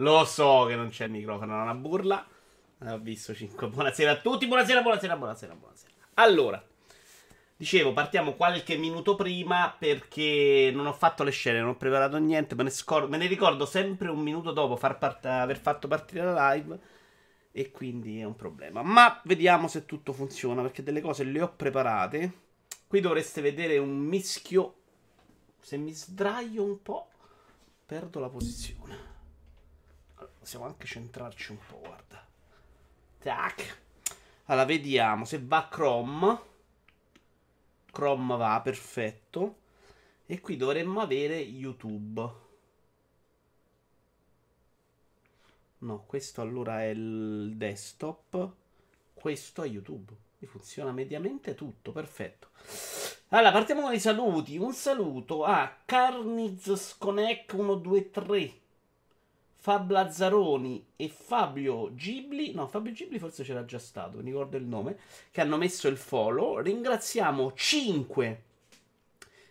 [0.00, 2.26] Lo so che non c'è il microfono, è una burla.
[2.86, 3.68] Ho visto 5.
[3.68, 5.92] Buonasera a tutti, buonasera, buonasera, buonasera, buonasera.
[6.14, 6.66] Allora,
[7.54, 12.54] dicevo, partiamo qualche minuto prima perché non ho fatto le scene, non ho preparato niente,
[12.54, 16.54] me ne, scor- me ne ricordo sempre un minuto dopo part- aver fatto partire la
[16.54, 16.78] live
[17.52, 18.80] e quindi è un problema.
[18.80, 22.32] Ma vediamo se tutto funziona perché delle cose le ho preparate.
[22.86, 24.76] Qui dovreste vedere un mischio.
[25.60, 27.10] Se mi sdraio un po',
[27.84, 29.09] perdo la posizione.
[30.50, 32.26] Possiamo anche centrarci un po', guarda.
[33.20, 33.78] Tac.
[34.46, 36.40] Allora, vediamo se va Chrome.
[37.92, 39.58] Chrome va, perfetto.
[40.26, 42.30] E qui dovremmo avere YouTube.
[45.78, 48.52] No, questo allora è il desktop.
[49.14, 50.12] Questo è YouTube.
[50.38, 52.48] Mi funziona mediamente tutto, perfetto.
[53.28, 54.56] Allora, partiamo con i saluti.
[54.56, 58.59] Un saluto a Carniz Sconec 123.
[59.62, 64.64] Fab Lazzaroni e Fabio Gibli, no, Fabio Gibli forse c'era già stato, mi ricordo il
[64.64, 64.96] nome,
[65.30, 66.60] che hanno messo il follow.
[66.60, 68.42] Ringraziamo 5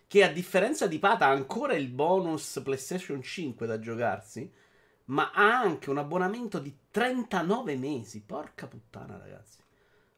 [0.07, 4.51] che a differenza di Pata ha ancora il bonus PlayStation 5 da giocarsi,
[5.05, 8.21] ma ha anche un abbonamento di 39 mesi.
[8.21, 9.59] Porca puttana, ragazzi.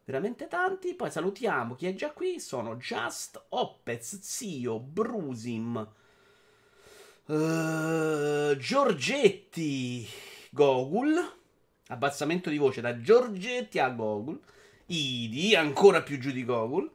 [0.06, 0.94] Veramente tanti.
[0.94, 2.40] Poi salutiamo chi è già qui.
[2.40, 5.86] Sono Just, Opez, Zio, Brusim,
[7.26, 10.08] Uh, Giorgetti
[10.50, 11.40] Gogul.
[11.88, 14.40] Abbassamento di voce da Giorgetti a Gogul.
[14.88, 16.90] Idi, ancora più giù di Gogul.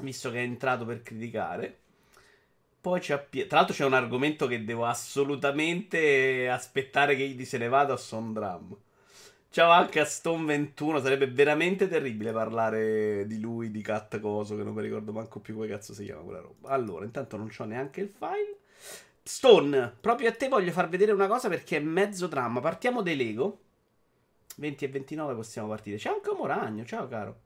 [0.00, 1.78] Visto che è entrato per criticare.
[2.80, 3.46] Poi c'è Pier...
[3.46, 7.96] Tra l'altro c'è un argomento che devo assolutamente aspettare che Idi se ne vada a
[7.96, 8.76] Sondram.
[9.50, 11.00] Ciao anche a Stone 21.
[11.00, 15.54] Sarebbe veramente terribile parlare di lui, di Cat Coso, che non mi ricordo manco più
[15.54, 16.70] come cazzo si chiama quella roba.
[16.70, 18.58] Allora, intanto non ho neanche il file.
[19.22, 22.60] Stone, proprio a te voglio far vedere una cosa perché è mezzo dramma.
[22.60, 23.60] Partiamo dai Lego.
[24.56, 25.96] 20 e 29 possiamo partire.
[25.96, 27.40] C'è anche un Moragno, ciao caro.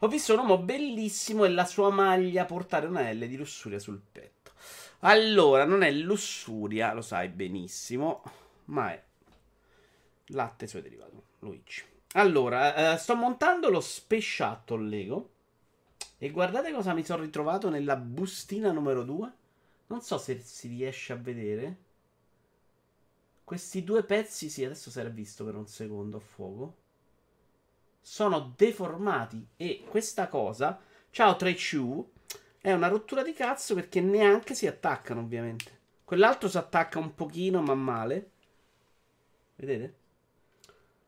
[0.00, 4.00] Ho visto un uomo bellissimo e la sua maglia portare una L di lussuria sul
[4.00, 4.52] petto.
[5.00, 8.22] Allora, non è lussuria, lo sai benissimo,
[8.66, 9.02] ma è
[10.26, 11.20] latte e suoi derivati.
[11.40, 11.82] Luigi.
[12.14, 15.30] Allora, eh, sto montando lo Space Shuttle Lego.
[16.18, 19.32] E guardate cosa mi sono ritrovato nella bustina numero 2.
[19.86, 21.76] Non so se si riesce a vedere.
[23.44, 26.76] Questi due pezzi, sì, adesso si era visto per un secondo a fuoco.
[28.00, 32.10] Sono deformati e questa cosa, ciao Trey Chu,
[32.60, 35.80] è una rottura di cazzo perché neanche si attaccano, ovviamente.
[36.04, 38.30] Quell'altro si attacca un pochino, ma male.
[39.56, 40.00] Vedete?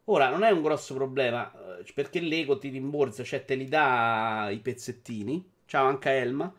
[0.04, 4.48] Ora, non è un grosso problema, eh, perché l'ego ti rimborsa, cioè te li dà
[4.50, 5.52] i pezzettini.
[5.64, 6.52] Ciao anche a Elma.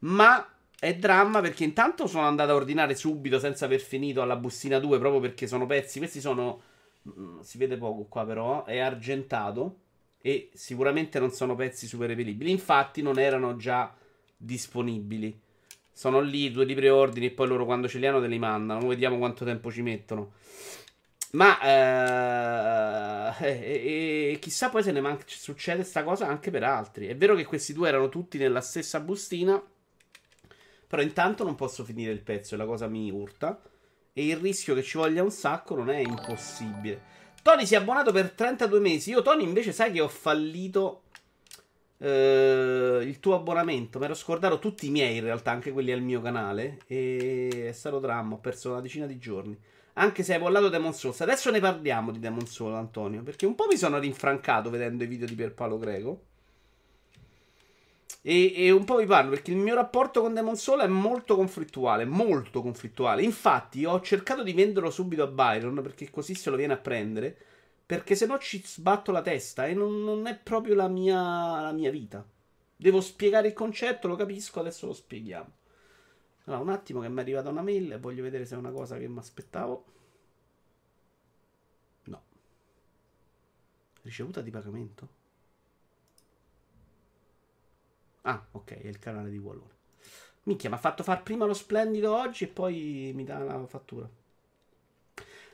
[0.00, 0.53] Ma
[0.84, 4.98] è dramma perché intanto sono andato a ordinare subito senza aver finito alla bustina 2
[4.98, 5.98] proprio perché sono pezzi.
[5.98, 6.60] Questi sono.
[7.08, 8.64] Mm, si vede poco qua però.
[8.64, 9.78] È argentato.
[10.20, 12.50] E sicuramente non sono pezzi super reperibili.
[12.50, 13.94] Infatti non erano già
[14.36, 15.40] disponibili.
[15.90, 18.86] Sono lì due di preordini e poi loro quando ce li hanno te li mandano.
[18.86, 20.32] Vediamo quanto tempo ci mettono.
[21.32, 21.60] Ma
[23.40, 27.06] eh, eh, eh, chissà poi se ne man- succede sta cosa anche per altri.
[27.06, 29.62] È vero che questi due erano tutti nella stessa bustina.
[30.94, 33.60] Però intanto non posso finire il pezzo e la cosa mi urta.
[34.12, 37.02] E il rischio che ci voglia un sacco non è impossibile.
[37.42, 39.10] Tony si è abbonato per 32 mesi.
[39.10, 41.02] Io, Tony, invece, sai che ho fallito
[41.98, 43.98] eh, il tuo abbonamento.
[43.98, 46.78] Mi ero scordato tutti i miei, in realtà, anche quelli al mio canale.
[46.86, 48.36] E è stato dramma.
[48.36, 49.58] Ho perso una decina di giorni.
[49.94, 51.20] Anche se hai bollato Demon Souls.
[51.22, 53.24] Adesso ne parliamo di Demon Souls, Antonio.
[53.24, 56.26] Perché un po' mi sono rinfrancato vedendo i video di Pierpaolo Greco.
[58.26, 61.36] E, e, un po' vi parlo perché il mio rapporto con Demon Soul è molto
[61.36, 62.06] conflittuale.
[62.06, 63.22] Molto conflittuale.
[63.22, 67.36] Infatti, ho cercato di venderlo subito a Byron perché così se lo viene a prendere.
[67.84, 71.72] Perché se no ci sbatto la testa e non, non è proprio la mia, la
[71.72, 72.26] mia vita.
[72.74, 75.52] Devo spiegare il concetto, lo capisco, adesso lo spieghiamo.
[76.44, 78.96] Allora, un attimo che mi è arrivata una mail voglio vedere se è una cosa
[78.96, 79.84] che mi aspettavo.
[82.04, 82.22] No.
[84.00, 85.23] Ricevuta di pagamento?
[88.26, 89.72] Ah, ok, è il canale di Wallone.
[90.44, 94.08] Minchia, mi ha fatto far prima lo splendido oggi e poi mi dà la fattura.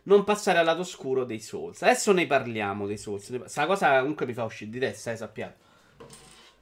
[0.05, 1.83] Non passare al lato oscuro dei Souls.
[1.83, 3.29] Adesso ne parliamo dei Souls.
[3.29, 5.69] Questa cosa comunque mi fa uscire di testa, eh, sappiate.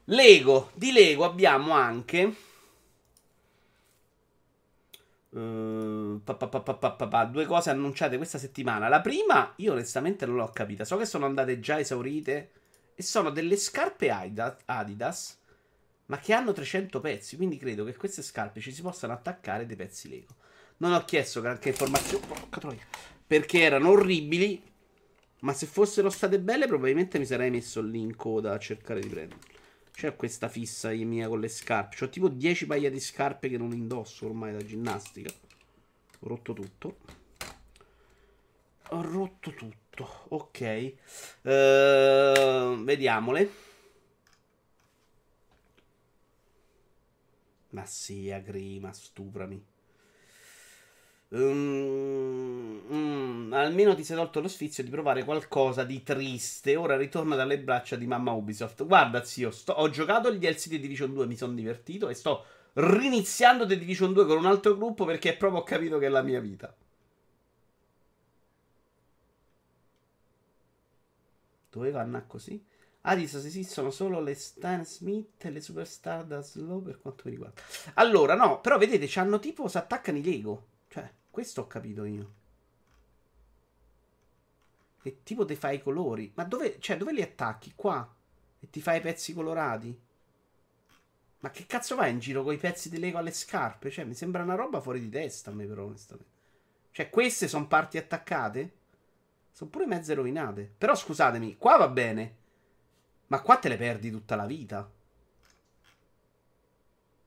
[0.04, 0.70] Lego.
[0.74, 2.34] Di Lego abbiamo anche
[5.30, 8.88] Uh, pa, pa, pa, due cose annunciate questa settimana.
[8.88, 10.84] La prima, io onestamente non l'ho capita.
[10.86, 12.52] So che sono andate già esaurite.
[12.94, 15.37] E sono delle scarpe Adidas,
[16.08, 17.36] ma che hanno 300 pezzi.
[17.36, 20.34] Quindi credo che queste scarpe ci si possano attaccare dei pezzi Lego.
[20.78, 22.26] Non ho chiesto granché informazioni.
[22.26, 22.86] Porca troia.
[23.26, 24.62] perché erano orribili.
[25.40, 29.08] Ma se fossero state belle, probabilmente mi sarei messo lì in coda a cercare di
[29.08, 29.40] prendere.
[29.92, 32.04] C'è questa fissa mia con le scarpe.
[32.04, 35.30] Ho tipo 10 paia di scarpe che non indosso ormai da ginnastica.
[36.20, 36.98] Ho rotto tutto.
[38.90, 40.24] Ho rotto tutto.
[40.28, 40.92] Ok.
[41.42, 43.67] Uh, vediamole.
[47.70, 49.64] Ma sì, agrima, stuprami.
[51.30, 56.76] Um, um, almeno ti sei tolto lo sfizio di provare qualcosa di triste.
[56.76, 58.86] Ora ritorna dalle braccia di mamma Ubisoft.
[58.86, 62.44] Guarda, zio, sto, ho giocato gli DLC di Division 2, mi sono divertito e sto
[62.74, 66.22] riniziando The Division 2 con un altro gruppo perché proprio ho capito che è la
[66.22, 66.74] mia vita.
[71.70, 72.62] Dove vanno così?
[73.00, 77.62] Adesso esistono solo le Stan Smith e le Superstar da Slow per quanto mi riguarda.
[77.94, 80.66] Allora, no, però vedete, hanno tipo, si attaccano i Lego.
[80.88, 82.34] Cioè, questo ho capito io.
[85.02, 86.30] E tipo ti fai i colori.
[86.34, 87.72] Ma dove, cioè, dove li attacchi?
[87.74, 88.14] Qua?
[88.60, 89.98] E ti fai i pezzi colorati?
[91.40, 93.90] Ma che cazzo vai in giro con i pezzi di Lego alle scarpe?
[93.90, 96.30] Cioè, mi sembra una roba fuori di testa a me, però, onestamente.
[96.90, 98.72] Cioè, queste sono parti attaccate?
[99.52, 100.70] Sono pure mezze rovinate.
[100.76, 102.36] Però scusatemi, qua va bene.
[103.28, 104.90] Ma qua te le perdi tutta la vita.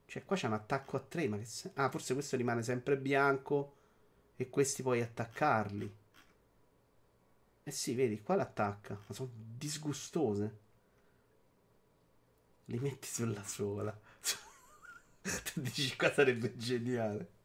[0.05, 1.27] Cioè, qua c'è un attacco a tre.
[1.27, 1.71] Ma che se...
[1.75, 3.75] Ah, forse questo rimane sempre bianco.
[4.35, 5.95] E questi puoi attaccarli.
[7.63, 8.99] Eh sì, vedi, qua l'attacca.
[9.07, 10.59] Ma sono disgustose.
[12.65, 13.91] Li metti sulla sola.
[15.21, 17.39] tu dici qua sarebbe geniale.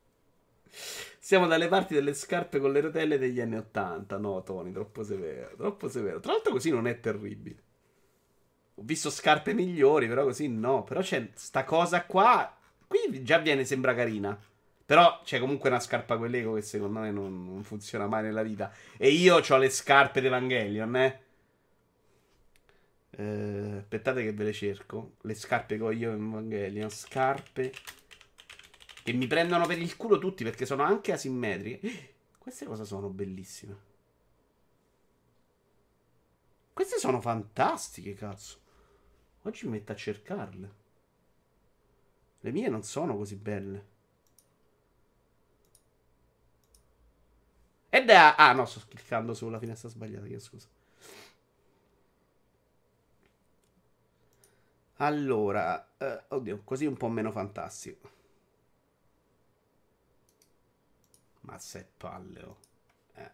[1.18, 4.16] Siamo dalle parti delle scarpe con le rotelle degli anni 80.
[4.16, 5.56] No, Tony, troppo severo.
[5.56, 6.20] Troppo severo.
[6.20, 7.64] Tra l'altro, così non è terribile.
[8.78, 10.84] Ho visto scarpe migliori, però così no.
[10.84, 12.54] Però c'è sta cosa qua.
[12.86, 14.38] Qui già viene, sembra carina.
[14.84, 18.72] Però c'è comunque una scarpa quell'eco che secondo me non, non, funziona mai nella vita.
[18.96, 21.20] E io ho le scarpe di Evangelion, eh.
[23.10, 23.76] eh.
[23.78, 25.14] Aspettate che ve le cerco.
[25.22, 26.90] Le scarpe che ho io in Evangelion.
[26.90, 27.72] Scarpe
[29.02, 32.14] che mi prendono per il culo tutti perché sono anche asimmetriche.
[32.38, 33.76] Queste cosa sono bellissime.
[36.72, 38.58] Queste sono fantastiche, cazzo.
[39.46, 40.74] Oggi mi metto a cercarle.
[42.40, 43.86] Le mie non sono così belle.
[47.88, 48.34] Ed è...
[48.36, 50.68] Ah, no, sto cliccando sulla finestra sbagliata, chiedo scusa.
[54.96, 58.10] Allora, eh, oddio, così un po' meno fantastico.
[61.42, 62.58] Ma se palle, oh.
[63.14, 63.32] Eh.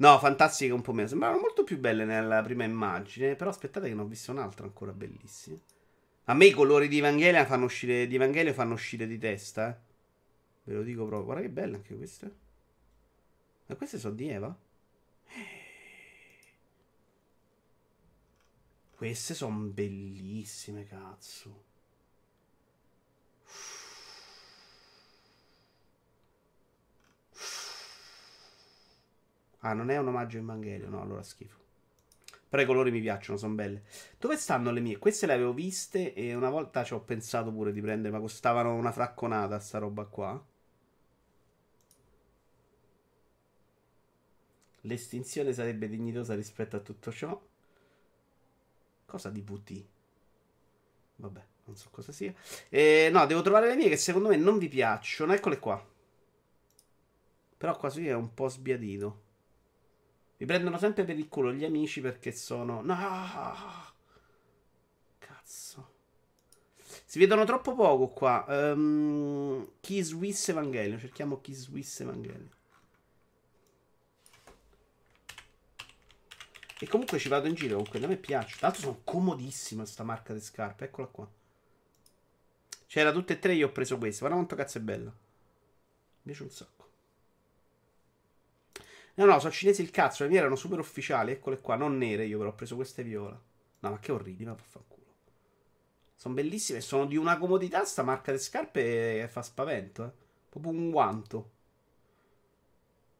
[0.00, 1.08] No, fantastiche un po' meno.
[1.08, 3.34] Sembravano molto più belle nella prima immagine.
[3.36, 5.58] Però aspettate che ne ho visto un'altra ancora bellissima.
[6.24, 9.88] A me i colori di Evangelia fanno uscire di Evangelio fanno uscire di testa, eh.
[10.64, 11.24] Ve lo dico proprio.
[11.24, 12.34] Guarda che belle anche queste.
[13.66, 14.56] Ma queste sono di Eva?
[18.96, 21.69] Queste sono bellissime, cazzo.
[29.60, 31.58] Ah, non è un omaggio in Evangelio, no, allora schifo.
[32.48, 33.82] Però i colori mi piacciono, sono belle.
[34.18, 34.98] Dove stanno le mie?
[34.98, 38.74] Queste le avevo viste e una volta ci ho pensato pure di prendere, ma costavano
[38.74, 40.42] una fracconata sta roba qua.
[44.82, 47.40] L'estinzione sarebbe dignitosa rispetto a tutto ciò.
[49.06, 49.84] Cosa di VT?
[51.16, 52.32] Vabbè, non so cosa sia.
[52.68, 55.32] Eh, no, devo trovare le mie che secondo me non vi piacciono.
[55.34, 55.84] Eccole qua.
[57.56, 59.22] Però quasi è un po' sbiadito.
[60.40, 62.80] Mi prendono sempre per il culo gli amici perché sono.
[62.80, 62.96] No!
[65.18, 65.92] Cazzo.
[67.04, 68.46] Si vedono troppo poco qua.
[68.48, 70.98] Um, Kiss Wiss Evangelio.
[70.98, 72.48] Cerchiamo Kiss Wiss Evangelio.
[76.78, 78.06] E comunque ci vado in giro con quelle.
[78.06, 78.56] A me piace.
[78.56, 80.86] Tra l'altro sono comodissime sta marca di scarpe.
[80.86, 81.30] Eccola qua.
[82.86, 83.52] C'era tutte e tre.
[83.52, 84.20] Io ho preso questa.
[84.20, 85.10] Guarda quanto cazzo è bella.
[85.10, 86.79] Mi piace un sacco.
[89.20, 90.22] No, no, sono cinesi il cazzo.
[90.22, 91.32] Le mie erano super ufficiali.
[91.32, 92.24] Eccole qua, non nere.
[92.24, 93.38] Io però ho preso queste viola.
[93.80, 95.04] No, ma che orribili, ma vaffanculo.
[96.14, 96.80] Sono bellissime.
[96.80, 97.84] Sono di una comodità.
[97.84, 100.04] Sta marca di scarpe che fa spavento.
[100.06, 100.10] Eh.
[100.48, 101.50] Proprio un guanto.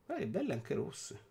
[0.06, 1.28] Guarda che belle anche rosse.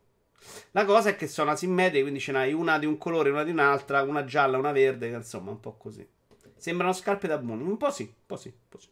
[0.71, 3.51] La cosa è che sono asimmetriche, quindi ce n'hai una di un colore, una di
[3.51, 6.07] un'altra, una gialla, una verde, insomma, un po' così.
[6.55, 7.63] Sembrano scarpe da buoni.
[7.63, 8.89] Un po' sì, un po' sì, un po' sì.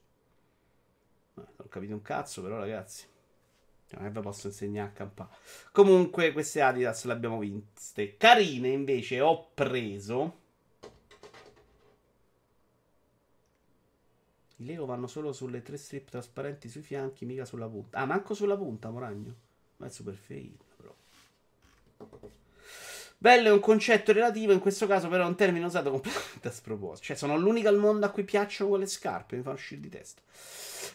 [1.36, 3.06] Non ho capito un cazzo, però, ragazzi.
[3.92, 5.30] Non è che posso insegnare a campare.
[5.72, 8.18] Comunque, queste Adidas le abbiamo viste.
[8.18, 10.46] Carine, invece, ho preso.
[14.58, 18.00] I Lego vanno solo sulle tre strip trasparenti sui fianchi, mica sulla punta.
[18.00, 19.36] Ah, manco sulla punta, Moragno.
[19.78, 20.96] Ma è super fake, però.
[23.20, 26.52] Bello è un concetto relativo, in questo caso però è un termine usato completamente a
[26.52, 27.08] sproposito.
[27.08, 30.22] Cioè, sono l'unica al mondo a cui piacciono quelle scarpe, mi fanno uscire di testa.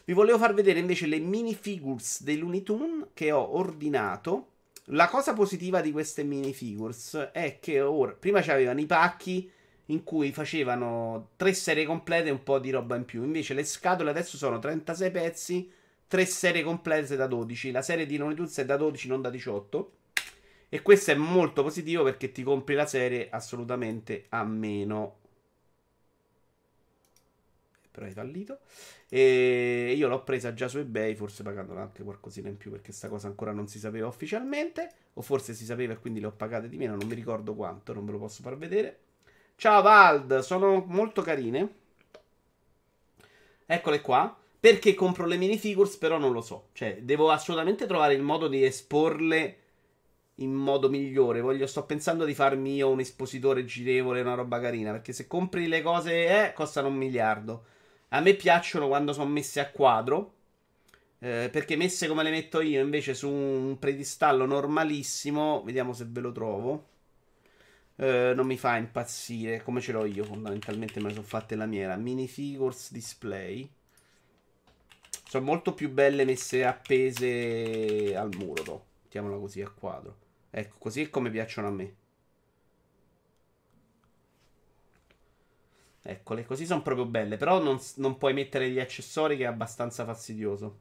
[0.05, 4.51] Vi volevo far vedere invece le minifigures dei Looney Tunes che ho ordinato.
[4.87, 9.51] La cosa positiva di queste minifigures è che ora, prima c'avevano i pacchi
[9.87, 13.25] in cui facevano tre serie complete e un po' di roba in più.
[13.25, 15.71] Invece le scatole adesso sono 36 pezzi,
[16.07, 17.73] tre serie complete da 12.
[17.73, 19.93] La serie di Looney Tunes è da 12, non da 18.
[20.75, 25.19] E questo è molto positivo perché ti compri la serie assolutamente a meno.
[27.91, 28.61] Però hai fallito.
[29.07, 33.11] E io l'ho presa già su eBay, forse pagandola anche qualcosina in più perché sta
[33.11, 34.91] cosa ancora non si sapeva ufficialmente.
[35.13, 37.93] O forse si sapeva e quindi le ho pagate di meno, non mi ricordo quanto,
[37.93, 39.01] non ve lo posso far vedere.
[39.57, 41.75] Ciao Vald, sono molto carine.
[43.67, 44.35] Eccole qua.
[44.59, 46.69] Perché compro le minifigures, però non lo so.
[46.73, 49.62] Cioè, devo assolutamente trovare il modo di esporle
[50.43, 51.41] in modo migliore.
[51.41, 54.93] Voglio, sto pensando di farmi io un espositore girevole, una roba carina.
[54.93, 57.65] Perché se compri le cose, eh, costano un miliardo.
[58.09, 60.35] A me piacciono quando sono messe a quadro.
[61.19, 65.63] Eh, perché messe come le metto io, invece, su un predistallo normalissimo.
[65.65, 66.87] Vediamo se ve lo trovo.
[67.97, 69.63] Eh, non mi fa impazzire.
[69.63, 71.97] Come ce l'ho io, fondamentalmente me ne sono fatte la mia.
[71.97, 73.69] Minifigures display.
[75.33, 80.17] Sono molto più belle messe appese al muro, mettiamola così a quadro.
[80.55, 81.95] Ecco, così è come piacciono a me.
[86.03, 87.39] Eccole, così sono proprio belle.
[87.39, 90.79] Però non, non, puoi mettere gli accessori che è abbastanza fastidioso.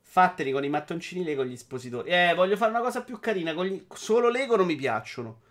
[0.00, 2.10] Fateli con i mattoncini Lego gli espositori.
[2.10, 3.52] Eh, voglio fare una cosa più carina.
[3.52, 3.86] Gli...
[3.94, 5.42] Solo Lego non mi piacciono.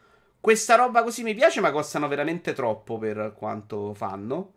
[0.41, 4.53] Questa roba così mi piace, ma costano veramente troppo per quanto fanno.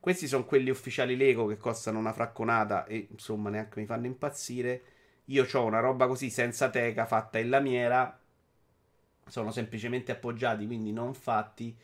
[0.00, 4.82] Questi sono quelli ufficiali Lego che costano una fracconata e insomma neanche mi fanno impazzire.
[5.32, 8.18] Io ho una roba così senza teca fatta in lamiera.
[9.26, 11.74] Sono semplicemente appoggiati, quindi non fatti.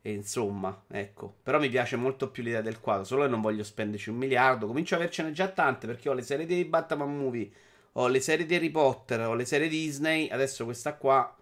[0.00, 1.36] E insomma, ecco.
[1.42, 3.04] Però mi piace molto più l'idea del quadro.
[3.04, 4.66] Solo che non voglio spenderci un miliardo.
[4.66, 7.50] Comincio a avercene già tante perché ho le serie dei Batman Movie,
[7.92, 10.28] ho le serie di Harry Potter, ho le serie Disney.
[10.30, 11.36] Adesso questa qua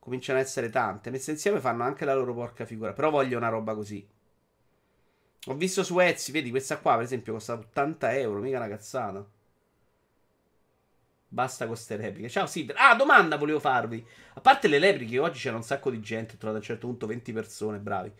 [0.00, 1.10] cominciano a essere tante.
[1.10, 2.92] Messe insieme fanno anche la loro porca figura.
[2.92, 4.04] Però voglio una roba così.
[5.48, 9.24] Ho visto su Etsy, vedi questa qua per esempio costa 80 euro, mica una cazzata.
[11.28, 12.28] Basta con queste repliche.
[12.28, 12.72] Ciao Sid.
[12.76, 14.04] Ah, domanda volevo farvi.
[14.34, 16.34] A parte le repliche, oggi c'era un sacco di gente.
[16.34, 18.12] Ho trovato a un certo punto 20 persone, bravi.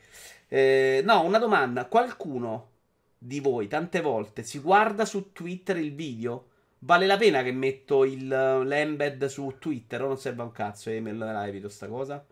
[0.48, 1.86] Eh, no, una domanda.
[1.86, 2.70] Qualcuno
[3.18, 6.48] di voi tante volte si guarda su Twitter il video?
[6.80, 11.00] Vale la pena che metto il, l'embed su Twitter o non serve un cazzo e
[11.00, 12.24] me la evito sta cosa?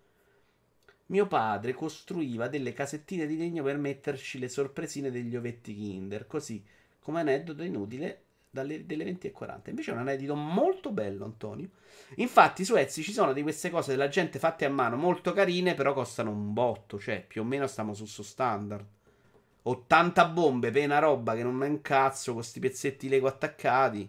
[1.07, 6.27] Mio padre costruiva delle casettine di legno per metterci le sorpresine degli ovetti Kinder.
[6.27, 6.65] Così,
[7.01, 8.23] come aneddoto inutile,
[8.55, 9.71] dalle, delle 20.40.
[9.71, 11.69] Invece è un aneddoto molto bello, Antonio.
[12.17, 15.75] Infatti, su Etsy ci sono di queste cose della gente fatte a mano molto carine,
[15.75, 16.99] però costano un botto.
[16.99, 18.87] Cioè, più o meno stiamo su sto standard.
[19.63, 24.09] 80 bombe per una roba che non è un cazzo, con questi pezzetti Lego attaccati.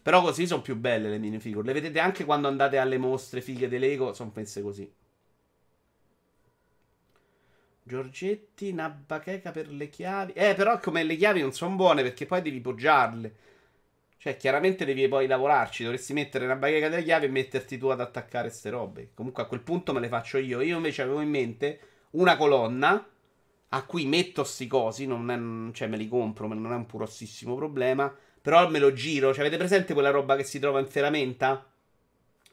[0.00, 1.66] Però così sono più belle le minifigure.
[1.66, 4.90] Le vedete anche quando andate alle mostre fighe di Lego, sono messe così.
[7.84, 10.32] Giorgetti, una bacheca per le chiavi.
[10.32, 13.34] Eh, però come le chiavi non sono buone perché poi devi poggiarle.
[14.18, 15.82] Cioè, chiaramente devi poi lavorarci.
[15.82, 19.10] Dovresti mettere una bacheca delle chiavi e metterti tu ad attaccare queste robe.
[19.14, 20.60] Comunque a quel punto me le faccio io.
[20.60, 23.04] Io invece avevo in mente una colonna
[23.70, 25.06] a cui metto sti cosi.
[25.06, 28.14] Non è, cioè, me li compro, non è un purossissimo problema.
[28.40, 29.32] Però me lo giro.
[29.32, 31.71] Cioè, avete presente quella roba che si trova in ferramenta?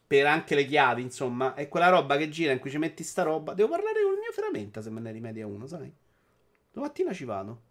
[0.10, 1.54] Per anche le chiavi, insomma.
[1.54, 3.54] È quella roba che gira in cui ci metti sta roba.
[3.54, 5.94] Devo parlare con il mio ferramenta se me ne rimedia uno, sai?
[6.72, 7.62] Domattina ci vado.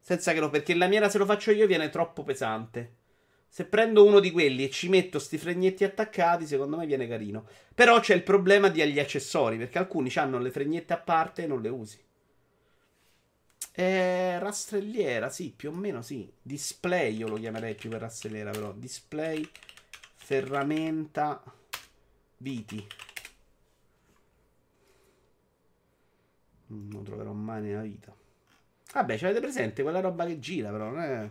[0.00, 0.48] Senza che lo.
[0.48, 2.94] Perché la mia se lo faccio io viene troppo pesante.
[3.46, 7.46] Se prendo uno di quelli e ci metto sti fregnetti attaccati, secondo me viene carino.
[7.74, 11.60] Però c'è il problema degli accessori, perché alcuni hanno le fregnette a parte e non
[11.60, 12.02] le usi.
[13.72, 16.32] Eh, rastrelliera, sì, più o meno sì.
[16.40, 18.72] Display io lo chiamerei più per rastrelliera, però.
[18.72, 19.46] Display
[20.30, 21.42] ferramenta
[22.36, 22.86] viti.
[26.66, 28.14] Non troverò mai nella vita.
[28.92, 31.30] Vabbè, ci avete presente quella roba che gira, però non è.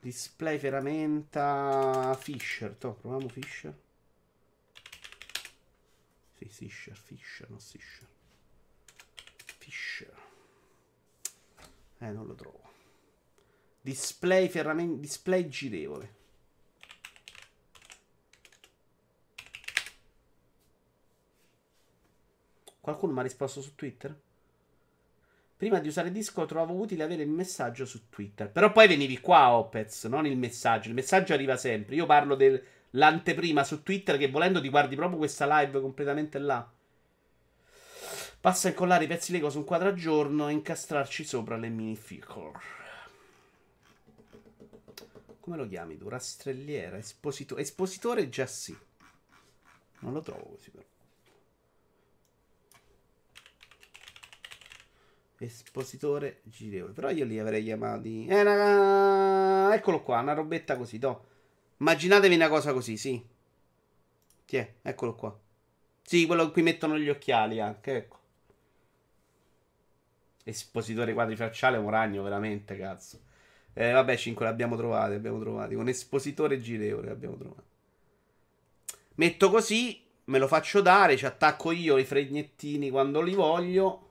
[0.00, 2.74] Display ferramenta Fisher.
[2.74, 3.78] To, proviamo Fisher.
[6.38, 8.08] Sì, Fisher, Fisher, non Fisher.
[9.58, 10.22] Fisher.
[11.98, 12.69] Eh, non lo trovo.
[13.80, 15.00] Display ferramenta.
[15.00, 16.18] Display girevole.
[22.80, 24.18] Qualcuno mi ha risposto su Twitter?
[25.56, 28.50] Prima di usare Discord trovavo utile avere il messaggio su Twitter.
[28.50, 30.88] Però poi venivi qua, Opez, non il messaggio.
[30.88, 31.94] Il messaggio arriva sempre.
[31.96, 36.66] Io parlo dell'anteprima su Twitter che volendo ti guardi proprio questa live completamente là.
[38.40, 41.68] Passa a incollare i pezzi Lego su un quadro a giorno e incastrarci sopra le
[41.68, 42.79] minifigure.
[45.50, 46.08] Come lo chiami tu?
[46.08, 46.96] Rastrelliera?
[46.96, 47.62] Espositore?
[47.62, 48.76] Espositore già sì.
[49.98, 50.84] Non lo trovo così però.
[55.38, 56.92] Espositore girevole.
[56.92, 58.26] Però io li avrei chiamati.
[58.26, 59.74] Eh, una...
[59.74, 61.26] Eccolo qua, una robetta così, do.
[61.78, 63.20] Immaginatevi una cosa così, sì.
[64.44, 65.36] Tiè, eccolo qua.
[66.02, 68.18] Sì, quello in cui mettono gli occhiali anche, ecco.
[70.44, 73.28] Espositore quadrifacciale, un ragno, veramente, cazzo.
[73.72, 75.74] Eh, vabbè, 5 le abbiamo trovate, abbiamo trovati.
[75.74, 77.64] Un espositore girevole abbiamo trovato.
[79.14, 84.08] Metto così, me lo faccio dare, ci attacco io i fregnettini quando li voglio.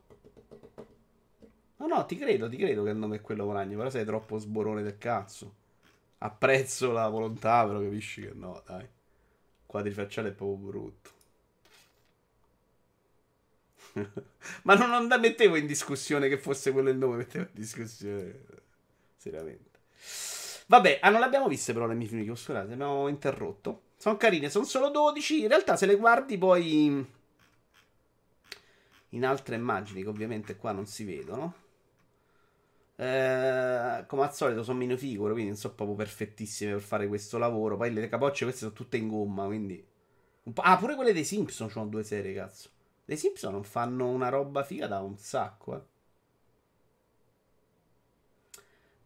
[1.78, 4.38] No, no, ti credo, ti credo che il nome è quello Moragno, però sei troppo
[4.38, 5.56] sborone del cazzo.
[6.20, 8.88] Apprezzo la volontà, però capisci che no, dai.
[9.66, 11.10] Quadrifacciale è proprio brutto.
[14.63, 18.46] Ma non, non mettevo in discussione che fosse quello il nome, mettevo in discussione
[19.20, 19.80] seriamente.
[20.68, 23.82] Vabbè, ah, non l'abbiamo viste però le mie film, scusate, abbiamo interrotto.
[23.98, 25.42] Sono carine, sono solo 12.
[25.42, 27.06] In realtà se le guardi poi
[29.10, 31.54] in altre immagini che ovviamente qua non si vedono.
[32.96, 37.38] Eh, come al solito sono meno figure, quindi non sono proprio perfettissime per fare questo
[37.38, 37.76] lavoro.
[37.76, 39.86] Poi le capocce queste sono tutte in gomma, quindi...
[40.56, 42.70] Ah, pure quelle dei Simpson sono due serie, cazzo.
[43.06, 45.82] Dei Simpson non fanno una roba figa da un sacco, eh.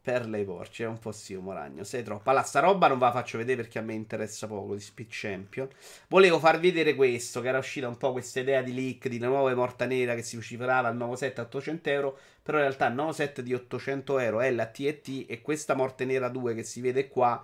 [0.04, 1.86] Perle ai porci, è un po' sì, un ragno.
[1.86, 2.30] Sei troppo.
[2.30, 5.08] Allora, sta roba non ve la faccio vedere perché a me interessa poco di Speed
[5.10, 5.70] Champion.
[6.10, 9.28] Volevo far vedere questo, che era uscita un po' questa idea di leak di una
[9.28, 12.18] nuova morta nera che si vociferava al nuovo set a 800 euro.
[12.44, 16.04] Però in realtà il nuovo set di 800 euro è la TET e questa morte
[16.04, 17.42] nera 2 che si vede qua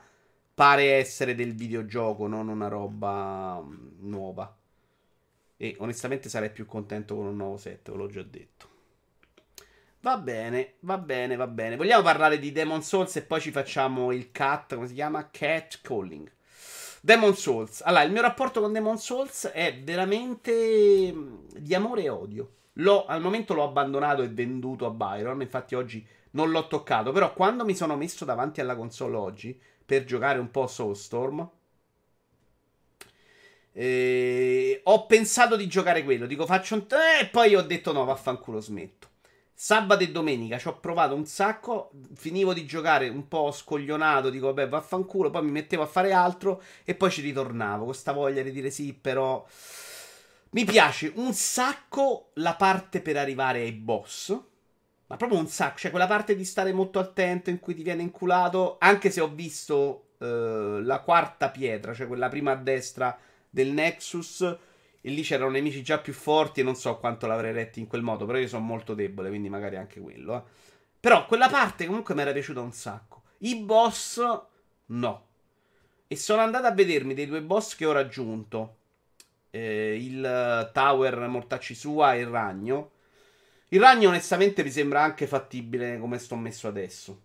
[0.54, 4.54] pare essere del videogioco, non una roba mm, nuova.
[5.56, 8.79] E onestamente sarei più contento con un nuovo set, ve l'ho già detto.
[10.02, 11.76] Va bene, va bene, va bene.
[11.76, 15.30] Vogliamo parlare di Demon Souls e poi ci facciamo il cat, come si chiama?
[15.30, 16.32] Cat Calling.
[17.02, 17.82] Demon Souls.
[17.82, 22.52] Allora, il mio rapporto con Demon Souls è veramente mm, di amore e odio.
[22.74, 27.34] L'ho, al momento l'ho abbandonato e venduto a Byron, infatti oggi non l'ho toccato, però
[27.34, 31.50] quando mi sono messo davanti alla console oggi per giocare un po' Soulstorm,
[33.74, 36.86] eh, ho pensato di giocare quello, dico faccio un...
[37.22, 39.08] e poi ho detto no, vaffanculo, smetto.
[39.62, 41.92] Sabato e domenica ci ho provato un sacco.
[42.14, 44.30] Finivo di giocare un po' scoglionato.
[44.30, 45.30] Dico, vabbè, vaffanculo.
[45.30, 46.64] Poi mi mettevo a fare altro.
[46.86, 47.84] E poi ci ritornavo.
[47.84, 49.46] Con sta voglia di dire sì, però.
[50.52, 54.30] Mi piace un sacco la parte per arrivare ai boss.
[55.08, 55.80] Ma proprio un sacco.
[55.80, 58.78] Cioè, quella parte di stare molto attento in cui ti viene inculato.
[58.80, 63.20] Anche se ho visto uh, la quarta pietra, cioè quella prima a destra
[63.50, 64.58] del Nexus
[65.02, 68.02] e lì c'erano nemici già più forti e non so quanto l'avrei retto in quel
[68.02, 70.36] modo, però io sono molto debole, quindi magari anche quello.
[70.36, 70.42] Eh.
[71.00, 73.24] Però quella parte comunque mi era piaciuta un sacco.
[73.40, 74.22] I boss
[74.88, 75.26] no.
[76.08, 78.78] E sono andato a vedermi dei due boss che ho raggiunto.
[79.52, 82.92] Eh, il Tower Mortacci Sua e il Ragno.
[83.70, 87.22] Il Ragno onestamente mi sembra anche fattibile come sto messo adesso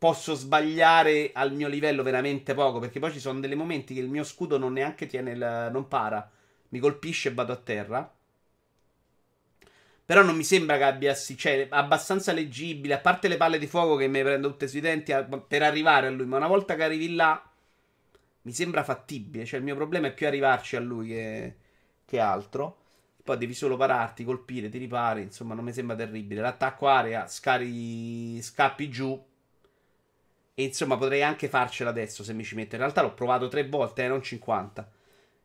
[0.00, 2.78] posso sbagliare al mio livello veramente poco.
[2.78, 5.68] Perché poi ci sono dei momenti che il mio scudo non neanche tiene il.
[5.70, 6.28] non para.
[6.70, 8.10] Mi colpisce e vado a terra.
[10.06, 11.14] Però non mi sembra che abbia.
[11.14, 12.94] Cioè, abbastanza leggibile.
[12.94, 15.14] A parte le palle di fuoco che mi prendo tutte sui denti
[15.46, 16.24] per arrivare a lui.
[16.24, 17.50] Ma una volta che arrivi là.
[18.42, 19.44] Mi sembra fattibile.
[19.44, 21.56] Cioè, il mio problema è più arrivarci a lui che,
[22.06, 22.78] che altro.
[23.22, 25.20] Poi devi solo pararti, colpire, ti ripari.
[25.20, 26.40] Insomma, non mi sembra terribile.
[26.40, 29.28] L'attacco area, scari, scappi giù
[30.54, 32.74] e insomma, potrei anche farcela adesso se mi ci metto.
[32.74, 34.90] In realtà l'ho provato tre volte, eh, non 50.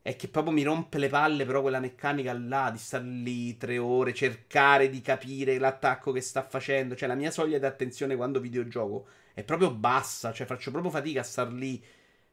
[0.02, 3.78] È che proprio mi rompe le palle, però quella meccanica là di star lì tre
[3.78, 6.96] ore, cercare di capire l'attacco che sta facendo.
[6.96, 10.32] Cioè, la mia soglia di attenzione quando videogioco è proprio bassa.
[10.34, 11.84] Cioè, faccio proprio fatica a star lì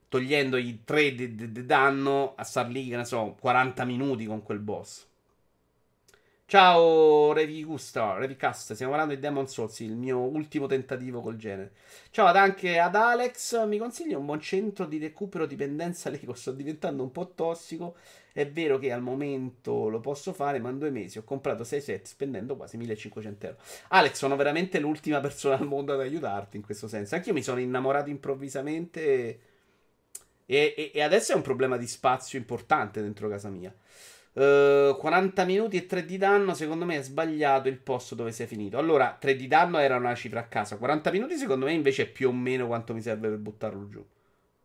[0.09, 4.59] togliendo i 3 di danno, a star lì, che ne so, 40 minuti con quel
[4.59, 5.07] boss.
[6.53, 11.73] Ciao Revicustar, Revicast, stiamo parlando di Demon Souls, il mio ultimo tentativo col genere.
[12.11, 16.53] Ciao ad anche ad Alex, mi consigli un buon centro di recupero dipendenza Lego, sto
[16.53, 17.97] diventando un po' tossico,
[18.35, 21.81] è vero che al momento lo posso fare, ma in due mesi ho comprato 6
[21.81, 23.59] set spendendo quasi 1500 euro.
[23.89, 27.61] Alex, sono veramente l'ultima persona al mondo ad aiutarti in questo senso, anch'io mi sono
[27.61, 29.41] innamorato improvvisamente
[30.45, 33.75] e, e, e adesso è un problema di spazio importante dentro casa mia.
[34.35, 38.47] Uh, 40 minuti e 3 di danno, secondo me è sbagliato il posto dove sei
[38.47, 38.79] finito.
[38.79, 40.79] Allora, 3 di danno era una cifra a casa.
[40.79, 44.05] 40 minuti, secondo me, invece è più o meno quanto mi serve per buttarlo giù.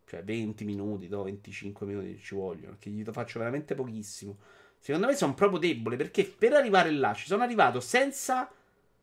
[0.06, 2.78] Cioè, 20 minuti, no, 25 minuti ci vogliono.
[2.80, 4.38] Che gli faccio veramente pochissimo.
[4.80, 5.98] Secondo me sono proprio debole.
[5.98, 8.50] Perché per arrivare là ci sono arrivato senza.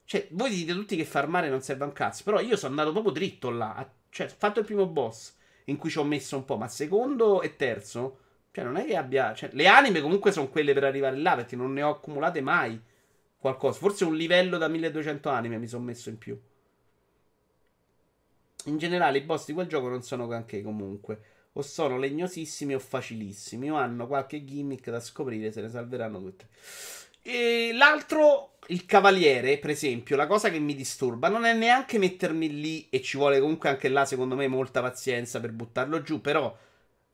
[0.07, 2.23] Cioè, voi dite tutti che farmare non serve a un cazzo.
[2.25, 3.87] Però io sono andato proprio dritto là.
[4.09, 6.57] Cioè, ho fatto il primo boss in cui ci ho messo un po'.
[6.57, 8.21] Ma secondo e terzo
[8.55, 9.35] cioè, non è che abbia.
[9.35, 12.81] Cioè, le anime comunque sono quelle per arrivare là, perché non ne ho accumulate mai
[13.37, 13.81] qualcosa.
[13.81, 16.41] Forse un livello da 1200 anime mi sono messo in più.
[18.67, 21.21] In generale, i boss di quel gioco non sono granché comunque.
[21.55, 23.73] O sono legnosissimi o facilissimi.
[23.73, 26.47] O hanno qualche gimmick da scoprire, se ne salveranno tutte.
[27.23, 32.61] E l'altro, il cavaliere, per esempio, la cosa che mi disturba non è neanche mettermi
[32.61, 36.57] lì, e ci vuole comunque anche là, secondo me, molta pazienza per buttarlo giù, però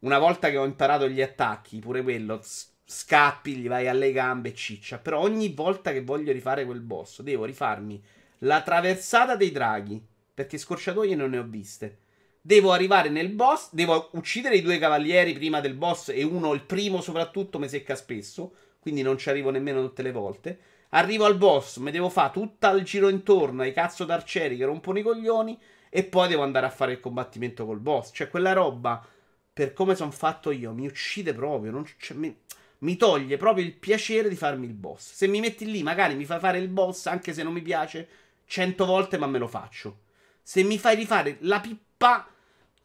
[0.01, 2.41] una volta che ho imparato gli attacchi, pure quello,
[2.85, 4.99] scappi, gli vai alle gambe ciccia.
[4.99, 8.03] Però ogni volta che voglio rifare quel boss, devo rifarmi
[8.39, 10.03] la traversata dei draghi.
[10.33, 11.99] Perché scorciatoie non ne ho viste.
[12.41, 16.63] Devo arrivare nel boss, devo uccidere i due cavalieri prima del boss e uno, il
[16.63, 18.55] primo soprattutto, mi secca spesso.
[18.81, 20.59] Quindi non ci arrivo nemmeno tutte le volte.
[20.91, 24.99] Arrivo al boss, mi devo fare tutto il giro intorno ai cazzo d'arcieri che rompono
[24.99, 25.61] i coglioni.
[25.91, 28.11] E poi devo andare a fare il combattimento col boss.
[28.15, 29.07] Cioè, quella roba
[29.53, 31.85] per come sono fatto io, mi uccide proprio.
[31.99, 32.35] Cioè, mi,
[32.79, 35.13] mi, toglie proprio il piacere di farmi il boss.
[35.13, 38.09] Se mi metti lì, magari mi fai fare il boss, anche se non mi piace,
[38.47, 40.01] cento volte, ma me lo faccio.
[40.43, 42.29] Se mi fai rifare la pippa,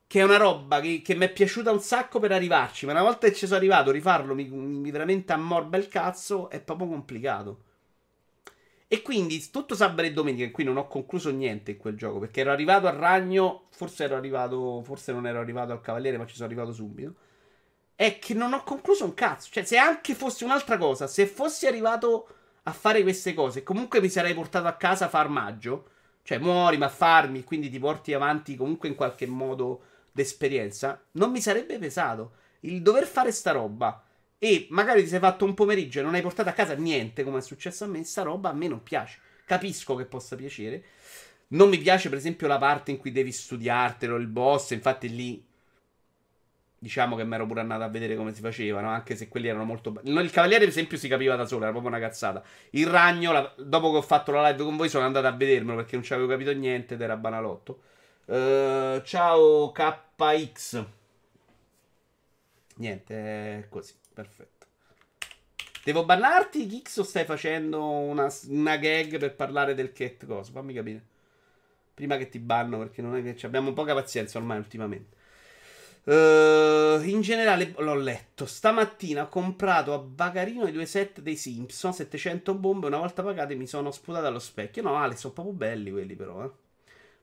[0.08, 3.01] che è una roba che, che mi è piaciuta un sacco per arrivarci, ma una
[3.01, 7.63] volta che ci sono arrivato, rifarlo mi, mi veramente ammorba il cazzo, è proprio complicato.
[8.88, 12.19] E quindi tutto sabato e domenica, in cui non ho concluso niente in quel gioco,
[12.19, 16.26] perché ero arrivato al ragno, forse ero arrivato, forse non ero arrivato al cavaliere, ma
[16.28, 17.15] ci sono arrivato subito.
[17.95, 19.50] È che non ho concluso un cazzo.
[19.52, 22.28] Cioè, se anche fosse un'altra cosa, se fossi arrivato
[22.63, 25.89] a fare queste cose, comunque mi sarei portato a casa farmaggio.
[26.21, 31.04] Cioè, muori, ma farmi, quindi ti porti avanti comunque in qualche modo d'esperienza.
[31.13, 32.34] Non mi sarebbe pesato.
[32.62, 34.05] Il dover fare sta roba
[34.45, 37.39] e magari ti sei fatto un pomeriggio e non hai portato a casa niente, come
[37.39, 39.17] è successo a me, sta roba a me non piace.
[39.43, 40.84] Capisco che possa piacere.
[41.47, 44.69] Non mi piace, per esempio, la parte in cui devi studiartelo, il boss.
[44.69, 45.43] Infatti, lì
[46.77, 49.63] diciamo che mi ero pure andato a vedere come si facevano, anche se quelli erano
[49.63, 50.12] molto belli.
[50.12, 52.43] Il cavaliere, per esempio, si capiva da solo, era proprio una cazzata.
[52.69, 53.51] Il ragno, la...
[53.58, 56.13] dopo che ho fatto la live con voi, sono andato a vedermelo perché non ci
[56.13, 57.79] avevo capito niente ed era banalotto.
[58.25, 60.86] Uh, ciao KX.
[62.75, 64.03] Niente, è così.
[64.15, 64.65] Perfetto.
[65.84, 70.51] Devo bannarti, Kix, o stai facendo una, una, gag per parlare del cat cosa?
[70.51, 71.04] Fammi capire.
[71.93, 75.13] Prima che ti banno, perché non è che abbiamo poca pazienza ormai ultimamente.
[76.06, 78.45] Uh, in generale l'ho letto.
[78.45, 82.88] Stamattina ho comprato a Bagarino i due set dei Simpson, 700 bombe.
[82.88, 84.82] Una volta pagate mi sono sputato allo specchio.
[84.82, 86.64] No, Ale, sono proprio belli quelli però, eh.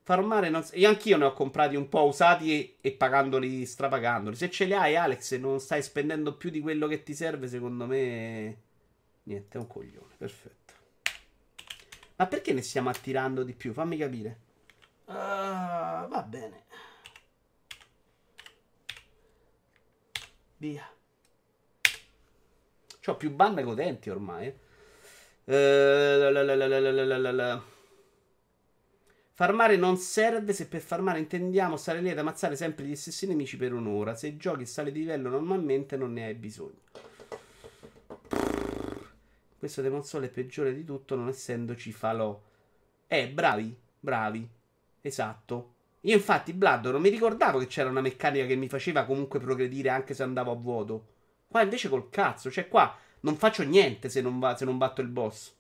[0.05, 0.67] Farmare non...
[0.73, 4.35] Io anch'io ne ho comprati un po' usati e, e, pagandoli, strapagandoli.
[4.35, 7.47] Se ce li hai, Alex, e non stai spendendo più di quello che ti serve,
[7.47, 8.57] secondo me...
[9.25, 10.15] Niente, è un coglione.
[10.17, 10.73] Perfetto.
[12.17, 13.73] Ma perché ne stiamo attirando di più?
[13.73, 14.39] Fammi capire.
[15.05, 16.65] Uh, va bene.
[20.57, 20.85] Via.
[23.01, 24.47] C'ho più bande potenti ormai.
[24.47, 24.57] Eh.
[25.45, 27.63] Uh, la, la, la,
[29.35, 33.57] Farmare non serve se per farmare intendiamo stare lì ad ammazzare sempre gli stessi nemici
[33.57, 34.15] per un'ora.
[34.15, 36.81] Se giochi e sali di livello normalmente non ne hai bisogno.
[39.59, 42.39] Questo Demon Soul è peggiore di tutto non essendoci falò.
[43.07, 44.47] Eh, bravi, bravi.
[45.01, 45.75] Esatto.
[46.01, 49.89] Io infatti Blood non mi ricordavo che c'era una meccanica che mi faceva comunque progredire
[49.89, 51.07] anche se andavo a vuoto.
[51.49, 55.01] Qua invece col cazzo, cioè qua non faccio niente se non, va, se non batto
[55.01, 55.55] il boss.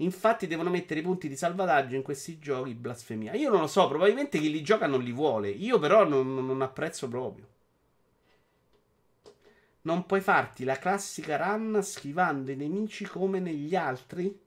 [0.00, 3.32] Infatti devono mettere i punti di salvataggio in questi giochi, blasfemia.
[3.34, 5.48] Io non lo so, probabilmente chi li gioca non li vuole.
[5.48, 7.48] Io però non, non apprezzo proprio.
[9.82, 14.38] Non puoi farti la classica run schivando i nemici come negli altri?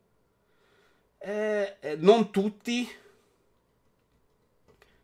[1.17, 2.87] Eh, eh, non tutti.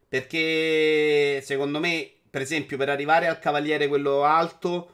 [0.07, 4.93] Perché secondo me, per esempio, per arrivare al cavaliere quello alto,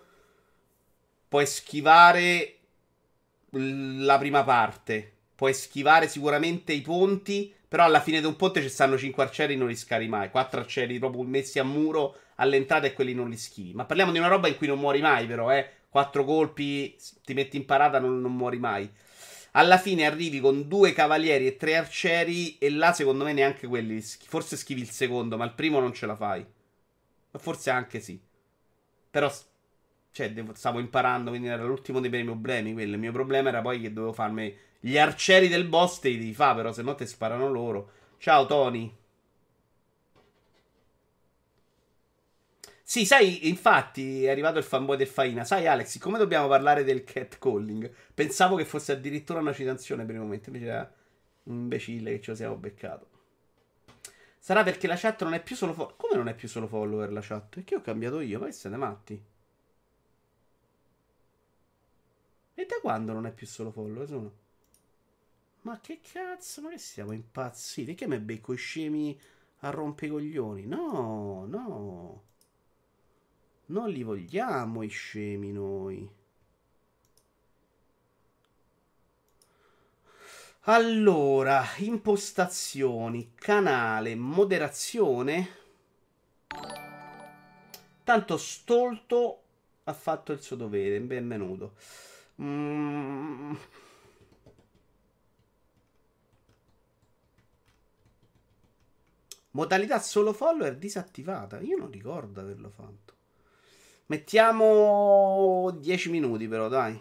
[1.28, 2.56] puoi schivare
[3.50, 8.70] la prima parte puoi schivare sicuramente i ponti, però alla fine di un ponte ci
[8.70, 12.94] stanno 5 arcieri non li scavi mai, 4 arcieri proprio messi a muro all'entrata e
[12.94, 13.74] quelli non li schivi.
[13.74, 15.68] Ma parliamo di una roba in cui non muori mai però, eh.
[15.90, 18.88] 4 colpi, ti metti in parata, non, non muori mai.
[19.54, 24.00] Alla fine arrivi con due cavalieri e tre arcieri e là secondo me neanche quelli,
[24.00, 26.46] forse schivi il secondo, ma il primo non ce la fai.
[27.36, 28.22] Forse anche sì.
[29.10, 29.34] Però
[30.12, 32.74] Cioè, devo, stavo imparando, quindi era l'ultimo dei miei problemi.
[32.74, 32.94] Quello.
[32.94, 36.00] Il mio problema era poi che dovevo farmi gli arcieri del boss.
[36.00, 37.91] Te li fare, però, se no ti sparano loro.
[38.17, 38.94] Ciao, Tony.
[42.84, 45.46] Sì, sai, infatti è arrivato il fanboy del Faina.
[45.46, 47.89] Sai, Alex, come dobbiamo parlare del catcalling?
[48.13, 50.50] Pensavo che fosse addirittura una citazione per il momento.
[50.50, 50.94] Invece era
[51.44, 53.08] un imbecille che ce lo siamo beccato.
[54.38, 55.96] Sarà perché la chat non è più solo follower.
[55.96, 57.56] Come non è più solo follower la chat?
[57.56, 58.39] Perché ho cambiato io?
[58.39, 59.24] Ma che siete matti?
[62.56, 64.08] E da quando non è più solo follower?
[64.08, 64.34] Sono...
[65.62, 66.62] Ma che cazzo?
[66.62, 67.93] Ma che siamo impazziti?
[67.93, 69.19] Che me becco i scemi
[69.60, 70.65] a rompicoglioni?
[70.65, 72.24] No, no.
[73.67, 76.10] Non li vogliamo i scemi noi.
[80.65, 85.60] Allora, impostazioni, canale, moderazione.
[88.04, 89.41] Tanto Stolto
[89.84, 91.76] ha fatto il suo dovere, benvenuto.
[92.41, 93.54] Mm.
[99.52, 101.60] Modalità solo follower disattivata.
[101.60, 103.14] Io non ricordo averlo fatto.
[104.08, 107.00] Mettiamo 10 minuti però, dai.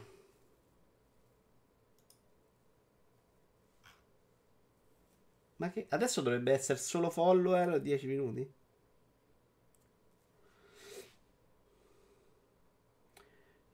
[5.57, 8.53] Ma che adesso dovrebbe essere solo follower 10 minuti?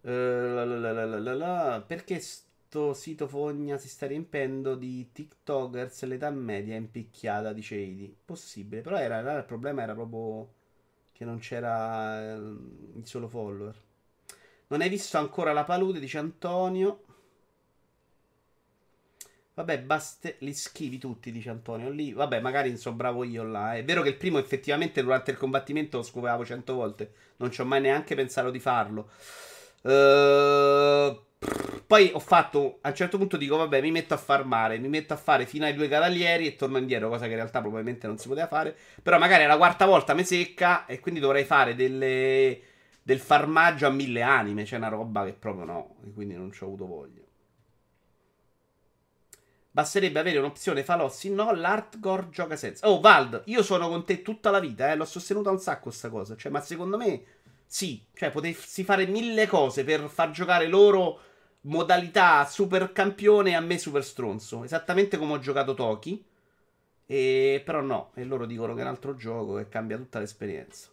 [0.03, 0.09] Uh,
[0.55, 2.21] la la la Perché
[2.77, 8.15] sto sito fogna si sta riempendo di TikTokers l'età media è impicchiata, dice Eidi.
[8.23, 10.53] Possibile, però era, era, il problema era proprio
[11.12, 13.75] che non c'era il solo follower.
[14.67, 17.05] Non hai visto ancora la palude, dice Antonio.
[19.55, 20.31] Vabbè, basta.
[20.41, 21.89] Li schivi tutti, dice Antonio.
[21.89, 23.75] Lì, vabbè, magari non so bravo io là.
[23.75, 27.12] È vero che il primo effettivamente durante il combattimento lo scovavo cento volte.
[27.37, 29.09] Non ci ho mai neanche pensato di farlo.
[29.81, 31.25] Uh,
[31.87, 32.79] poi ho fatto.
[32.81, 34.79] A un certo punto dico, vabbè, mi metto a farmare.
[34.79, 37.09] Mi metto a fare fino ai due cavalieri e torno indietro.
[37.09, 38.77] Cosa che in realtà probabilmente non si poteva fare.
[39.03, 40.85] Però magari è la quarta volta mi secca.
[40.87, 42.61] E quindi dovrei fare delle,
[43.03, 44.64] del farmaggio a mille anime.
[44.64, 45.96] C'è una roba che proprio no.
[46.05, 47.22] E quindi non ci ho avuto voglia.
[49.70, 51.31] Basterebbe avere un'opzione falossi.
[51.31, 52.88] No, l'hardcore gioca senza.
[52.88, 54.96] Oh, Vald, io sono con te tutta la vita, eh.
[54.96, 56.35] L'ho sostenuta un sacco sta cosa.
[56.35, 57.22] Cioè, ma secondo me,
[57.64, 58.05] sì.
[58.12, 61.20] Cioè, potessi fare mille cose per far giocare loro
[61.67, 64.65] modalità super campione a me super stronzo.
[64.65, 66.25] Esattamente come ho giocato Toki.
[67.07, 67.63] E...
[67.65, 70.89] Però no, e loro dicono che è un altro gioco e cambia tutta l'esperienza.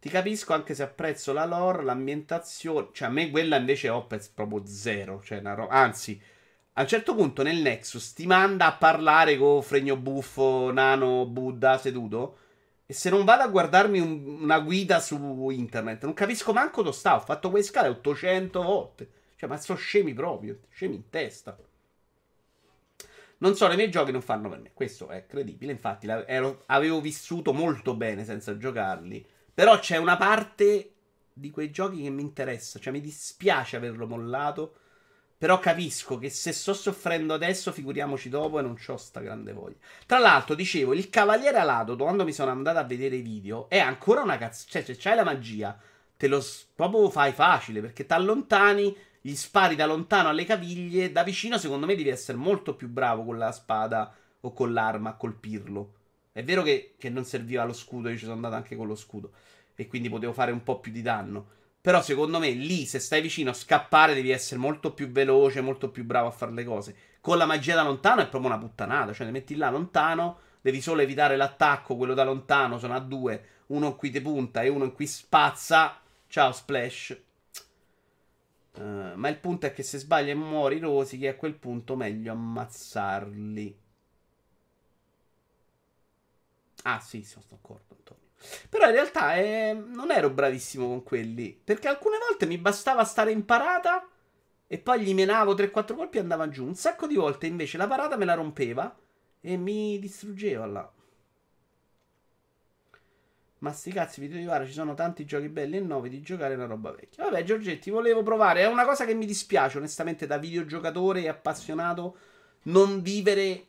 [0.00, 2.88] Ti capisco anche se apprezzo la lore, l'ambientazione.
[2.92, 5.20] Cioè, a me quella invece ho proprio zero.
[5.22, 6.20] Cioè, ro- anzi
[6.74, 11.76] a un certo punto nel Nexus ti manda a parlare con Fregno Buffo, Nano, Buddha
[11.78, 12.38] seduto.
[12.86, 16.94] E se non vado a guardarmi un, una guida su internet, non capisco manco dove
[16.96, 17.16] sta.
[17.16, 19.08] Ho fatto quelle scale 800 volte.
[19.38, 20.58] Cioè, ma sono scemi proprio.
[20.68, 21.56] Scemi in testa.
[23.38, 24.72] Non so, i miei giochi non fanno per me.
[24.74, 25.72] Questo è credibile.
[25.72, 29.24] Infatti, ero, avevo vissuto molto bene senza giocarli.
[29.54, 30.92] Però c'è una parte
[31.32, 32.78] di quei giochi che mi interessa.
[32.78, 34.74] Cioè, mi dispiace averlo mollato
[35.38, 39.76] però capisco che se sto soffrendo adesso, figuriamoci dopo e non ho sta grande voglia.
[40.04, 43.78] Tra l'altro, dicevo, il Cavaliere Alato, quando mi sono andato a vedere i video, è
[43.78, 44.66] ancora una cazzo.
[44.68, 45.78] Cioè, se c'hai la magia,
[46.16, 48.96] te lo proprio fai facile, perché ti allontani,
[49.28, 53.24] gli spari da lontano alle caviglie, da vicino secondo me devi essere molto più bravo
[53.24, 55.92] con la spada o con l'arma a colpirlo.
[56.32, 58.94] È vero che, che non serviva lo scudo, io ci sono andato anche con lo
[58.94, 59.32] scudo,
[59.74, 61.56] e quindi potevo fare un po' più di danno.
[61.78, 65.90] Però secondo me lì, se stai vicino a scappare, devi essere molto più veloce, molto
[65.90, 66.96] più bravo a fare le cose.
[67.20, 69.12] Con la magia da lontano è proprio una puttanata.
[69.12, 71.96] Cioè, ti metti là lontano, devi solo evitare l'attacco.
[71.96, 73.44] Quello da lontano sono a due.
[73.66, 76.00] Uno qui ti punta e uno in cui spazza.
[76.26, 77.27] Ciao, splash.
[78.78, 82.30] Uh, ma il punto è che se sbagli e muori rosichi, a quel punto meglio
[82.30, 83.76] ammazzarli.
[86.84, 88.22] Ah, sì, sono d'accordo, Antonio.
[88.68, 91.60] Però in realtà eh, non ero bravissimo con quelli.
[91.62, 94.08] Perché alcune volte mi bastava stare in parata
[94.68, 96.64] e poi gli menavo 3-4 colpi e andava giù.
[96.64, 98.96] Un sacco di volte invece la parata me la rompeva
[99.40, 100.92] e mi distruggeva là.
[103.60, 106.54] Ma sti cazzi, video di Vara, ci sono tanti giochi belli e nuovi di giocare
[106.54, 107.24] una roba vecchia.
[107.24, 108.60] Vabbè, Giorgetti, volevo provare.
[108.60, 112.16] È una cosa che mi dispiace, onestamente, da videogiocatore e appassionato,
[112.64, 113.66] non vivere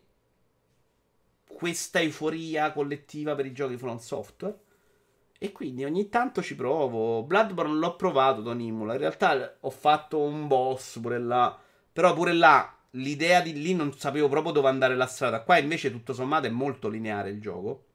[1.48, 4.60] questa euforia collettiva per i giochi From Software.
[5.40, 7.24] E quindi ogni tanto ci provo.
[7.24, 8.94] Bloodborne l'ho provato, Don Imola.
[8.94, 11.58] In realtà ho fatto un boss pure là.
[11.92, 15.42] Però pure là l'idea di lì non sapevo proprio dove andare la strada.
[15.42, 17.86] Qua invece tutto sommato è molto lineare il gioco.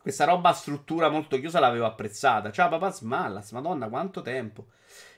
[0.00, 2.50] Questa roba a struttura molto chiusa l'avevo apprezzata.
[2.50, 4.66] Ciao papà Smallas, madonna quanto tempo.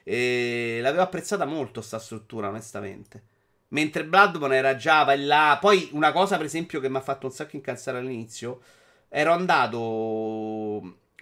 [0.02, 3.22] E l'avevo apprezzata molto sta struttura, onestamente.
[3.68, 5.58] Mentre Bloodborne era già va là.
[5.60, 8.60] Poi una cosa, per esempio, che mi ha fatto un sacco incazzare all'inizio.
[9.08, 9.78] Ero andato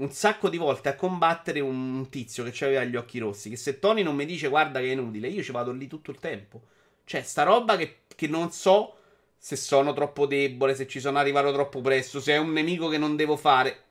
[0.00, 3.50] un sacco di volte a combattere un tizio che aveva gli occhi rossi.
[3.50, 6.10] Che se Tony non mi dice guarda che è inutile, io ci vado lì tutto
[6.10, 6.62] il tempo.
[7.04, 8.99] Cioè, sta roba che, che non so
[9.42, 12.98] se sono troppo debole, se ci sono arrivato troppo presto, se è un nemico che
[12.98, 13.84] non devo fare.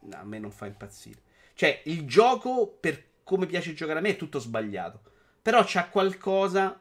[0.00, 1.22] No, a me non fa impazzire.
[1.54, 5.00] Cioè, il gioco, per come piace giocare a me, è tutto sbagliato.
[5.40, 6.78] Però c'ha qualcosa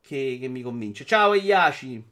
[0.00, 1.04] che, che mi convince.
[1.04, 2.02] Ciao Iaci!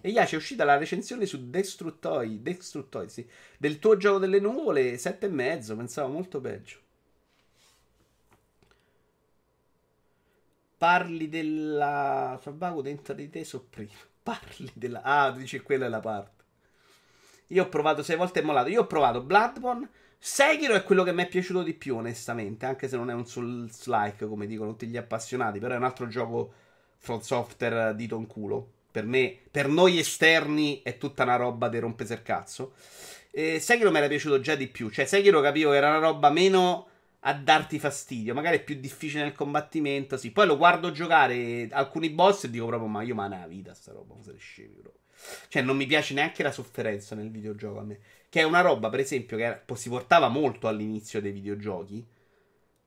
[0.00, 5.26] Iaci è uscita la recensione su Destructoid, Destructoid sì, del tuo gioco delle nuvole, sette
[5.26, 6.78] e mezzo, pensavo molto peggio.
[10.78, 12.38] Parli della...
[12.40, 14.14] Fabago dentro di te sopprima.
[14.26, 15.02] Parli della...
[15.02, 16.42] Ah, dice quella è la parte.
[17.48, 18.68] Io ho provato sei volte e mollato.
[18.70, 19.88] Io ho provato Bloodborne.
[20.18, 22.66] Sekiro è quello che mi è piaciuto di più, onestamente.
[22.66, 25.60] Anche se non è un Souls-like, come dicono tutti gli appassionati.
[25.60, 26.52] Però è un altro gioco
[26.96, 28.68] Front Software dito in culo.
[28.90, 32.74] Per me, per noi esterni, è tutta una roba di rompese il cazzo.
[33.30, 34.90] E Sekiro mi era piaciuto già di più.
[34.90, 36.88] Cioè, Sekiro capivo che era una roba meno
[37.20, 38.34] a darti fastidio.
[38.34, 40.16] Magari è più difficile nel combattimento.
[40.16, 43.74] Sì, poi lo guardo giocare alcuni boss e dico proprio: Ma io ma una vita
[43.74, 45.04] sta roba, cosa scemi proprio.
[45.48, 47.98] Cioè, non mi piace neanche la sofferenza nel videogioco a me.
[48.28, 52.06] Che è una roba, per esempio, che era, si portava molto all'inizio dei videogiochi.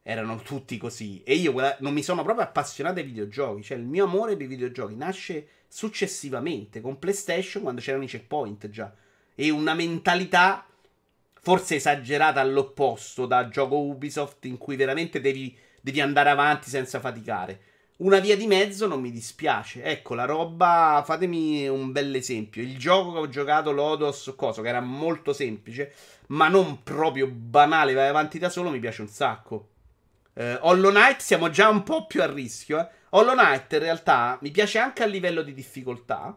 [0.02, 1.22] Erano tutti così.
[1.24, 3.64] E io quella, non mi sono proprio appassionato ai videogiochi.
[3.64, 8.70] Cioè, il mio amore per i videogiochi nasce successivamente con PlayStation quando c'erano i checkpoint
[8.70, 8.94] già.
[9.36, 10.66] E una mentalità
[11.42, 17.62] forse esagerata all'opposto da gioco Ubisoft in cui veramente devi, devi, andare avanti senza faticare.
[17.98, 19.84] Una via di mezzo non mi dispiace.
[19.84, 22.62] Ecco, la roba, fatemi un bel esempio.
[22.62, 25.94] Il gioco che ho giocato, Lodos, cosa, che era molto semplice,
[26.28, 29.68] ma non proprio banale, vai avanti da solo, mi piace un sacco.
[30.34, 32.80] Eh, Hollow Knight siamo già un po' più a rischio.
[32.80, 32.88] Eh.
[33.10, 36.34] Hollow Knight in realtà mi piace anche a livello di difficoltà.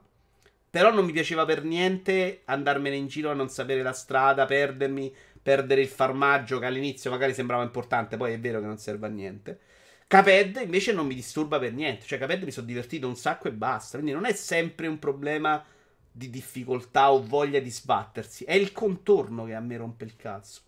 [0.73, 5.15] Però non mi piaceva per niente andarmene in giro a non sapere la strada, perdermi,
[5.43, 9.11] perdere il farmaggio che all'inizio magari sembrava importante, poi è vero che non serve a
[9.11, 9.61] niente.
[10.07, 13.53] Caped invece non mi disturba per niente, cioè Caped mi sono divertito un sacco e
[13.53, 15.63] basta, quindi non è sempre un problema
[16.11, 20.63] di difficoltà o voglia di sbattersi, è il contorno che a me rompe il cazzo.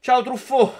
[0.00, 0.74] Ciao Truffo!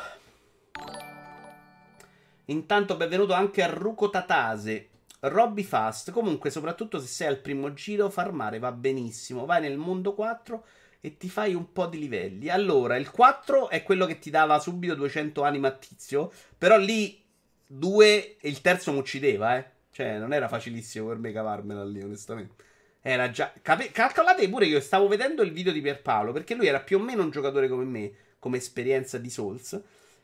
[2.45, 4.89] Intanto benvenuto anche a Ruco Tatase.
[5.21, 6.11] Robby Fast.
[6.11, 9.47] Comunque, soprattutto se sei al primo giro, farmare va benissimo.
[9.47, 10.65] Vai nel mondo 4
[11.01, 12.49] e ti fai un po' di livelli.
[12.49, 16.33] Allora, il 4 è quello che ti dava subito 200 anima a tizio.
[16.57, 17.23] Però lì
[17.67, 19.77] 2 e il terzo mi uccideva, eh.
[19.91, 22.65] Cioè, non era facilissimo per me cavarmela lì, onestamente.
[23.01, 23.53] Era già.
[23.63, 26.33] Cap- calcolate pure che io stavo vedendo il video di Pierpaolo.
[26.33, 29.81] Perché lui era più o meno un giocatore come me, come esperienza di Souls.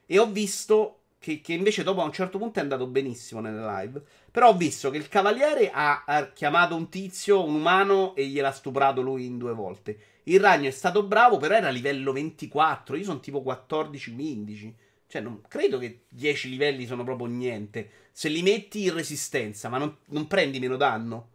[0.06, 3.64] E ho visto che, che, invece dopo a un certo punto è andato benissimo nelle
[3.64, 4.02] live.
[4.34, 8.50] Però ho visto che il cavaliere ha, ha, chiamato un tizio, un umano, e gliel'ha
[8.50, 9.96] stuprato lui in due volte.
[10.24, 12.96] Il ragno è stato bravo, però era livello 24.
[12.96, 14.72] Io sono tipo 14-15.
[15.06, 17.88] Cioè, non, credo che 10 livelli sono proprio niente.
[18.10, 21.28] Se li metti in resistenza, ma non, non prendi meno danno.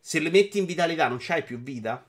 [0.00, 2.02] Se li metti in vitalità, non c'hai più vita.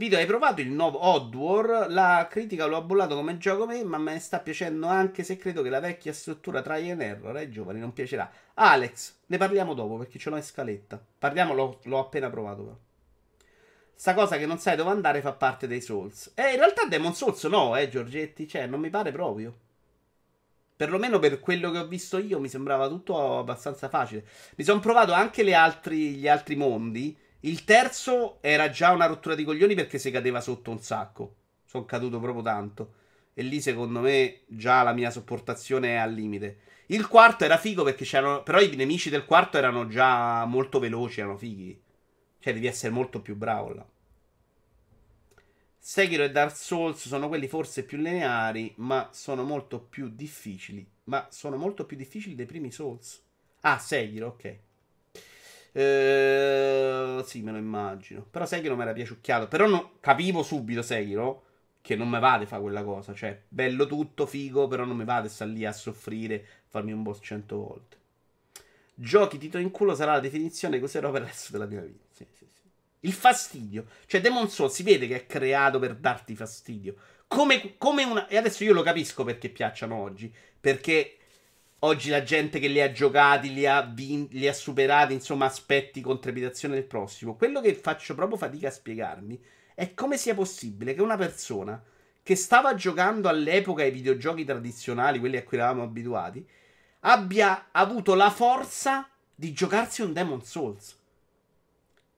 [0.00, 1.90] Video, hai provato il nuovo Oddwar?
[1.90, 5.36] La critica lo ha bollato come gioco me, ma me ne sta piacendo anche se
[5.36, 8.32] credo che la vecchia struttura tra and error ai giovani non piacerà.
[8.54, 10.98] Alex, ne parliamo dopo perché ce l'ho in scaletta.
[11.18, 12.78] Parliamo, l'ho, l'ho appena provato però.
[13.94, 16.32] Sta cosa che non sai dove andare fa parte dei Souls.
[16.34, 18.48] Eh, in realtà Demon Souls no, eh, Giorgetti.
[18.48, 19.54] Cioè, non mi pare proprio.
[20.76, 24.24] Perlomeno per quello che ho visto io mi sembrava tutto abbastanza facile.
[24.56, 29.44] Mi sono provato anche altri, gli altri mondi il terzo era già una rottura di
[29.44, 31.36] coglioni perché si cadeva sotto un sacco.
[31.64, 32.94] Sono caduto proprio tanto.
[33.32, 36.58] E lì, secondo me, già la mia sopportazione è al limite.
[36.86, 38.42] Il quarto era figo perché c'erano.
[38.42, 41.80] Però i nemici del quarto erano già molto veloci, erano fighi.
[42.38, 43.86] Cioè, devi essere molto più bravo là.
[45.78, 50.86] Sekiro e Dark Souls sono quelli forse più lineari, ma sono molto più difficili.
[51.04, 53.22] Ma sono molto più difficili dei primi Souls.
[53.60, 54.58] Ah, Sekiro, ok.
[55.72, 58.26] Eh, sì, me lo immagino.
[58.28, 59.48] Però Sekiro mi era piaciucchiato.
[59.48, 61.44] Però no, capivo subito Sekiro
[61.80, 63.14] che non mi va di fare quella cosa.
[63.14, 67.02] Cioè, bello tutto, figo, però non mi va di stare lì a soffrire, farmi un
[67.02, 67.96] boss cento volte.
[68.94, 72.04] Giochi tito in culo sarà la definizione che userò per il resto della mia vita.
[72.12, 72.68] Sì, sì, sì.
[73.00, 73.86] Il fastidio.
[74.06, 76.96] Cioè, Demon Soul si vede che è creato per darti fastidio.
[77.26, 78.26] Come, come una...
[78.28, 80.30] E adesso io lo capisco perché piacciono oggi.
[80.60, 81.16] Perché
[81.80, 86.00] oggi la gente che li ha giocati, li ha, vin- li ha superati, insomma, aspetti
[86.00, 87.36] con trepidazione del prossimo.
[87.36, 89.40] Quello che faccio proprio fatica a spiegarmi
[89.74, 91.82] è come sia possibile che una persona
[92.22, 96.46] che stava giocando all'epoca ai videogiochi tradizionali, quelli a cui eravamo abituati,
[97.00, 100.98] abbia avuto la forza di giocarsi un Demon Souls.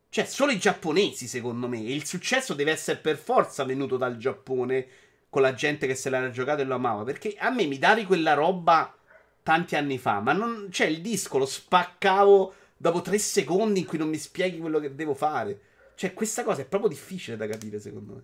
[0.08, 1.78] Cioè, solo i giapponesi, secondo me.
[1.78, 4.86] Il successo deve essere per forza venuto dal Giappone
[5.30, 7.04] con la gente che se l'era giocato e lo amava.
[7.04, 8.94] Perché a me mi davi quella roba
[9.43, 10.68] tanti anni fa, ma non.
[10.70, 14.95] Cioè, il disco lo spaccavo dopo tre secondi in cui non mi spieghi quello che
[14.95, 15.61] devo fare.
[15.95, 18.22] Cioè, questa cosa è proprio difficile da capire, secondo me.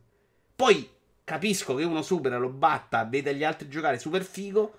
[0.57, 0.89] Poi
[1.25, 4.79] capisco che uno supera, lo batta, vede gli altri giocare super figo.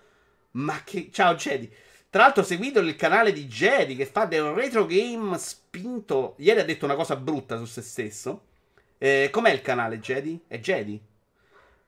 [0.51, 1.09] Ma che.
[1.11, 1.71] Ciao, Jedi.
[2.09, 6.35] Tra l'altro, seguito il canale di Jedi che fa del retro game spinto.
[6.39, 8.45] Ieri ha detto una cosa brutta su se stesso.
[8.97, 10.41] Eh, com'è il canale Jedi?
[10.47, 10.99] È Jedi?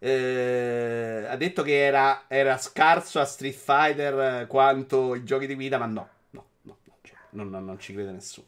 [0.03, 5.77] Eh, ha detto che era, era, scarso a Street Fighter quanto i giochi di guida,
[5.77, 8.47] ma no, no, no, no cioè, non, non, non ci crede nessuno.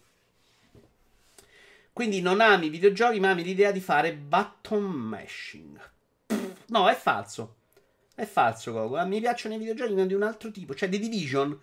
[1.93, 5.79] Quindi non ami i videogiochi, ma ami l'idea di fare button mashing.
[6.69, 7.57] No, è falso.
[8.15, 8.95] È falso, Goku.
[8.95, 10.73] A me piacciono i videogiochi, ma di un altro tipo.
[10.73, 11.59] Cioè, The Division.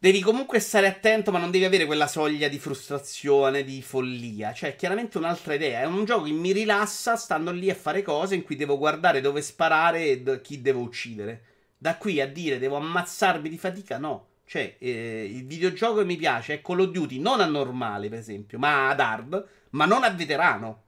[0.00, 4.52] Devi comunque stare attento, ma non devi avere quella soglia di frustrazione, di follia.
[4.52, 5.80] Cioè, è chiaramente un'altra idea.
[5.80, 9.20] È un gioco che mi rilassa stando lì a fare cose in cui devo guardare
[9.20, 11.42] dove sparare e chi devo uccidere.
[11.76, 14.26] Da qui a dire devo ammazzarmi di fatica, no.
[14.44, 18.20] Cioè, eh, il videogioco che mi piace è Call of Duty non a normale, per
[18.20, 20.84] esempio, ma ad hard, ma non a veterano.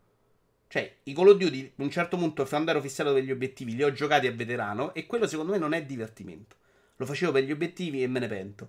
[0.68, 3.74] Cioè, i Call of Duty, a un certo punto, quando ero fissato per gli obiettivi,
[3.74, 6.54] li ho giocati a veterano e quello secondo me non è divertimento.
[6.94, 8.68] Lo facevo per gli obiettivi e me ne pento.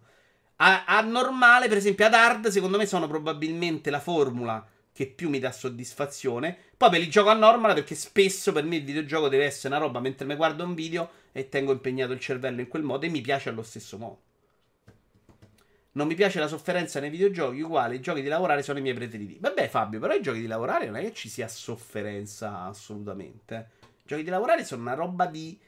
[0.63, 5.29] A, a normale, per esempio, ad hard, secondo me sono probabilmente la formula che più
[5.29, 6.55] mi dà soddisfazione.
[6.77, 9.83] Poi me li gioco a normal perché spesso per me il videogioco deve essere una
[9.83, 13.09] roba mentre mi guardo un video e tengo impegnato il cervello in quel modo e
[13.09, 14.19] mi piace allo stesso modo.
[15.93, 18.93] Non mi piace la sofferenza nei videogiochi, uguale, i giochi di lavorare sono i miei
[18.93, 19.37] preferiti.
[19.39, 23.69] Vabbè, Fabio, però i giochi di lavorare non è che ci sia sofferenza assolutamente.
[23.81, 25.59] I giochi di lavorare sono una roba di.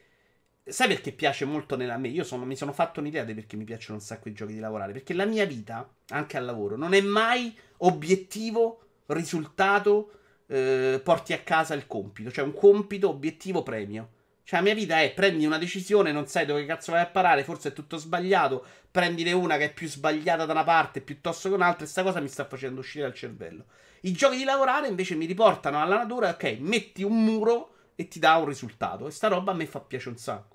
[0.65, 2.07] Sai perché piace molto nella me?
[2.07, 4.59] Io sono, mi sono fatto un'idea di perché mi piacciono un sacco i giochi di
[4.59, 4.93] lavorare.
[4.93, 10.11] Perché la mia vita, anche al lavoro, non è mai obiettivo, risultato,
[10.47, 12.31] eh, porti a casa il compito.
[12.31, 14.09] Cioè un compito, obiettivo, premio.
[14.45, 17.43] Cioè, la mia vita è prendi una decisione, non sai dove cazzo vai a parare,
[17.43, 18.65] forse è tutto sbagliato.
[18.89, 22.21] Prendine una che è più sbagliata da una parte piuttosto che un'altra, e sta cosa
[22.21, 23.65] mi sta facendo uscire dal cervello.
[24.01, 28.19] I giochi di lavorare invece mi riportano alla natura, ok, metti un muro e ti
[28.19, 29.07] dà un risultato.
[29.07, 30.52] E sta roba a me fa piace un sacco.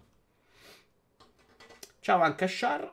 [2.09, 2.90] Ciao anche a Char.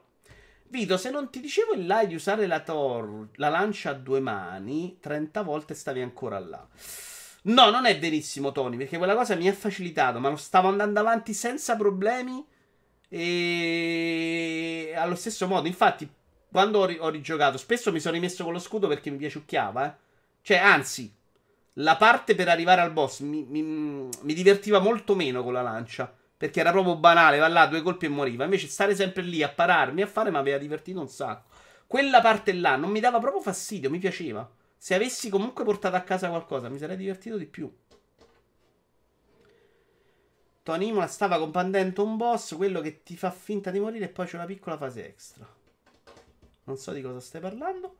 [0.67, 4.19] Vito, se non ti dicevo in live di usare la, tor- la lancia a due
[4.19, 6.67] mani, 30 volte stavi ancora là.
[7.43, 10.99] No, non è verissimo, Tony, perché quella cosa mi ha facilitato, ma lo stavo andando
[10.99, 12.45] avanti senza problemi
[13.07, 16.09] e allo stesso modo, infatti,
[16.51, 19.85] quando ho, ri- ho rigiocato, spesso mi sono rimesso con lo scudo perché mi piaciucchiava,
[19.87, 19.95] eh.
[20.41, 21.09] Cioè, anzi,
[21.75, 26.13] la parte per arrivare al boss mi, mi, mi divertiva molto meno con la lancia.
[26.37, 28.43] Perché era proprio banale, va là, due colpi e moriva.
[28.43, 31.49] Invece stare sempre lì a pararmi a fare mi aveva divertito un sacco.
[31.87, 34.49] Quella parte là non mi dava proprio fastidio, mi piaceva.
[34.77, 37.73] Se avessi comunque portato a casa qualcosa, mi sarei divertito di più.
[40.63, 44.25] Tony Imola stava compandendo un boss, quello che ti fa finta di morire e poi
[44.25, 45.47] c'è una piccola fase extra.
[46.63, 47.97] Non so di cosa stai parlando.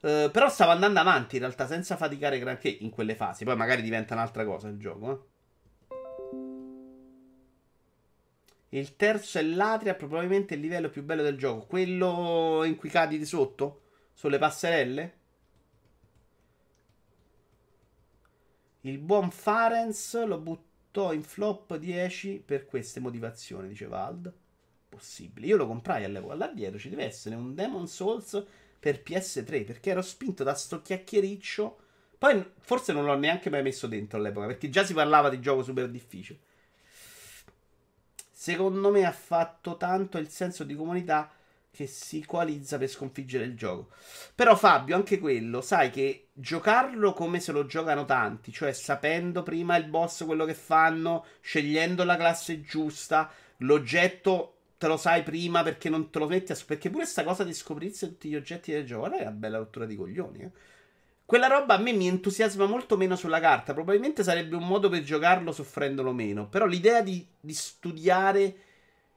[0.00, 3.44] Uh, però stava andando avanti in realtà senza faticare granché in quelle fasi.
[3.44, 5.12] Poi magari diventa un'altra cosa il gioco.
[5.12, 5.33] Eh.
[8.74, 11.64] Il terzo è l'Atria, probabilmente il livello più bello del gioco.
[11.64, 13.82] Quello in cui cadi di sotto?
[14.12, 15.18] Sulle passerelle?
[18.80, 24.32] Il buon Farenz lo buttò in flop 10 per queste motivazioni, dice Vald.
[24.88, 25.46] Possibile.
[25.46, 26.34] Io lo comprai all'epoca.
[26.34, 28.44] Là dietro ci deve essere un Demon Souls
[28.80, 31.78] per PS3 perché ero spinto da sto chiacchiericcio.
[32.18, 35.62] Poi forse non l'ho neanche mai messo dentro all'epoca perché già si parlava di gioco
[35.62, 36.40] super difficile.
[38.44, 41.30] Secondo me ha fatto tanto il senso di comunità
[41.70, 43.88] che si coalizza per sconfiggere il gioco.
[44.34, 49.76] Però Fabio, anche quello, sai che giocarlo come se lo giocano tanti, cioè sapendo prima
[49.76, 53.30] il boss quello che fanno, scegliendo la classe giusta,
[53.60, 56.58] l'oggetto te lo sai prima perché non te lo metti a...
[56.66, 59.86] Perché pure questa cosa di scoprirsi tutti gli oggetti del gioco, è una bella rottura
[59.86, 60.50] di coglioni, eh.
[61.26, 63.72] Quella roba a me mi entusiasma molto meno sulla carta.
[63.72, 66.48] Probabilmente sarebbe un modo per giocarlo soffrendolo meno.
[66.48, 68.56] Però l'idea di, di studiare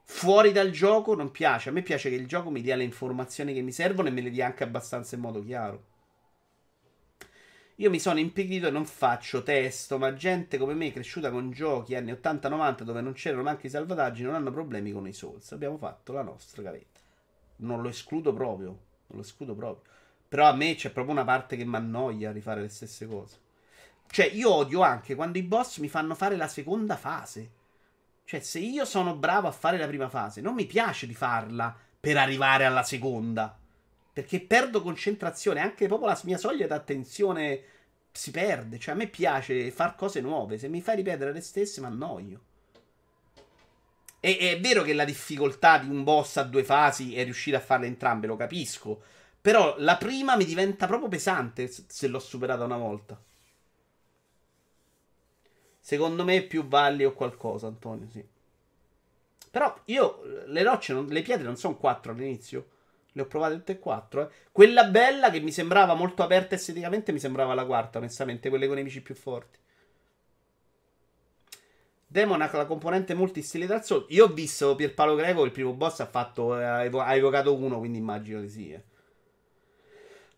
[0.04, 1.68] fuori dal gioco non piace.
[1.68, 4.22] A me piace che il gioco mi dia le informazioni che mi servono e me
[4.22, 5.84] le dia anche abbastanza in modo chiaro.
[7.76, 11.94] Io mi sono impigrito e non faccio testo, ma gente come me, cresciuta con giochi
[11.94, 15.52] anni 80-90 dove non c'erano neanche i salvataggi, non hanno problemi con i Souls.
[15.52, 17.00] Abbiamo fatto la nostra gavetta.
[17.56, 18.66] Non lo escludo proprio.
[18.68, 19.92] Non lo escludo proprio.
[20.28, 23.36] Però a me c'è proprio una parte che mi annoia rifare le stesse cose.
[24.10, 27.50] Cioè, io odio anche quando i boss mi fanno fare la seconda fase.
[28.24, 31.74] Cioè, se io sono bravo a fare la prima fase, non mi piace di farla
[31.98, 33.56] per arrivare alla seconda.
[34.12, 37.62] Perché perdo concentrazione, anche proprio la mia soglia d'attenzione
[38.12, 38.78] si perde.
[38.78, 40.58] Cioè, a me piace fare cose nuove.
[40.58, 42.40] Se mi fai ripetere le stesse, mi annoio.
[44.20, 47.60] E è vero che la difficoltà di un boss a due fasi è riuscire a
[47.60, 49.02] farle entrambe, lo capisco.
[49.48, 53.18] Però la prima mi diventa proprio pesante se l'ho superata una volta.
[55.80, 58.22] Secondo me più valli o qualcosa, Antonio, sì.
[59.50, 62.68] Però io le rocce, non, le pietre non sono quattro all'inizio.
[63.12, 64.28] Le ho provate tutte e quattro.
[64.28, 64.34] Eh.
[64.52, 68.76] Quella bella che mi sembrava molto aperta esteticamente mi sembrava la quarta, onestamente, quelle con
[68.76, 69.58] i nemici più forti.
[72.06, 74.04] Demon ha la componente multistile dal Souls.
[74.10, 76.52] Io ho visto Pierpaolo Greco, il primo boss ha fatto.
[76.52, 78.72] Ha evocato uno, quindi immagino di sì.
[78.72, 78.87] Eh.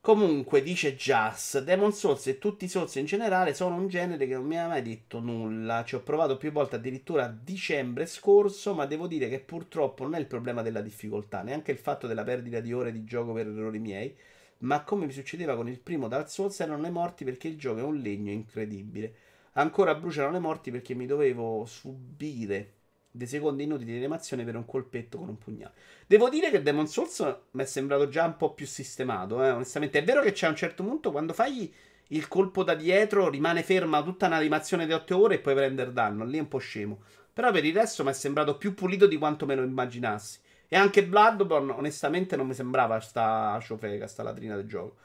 [0.03, 4.33] Comunque, dice Jazz, Demon Souls e tutti i Souls in generale sono un genere che
[4.33, 5.85] non mi ha mai detto nulla.
[5.85, 10.15] Ci ho provato più volte addirittura a dicembre scorso, ma devo dire che purtroppo non
[10.15, 13.47] è il problema della difficoltà, neanche il fatto della perdita di ore di gioco per
[13.47, 14.17] errori miei,
[14.59, 17.81] ma come mi succedeva con il primo Dark Souls erano le morti perché il gioco
[17.81, 19.15] è un legno incredibile.
[19.53, 22.80] Ancora bruciano le morti perché mi dovevo subire
[23.11, 25.73] dei secondi inutili di animazione per un colpetto con un pugnale.
[26.07, 29.99] Devo dire che Demon Souls mi è sembrato già un po' più sistemato, eh, onestamente.
[29.99, 31.73] È vero che c'è a un certo punto quando fai
[32.13, 36.25] il colpo da dietro rimane ferma tutta un'animazione di 8 ore e puoi prendere danno.
[36.25, 37.01] Lì è un po' scemo.
[37.33, 40.39] Però per il resto mi è sembrato più pulito di quanto me lo immaginassi.
[40.69, 44.97] E anche Bloodborne, onestamente, non mi sembrava sta ciofeca, sta latrina del gioco.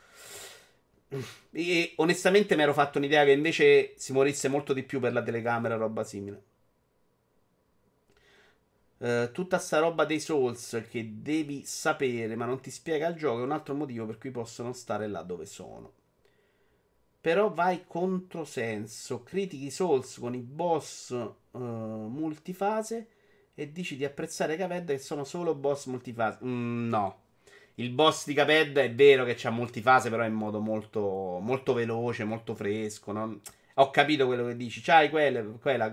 [1.51, 5.23] E onestamente mi ero fatto un'idea che invece si morisse molto di più per la
[5.23, 6.41] telecamera, roba simile.
[8.97, 13.39] Uh, tutta sta roba dei Souls che devi sapere, ma non ti spiega il gioco,
[13.39, 15.91] è un altro motivo per cui possono stare là dove sono.
[17.19, 23.07] Però vai controsenso, critichi Souls con i boss uh, multifase
[23.55, 26.45] e dici di apprezzare Caped che sono solo boss multifase.
[26.45, 27.19] Mm, no.
[27.75, 32.23] Il boss di Caped è vero che c'ha multifase, però in modo molto, molto veloce,
[32.23, 33.11] molto fresco.
[33.11, 33.39] No?
[33.75, 34.81] Ho capito quello che dici.
[34.81, 35.91] C'hai quelle, quella.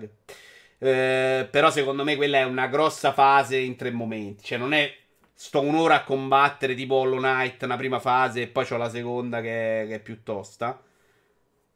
[0.83, 4.43] Eh, però secondo me quella è una grossa fase in tre momenti.
[4.43, 4.93] Cioè non è
[5.33, 9.41] sto un'ora a combattere tipo Hollow Knight, una prima fase e poi c'ho la seconda
[9.41, 10.83] che, che è più tosta.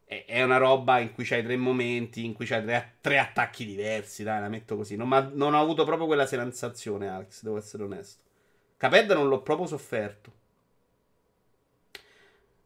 [0.03, 3.65] È, è, una roba in cui c'hai tre momenti, in cui c'hai tre, tre attacchi
[3.65, 4.97] diversi, dai, la metto così.
[4.97, 8.23] Non, non ho avuto proprio quella sensazione, Alex, devo essere onesto.
[8.75, 10.31] Caped non l'ho proprio sofferto.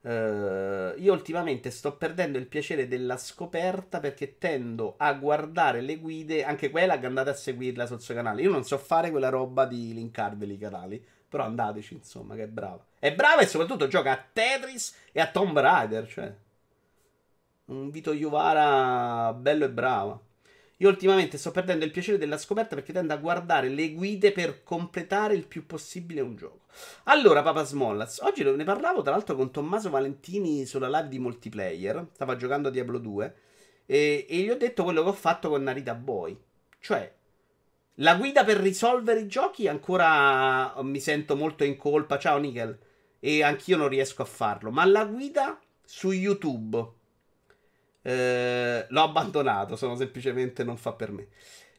[0.03, 6.43] Uh, io ultimamente sto perdendo il piacere della scoperta perché tendo a guardare le guide,
[6.43, 8.41] anche quella che andate a seguirla sul suo canale.
[8.41, 12.47] Io non so fare quella roba di linkarveli i canali, però andateci insomma, che è
[12.47, 12.83] brava.
[12.97, 16.33] È brava e soprattutto gioca a Tetris e a Tomb Raider, cioè
[17.65, 20.19] un Vito Iuvara bello e brava.
[20.81, 24.63] Io ultimamente sto perdendo il piacere della scoperta perché tendo a guardare le guide per
[24.63, 26.65] completare il più possibile un gioco.
[27.03, 32.07] Allora, Papa Smollaz, oggi ne parlavo tra l'altro con Tommaso Valentini sulla live di multiplayer.
[32.13, 33.35] Stava giocando a Diablo 2
[33.85, 36.35] e, e gli ho detto quello che ho fatto con Narita Boy.
[36.79, 37.13] Cioè,
[37.95, 42.17] la guida per risolvere i giochi ancora mi sento molto in colpa.
[42.17, 42.75] Ciao Nickel.
[43.19, 44.71] E anch'io non riesco a farlo.
[44.71, 47.00] Ma la guida su YouTube
[48.01, 51.27] eh, l'ho abbandonato, sono semplicemente non fa per me.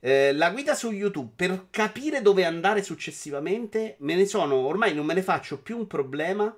[0.00, 5.06] Eh, la guida su YouTube per capire dove andare successivamente, me ne sono ormai non
[5.06, 6.54] me ne faccio più un problema.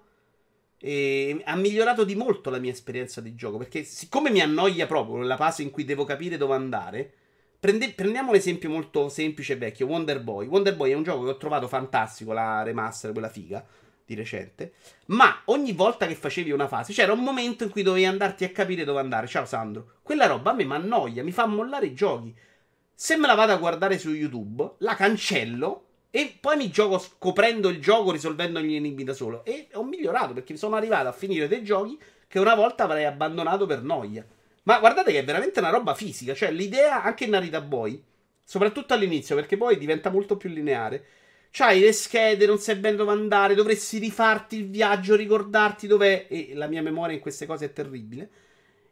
[0.79, 5.23] E ha migliorato di molto la mia esperienza di gioco perché, siccome mi annoia proprio
[5.23, 7.11] la fase in cui devo capire dove andare,
[7.59, 10.47] prende, prendiamo un esempio molto semplice e vecchio: Wonder Boy.
[10.47, 13.65] Wonder Boy è un gioco che ho trovato fantastico, la remaster, quella figa
[14.05, 14.75] di recente.
[15.07, 18.51] Ma ogni volta che facevi una fase c'era un momento in cui dovevi andarti a
[18.51, 19.27] capire dove andare.
[19.27, 19.99] Ciao Sandro.
[20.03, 22.35] Quella roba a me mi annoia, mi fa mollare i giochi.
[22.95, 27.69] Se me la vado a guardare su YouTube, la cancello e poi mi gioco scoprendo
[27.69, 29.45] il gioco, risolvendo gli enigmi da solo.
[29.45, 31.99] E ho migliorato perché sono arrivato a finire dei giochi
[32.29, 34.25] che una volta avrei abbandonato per noia.
[34.65, 36.35] Ma guardate che è veramente una roba fisica.
[36.35, 38.03] Cioè, l'idea anche in Narita Boy,
[38.45, 41.05] soprattutto all'inizio, perché poi diventa molto più lineare
[41.57, 46.27] C'hai le schede, non sai bene dove andare, dovresti rifarti il viaggio, ricordarti dov'è.
[46.29, 48.29] E la mia memoria in queste cose è terribile.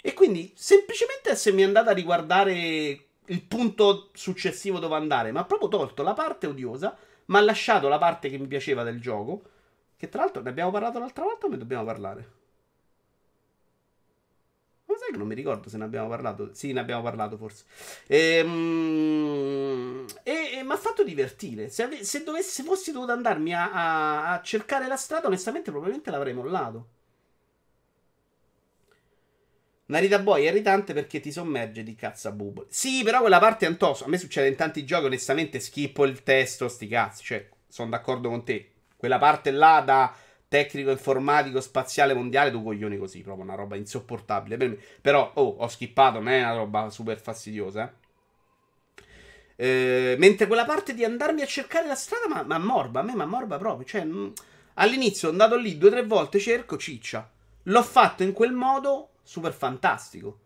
[0.01, 5.41] E quindi semplicemente se mi è andata a riguardare il punto successivo dove andare, ma
[5.41, 6.97] ha proprio tolto la parte odiosa,
[7.27, 9.43] ma ha lasciato la parte che mi piaceva del gioco.
[9.97, 12.42] Che tra l'altro ne abbiamo parlato l'altra volta o ne dobbiamo parlare?
[15.11, 16.51] Che non mi ricordo se ne abbiamo parlato.
[16.55, 17.65] Sì, ne abbiamo parlato forse.
[18.07, 21.69] Ehm, e, e mi ha fatto divertire.
[21.69, 25.71] Se, ave- se, dovessi, se fossi dovuto andarmi a, a, a cercare la strada, onestamente,
[25.71, 26.87] probabilmente l'avrei mollato.
[29.87, 32.67] Narita Boy è irritante perché ti sommerge di cazzabubole.
[32.71, 34.05] Sì, però quella parte è antoso.
[34.05, 37.25] A me succede in tanti giochi, onestamente, schippo il testo, sti cazzi.
[37.25, 38.71] Cioè, sono d'accordo con te.
[38.97, 40.15] Quella parte là da
[40.53, 44.79] tecnico informatico spaziale mondiale, tu coglioni così, proprio una roba insopportabile per me.
[45.01, 47.91] Però, oh, ho skippato, non è una roba super fastidiosa.
[49.57, 50.13] Eh.
[50.13, 53.15] Eh, mentre quella parte di andarmi a cercare la strada, ma, ma morba, a me
[53.15, 53.87] ma morba proprio.
[53.87, 54.31] Cioè, mh, mm,
[54.75, 57.31] all'inizio ho andato lì due o tre volte, cerco, ciccia.
[57.63, 60.39] L'ho fatto in quel modo super fantastico.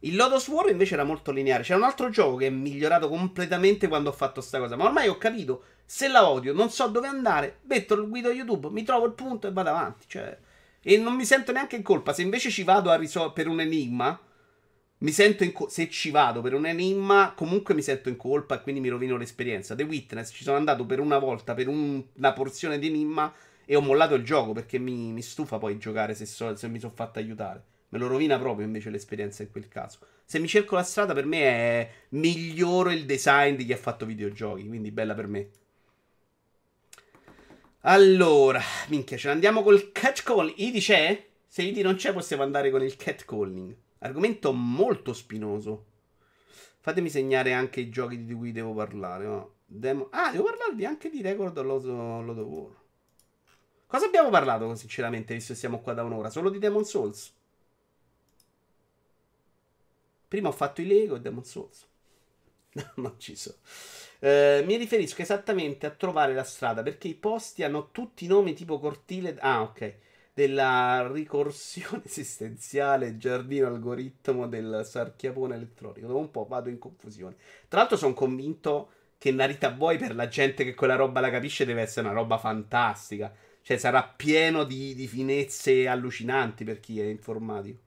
[0.00, 1.64] Il Lotus War invece era molto lineare.
[1.64, 4.76] C'era un altro gioco che è migliorato completamente quando ho fatto sta cosa.
[4.76, 5.64] Ma ormai ho capito.
[5.86, 9.46] Se la odio, non so dove andare, metto il guido YouTube, mi trovo il punto
[9.46, 10.06] e vado avanti.
[10.08, 10.38] Cioè,
[10.82, 12.12] e non mi sento neanche in colpa.
[12.12, 14.18] Se invece ci vado risol- per un enigma,
[14.98, 15.72] mi sento in colpa.
[15.72, 19.16] Se ci vado per un enigma, comunque mi sento in colpa e quindi mi rovino
[19.16, 19.74] l'esperienza.
[19.74, 23.32] The Witness ci sono andato per una volta per un- una porzione di enigma
[23.64, 26.80] e ho mollato il gioco perché mi, mi stufa poi giocare se, so- se mi
[26.80, 27.62] sono fatto aiutare.
[27.90, 29.98] Me lo rovina proprio invece l'esperienza in quel caso.
[30.24, 34.04] Se mi cerco la strada, per me è migliore il design di chi ha fatto
[34.04, 34.66] videogiochi.
[34.66, 35.48] Quindi bella per me.
[37.86, 40.56] Allora, minchia, ce ne andiamo col catcalling.
[40.56, 41.26] Idi c'è?
[41.46, 43.76] Se Idi non c'è, possiamo andare con il catcalling.
[43.98, 45.84] Argomento molto spinoso.
[46.80, 49.26] Fatemi segnare anche i giochi di cui devo parlare.
[49.26, 49.54] No?
[49.66, 50.08] Demo...
[50.12, 52.72] Ah, devo parlarvi anche di Record Load of War.
[53.86, 56.30] Cosa abbiamo parlato, sinceramente, visto che siamo qua da un'ora?
[56.30, 57.34] Solo di Demon Souls.
[60.26, 61.86] Prima ho fatto i Lego e Demon Souls.
[62.96, 63.56] non ci sono.
[64.24, 68.54] Eh, mi riferisco esattamente a trovare la strada perché i posti hanno tutti i nomi
[68.54, 69.36] tipo cortile.
[69.38, 69.96] Ah, ok.
[70.32, 76.06] Della ricorsione esistenziale, giardino algoritmo del sarchiapone elettronico.
[76.06, 77.36] Dopo un po' vado in confusione.
[77.68, 81.66] Tra l'altro, sono convinto che Narita Boy, per la gente che quella roba la capisce,
[81.66, 83.30] deve essere una roba fantastica.
[83.60, 87.83] Cioè, sarà pieno di, di finezze allucinanti per chi è informatico.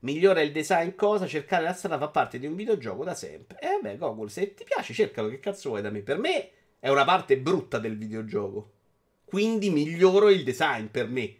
[0.00, 1.26] Migliora il design cosa?
[1.26, 3.58] Cercare la strada fa parte di un videogioco da sempre.
[3.60, 5.28] E eh vabbè, Google, se ti piace, cercalo.
[5.28, 6.00] Che cazzo vuoi da me?
[6.00, 8.72] Per me è una parte brutta del videogioco.
[9.24, 11.34] Quindi miglioro il design per me.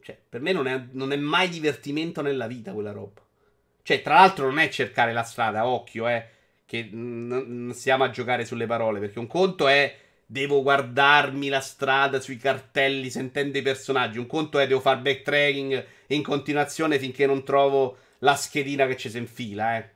[0.00, 3.22] Cioè, per me non è, non è mai divertimento nella vita quella roba.
[3.82, 6.28] Cioè, tra l'altro, non è cercare la strada, occhio, eh.
[6.66, 9.00] Che non stiamo a giocare sulle parole.
[9.00, 9.96] Perché un conto è
[10.26, 14.18] devo guardarmi la strada sui cartelli sentendo i personaggi.
[14.18, 19.10] Un conto è devo fare backtracking in continuazione finché non trovo la schedina che ci
[19.10, 19.90] si infila, eh.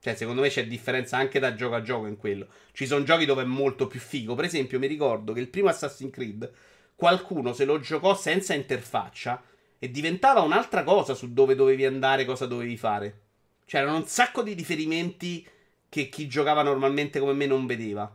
[0.00, 2.48] Cioè, secondo me c'è differenza anche da gioco a gioco in quello.
[2.72, 4.34] Ci sono giochi dove è molto più figo.
[4.34, 6.52] Per esempio, mi ricordo che il primo Assassin's Creed
[6.94, 9.42] qualcuno se lo giocò senza interfaccia
[9.78, 13.20] e diventava un'altra cosa su dove dovevi andare, cosa dovevi fare.
[13.64, 15.46] C'erano un sacco di riferimenti
[15.88, 18.14] che chi giocava normalmente come me non vedeva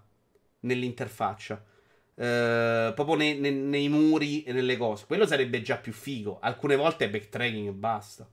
[0.61, 1.63] nell'interfaccia.
[2.15, 5.05] Uh, proprio nei, nei, nei, muri e nelle cose.
[5.05, 6.39] Quello sarebbe già più figo.
[6.41, 8.29] Alcune volte è backtracking e basta.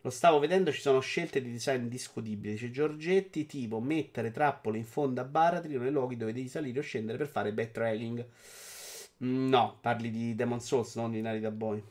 [0.00, 2.52] Lo stavo vedendo, ci sono scelte di design discutibili.
[2.52, 6.82] Dice Giorgetti, tipo mettere trappole in fondo a baratri nei luoghi dove devi salire o
[6.82, 8.26] scendere per fare backtracking.
[9.24, 11.82] Mm, no, parli di Demon Souls, non di Narita Boy.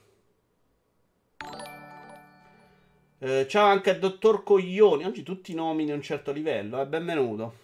[3.17, 5.05] Eh, ciao anche al dottor Coglioni.
[5.05, 6.81] Oggi tutti i nomi di un certo livello.
[6.81, 7.63] Eh, benvenuto.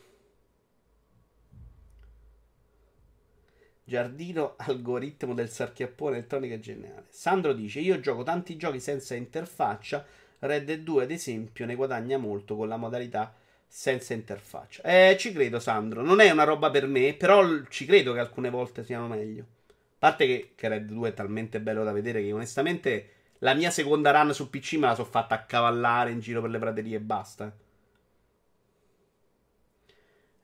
[3.83, 7.05] Giardino algoritmo del sarchiappone elettronica geniale.
[7.09, 10.05] Sandro dice: Io gioco tanti giochi senza interfaccia.
[10.39, 13.33] Red Dead 2, ad esempio, ne guadagna molto con la modalità
[13.67, 14.83] senza interfaccia.
[14.83, 16.01] Eh, ci credo, Sandro.
[16.01, 19.43] Non è una roba per me, però ci credo che alcune volte siano meglio.
[19.67, 23.09] A parte che, che Red 2 è talmente bello da vedere che onestamente
[23.43, 26.59] la mia seconda run su PC me la sono fatta accavallare in giro per le
[26.59, 27.51] praterie e basta.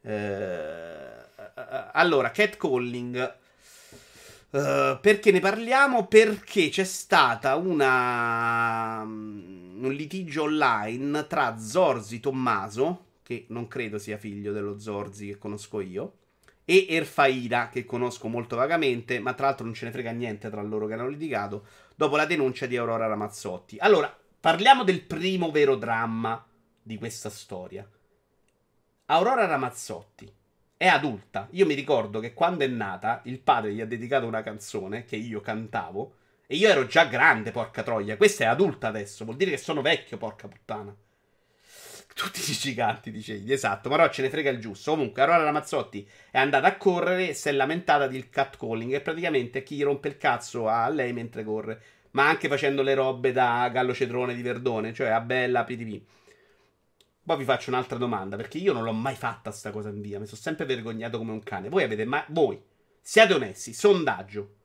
[0.02, 1.08] Eh,
[1.93, 3.36] allora, catcalling.
[4.50, 6.08] Uh, perché ne parliamo?
[6.08, 14.18] Perché c'è stata una, um, un litigio online tra Zorzi Tommaso, che non credo sia
[14.18, 16.14] figlio dello Zorzi che conosco io,
[16.70, 20.61] e Erfaida, che conosco molto vagamente, ma tra l'altro non ce ne frega niente tra
[20.61, 21.65] loro che hanno litigato
[21.95, 23.78] dopo la denuncia di Aurora Ramazzotti.
[23.80, 26.45] Allora, parliamo del primo vero dramma
[26.84, 27.89] di questa storia.
[29.05, 30.30] Aurora Ramazzotti
[30.76, 31.47] è adulta.
[31.51, 35.15] Io mi ricordo che quando è nata, il padre gli ha dedicato una canzone che
[35.15, 36.15] io cantavo.
[36.47, 38.18] E io ero già grande, porca troia.
[38.18, 39.24] Questa è adulta adesso.
[39.24, 40.93] Vuol dire che sono vecchio, porca puttana.
[42.18, 43.53] Tutti i giganti, dicevi.
[43.53, 44.89] Esatto, però ce ne frega il giusto.
[44.89, 48.91] Comunque, Aurora Ramazzotti è andata a correre e si è lamentata del catcalling.
[48.91, 51.80] E praticamente chi rompe il cazzo a lei mentre corre.
[52.11, 56.01] Ma anche facendo le robe da Gallo Cedrone di Verdone, cioè a Bella PTV.
[57.24, 60.20] Poi vi faccio un'altra domanda, perché io non l'ho mai fatta sta cosa in via.
[60.20, 61.70] Mi sono sempre vergognato come un cane.
[61.70, 62.24] Voi avete mai.
[62.30, 62.59] Voi
[62.99, 64.55] siate onesti, sondaggio.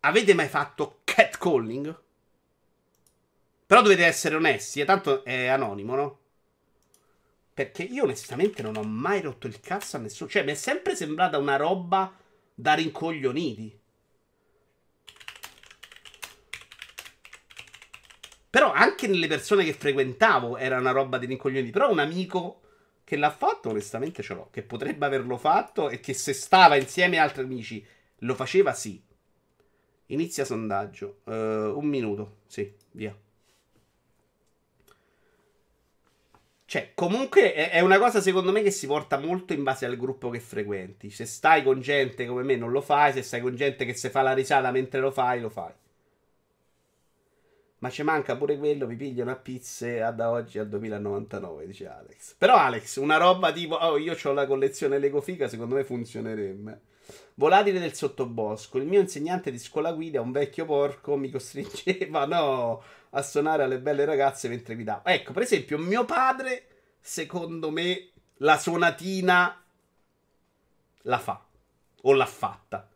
[0.00, 2.02] Avete mai fatto catcalling?
[3.66, 6.18] Però dovete essere onesti, e tanto è anonimo, no?
[7.58, 10.30] Perché io onestamente non ho mai rotto il cazzo a nessuno.
[10.30, 12.16] Cioè, mi è sempre sembrata una roba
[12.54, 13.80] da rincoglioniti.
[18.48, 21.72] Però anche nelle persone che frequentavo era una roba di rincoglioniti.
[21.72, 22.60] Però un amico
[23.02, 24.50] che l'ha fatto, onestamente ce l'ho.
[24.52, 27.84] Che potrebbe averlo fatto e che se stava insieme a altri amici
[28.18, 29.02] lo faceva, sì.
[30.06, 31.22] Inizia sondaggio.
[31.24, 31.32] Uh,
[31.76, 33.12] un minuto, sì, via.
[36.68, 40.28] Cioè, comunque è una cosa secondo me che si porta molto in base al gruppo
[40.28, 41.08] che frequenti.
[41.08, 44.10] Se stai con gente come me non lo fai, se stai con gente che si
[44.10, 45.72] fa la risata mentre lo fai, lo fai.
[47.78, 52.34] Ma ci manca pure quello, mi pigliano a pizze ad oggi al 2099, dice Alex.
[52.36, 56.80] Però Alex, una roba tipo, oh io ho la collezione Lego Figa, secondo me funzionerebbe.
[57.36, 58.76] Volatile del sottobosco.
[58.76, 63.78] Il mio insegnante di scuola guida, un vecchio porco, mi costringeva, no a suonare alle
[63.78, 65.04] belle ragazze mentre guidavo.
[65.04, 66.66] Ecco, per esempio, mio padre,
[67.00, 69.64] secondo me, la suonatina
[71.02, 71.44] la fa.
[72.02, 72.88] O l'ha fatta.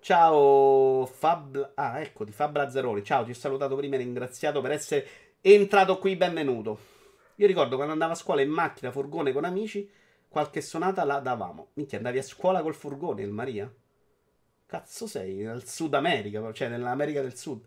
[0.00, 1.72] Ciao Fab...
[1.74, 3.02] Ah, ecco, di Fab Lazzaroni.
[3.02, 5.06] Ciao, ti ho salutato prima e ringraziato per essere
[5.40, 6.96] entrato qui, benvenuto.
[7.36, 9.88] Io ricordo quando andavo a scuola in macchina, furgone con amici,
[10.28, 11.68] qualche sonata la davamo.
[11.74, 13.72] Minchia, andavi a scuola col furgone, il Maria?
[14.66, 15.36] Cazzo sei?
[15.36, 17.64] Nel Sud America, cioè nell'America del Sud.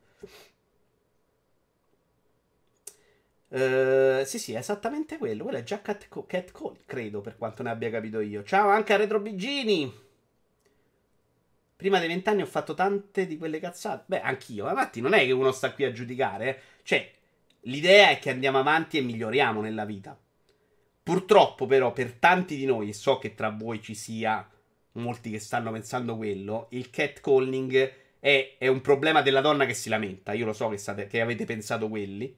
[3.49, 5.43] Uh, sì, sì, è esattamente quello.
[5.43, 8.43] Quello è già Cat, Cat Call, credo, per quanto ne abbia capito io.
[8.43, 10.09] Ciao anche a Retro Bigini.
[11.75, 14.03] Prima dei vent'anni ho fatto tante di quelle cazzate.
[14.05, 14.69] Beh, anch'io.
[14.69, 16.47] Infatti, non è che uno sta qui a giudicare.
[16.49, 16.59] Eh.
[16.83, 17.11] Cioè,
[17.61, 20.17] l'idea è che andiamo avanti e miglioriamo nella vita.
[21.03, 24.47] Purtroppo, però, per tanti di noi, e so che tra voi ci sia
[24.93, 29.89] molti che stanno pensando quello, il catcalling è, è un problema della donna che si
[29.89, 30.33] lamenta.
[30.33, 32.37] Io lo so che, state, che avete pensato quelli.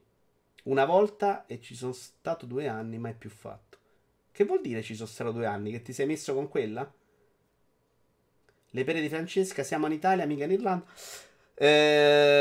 [0.64, 3.76] Una volta e ci sono stato due anni, mai più fatto.
[4.32, 5.70] Che vuol dire ci sono stato due anni?
[5.70, 6.90] Che ti sei messo con quella?
[8.70, 10.86] Le pere di Francesca, siamo in Italia, mica in Irlanda.
[11.54, 12.32] Eh...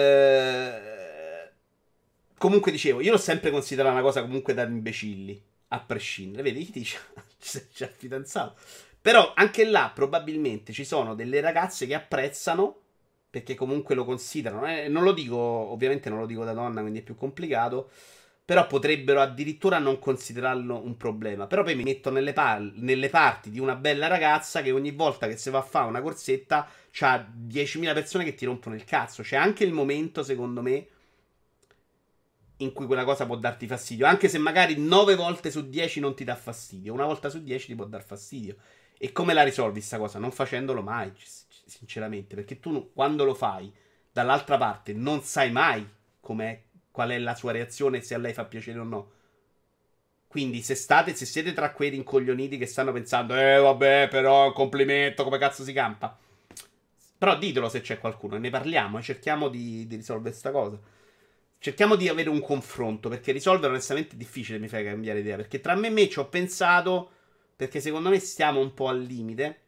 [2.37, 6.43] Comunque dicevo, io l'ho sempre considerata una cosa comunque da imbecilli, a prescindere.
[6.43, 6.97] Vedi, dice,
[7.37, 8.55] c'è il fidanzato.
[9.01, 12.82] Però anche là probabilmente ci sono delle ragazze che apprezzano
[13.33, 14.67] perché comunque lo considerano.
[14.67, 17.89] Eh, non lo dico, ovviamente non lo dico da donna, quindi è più complicato.
[18.45, 21.47] Però potrebbero addirittura non considerarlo un problema.
[21.47, 25.27] Però poi mi metto nelle, pal- nelle parti di una bella ragazza che ogni volta
[25.27, 29.23] che si va a fare una corsetta c'ha 10.000 persone che ti rompono il cazzo.
[29.23, 30.87] C'è anche il momento, secondo me,
[32.57, 34.05] in cui quella cosa può darti fastidio.
[34.05, 36.93] Anche se magari 9 volte su 10 non ti dà fastidio.
[36.93, 38.57] Una volta su 10 ti può dar fastidio.
[38.95, 40.19] E come la risolvi questa cosa?
[40.19, 41.11] Non facendolo mai
[41.77, 43.71] sinceramente, perché tu quando lo fai
[44.11, 45.87] dall'altra parte non sai mai
[46.19, 49.11] qual è la sua reazione se a lei fa piacere o no.
[50.27, 55.23] Quindi se state, se siete tra quei rincoglioniti che stanno pensando, eh vabbè, però complimento,
[55.23, 56.17] come cazzo si campa?
[57.17, 60.79] Però ditelo se c'è qualcuno, ne parliamo e cerchiamo di, di risolvere questa cosa.
[61.59, 65.61] Cerchiamo di avere un confronto, perché risolvere onestamente è difficile, mi fai cambiare idea, perché
[65.61, 67.09] tra me e me ci ho pensato,
[67.55, 69.61] perché secondo me stiamo un po' al limite.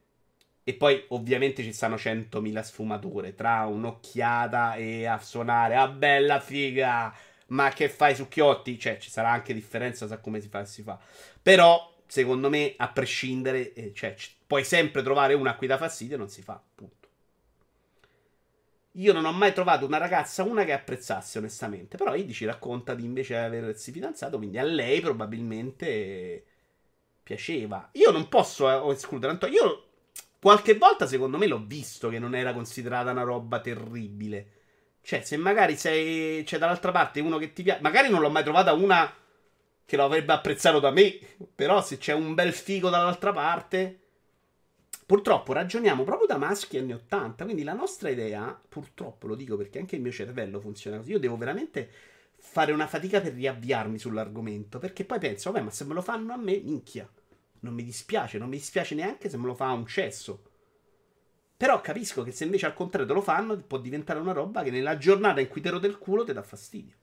[0.67, 5.75] E poi ovviamente ci stanno 100.000 sfumature tra un'occhiata e a suonare.
[5.75, 7.13] Ah, bella figa!
[7.47, 8.77] Ma che fai su Chiotti?
[8.79, 10.99] Cioè, ci sarà anche differenza su come si fa si fa.
[11.41, 15.77] Però, secondo me, a prescindere, eh, cioè, c- puoi sempre trovare una a cui dà
[15.77, 16.59] fastidio e non si fa.
[16.73, 17.07] Punto.
[18.97, 21.97] Io non ho mai trovato una ragazza, una che apprezzasse onestamente.
[21.97, 26.45] Però Idi ci racconta di invece aversi fidanzato, quindi a lei probabilmente
[27.23, 27.89] piaceva.
[27.93, 29.84] Io non posso eh, escludere, io
[30.45, 34.49] Qualche volta, secondo me, l'ho visto che non era considerata una roba terribile.
[35.01, 38.43] Cioè, se magari sei, c'è dall'altra parte uno che ti piace, magari non l'ho mai
[38.43, 39.11] trovata una
[39.83, 41.17] che lo avrebbe apprezzato da me.
[41.55, 44.01] Però, se c'è un bel figo dall'altra parte.
[45.07, 47.43] Purtroppo ragioniamo proprio da maschi anni 80.
[47.43, 51.09] Quindi la nostra idea, purtroppo lo dico perché anche il mio cervello funziona così.
[51.09, 51.89] Io devo veramente
[52.37, 54.77] fare una fatica per riavviarmi sull'argomento.
[54.77, 57.09] Perché poi penso, vabbè, ma se me lo fanno a me, minchia.
[57.65, 60.43] Non mi dispiace, non mi dispiace neanche se me lo fa un cesso.
[61.57, 64.69] Però capisco che se invece al contrario te lo fanno, può diventare una roba che
[64.69, 66.93] nella giornata in cui te lo del culo ti dà fastidio.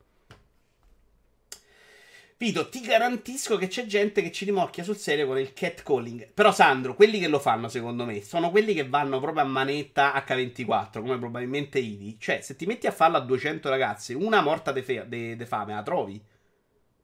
[2.37, 6.29] Pito, ti garantisco che c'è gente che ci rimorchia sul serio con il catcalling.
[6.33, 10.13] Però, Sandro, quelli che lo fanno, secondo me, sono quelli che vanno proprio a manetta
[10.27, 12.17] H24, come probabilmente Idi.
[12.21, 15.47] Cioè, se ti metti a farlo a 200 ragazzi, una morta di fe- de- de
[15.47, 16.21] fame la trovi.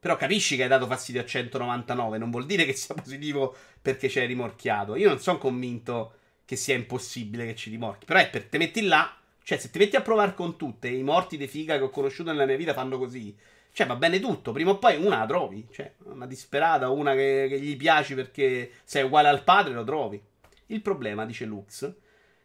[0.01, 4.09] Però capisci che hai dato fastidio a 199, non vuol dire che sia positivo perché
[4.09, 4.94] ci hai rimorchiato.
[4.94, 6.12] Io non sono convinto
[6.44, 8.07] che sia impossibile che ci rimorchi.
[8.07, 11.03] Però è per te metti là, cioè se ti metti a provare con tutte, i
[11.03, 13.36] morti di figa che ho conosciuto nella mia vita fanno così.
[13.72, 14.53] Cioè, va bene tutto.
[14.53, 15.66] Prima o poi una la trovi.
[15.70, 20.20] Cioè, una disperata, una che, che gli piaci perché sei uguale al padre, lo trovi.
[20.66, 21.92] Il problema, dice Lux,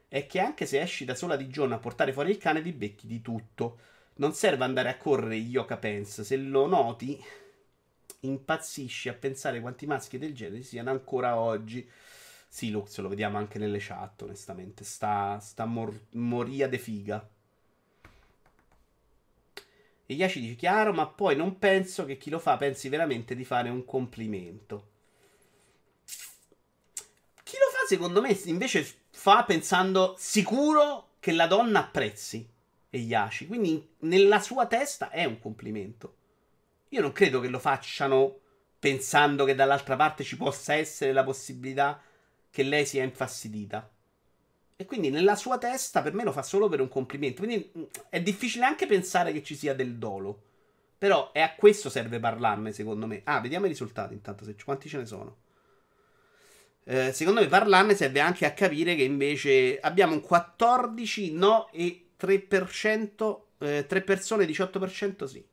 [0.07, 2.71] è che anche se esci da sola di giorno a portare fuori il cane, ti
[2.71, 3.79] becchi di tutto.
[4.15, 6.23] Non serve andare a correre Yoka Pence.
[6.23, 7.19] Se lo noti,
[8.23, 11.87] impazzisci a pensare quanti maschi del genere siano ancora oggi.
[12.47, 14.83] Sì, Lux, lo vediamo anche nelle chat, onestamente.
[14.83, 17.29] Sta, sta mor- moria de figa.
[20.05, 23.43] E Yashi dice chiaro, ma poi non penso che chi lo fa pensi veramente di
[23.43, 24.91] fare un complimento.
[27.43, 32.47] Chi lo fa, secondo me, invece fa pensando sicuro che la donna apprezzi
[32.89, 33.47] e Yashi.
[33.47, 36.17] Quindi nella sua testa è un complimento.
[36.93, 38.39] Io non credo che lo facciano
[38.77, 41.99] pensando che dall'altra parte ci possa essere la possibilità
[42.51, 43.89] che lei sia infastidita.
[44.75, 47.41] E quindi nella sua testa per me lo fa solo per un complimento.
[47.43, 50.43] Quindi mm, è difficile anche pensare che ci sia del dolo.
[50.99, 53.21] Però è a questo serve parlarne, secondo me.
[53.23, 55.37] Ah, vediamo i risultati intanto, se, quanti ce ne sono.
[56.83, 62.09] Eh, secondo me parlarne serve anche a capire che invece abbiamo un 14 no e
[62.19, 65.43] 3%, eh, 3 persone 18% sì.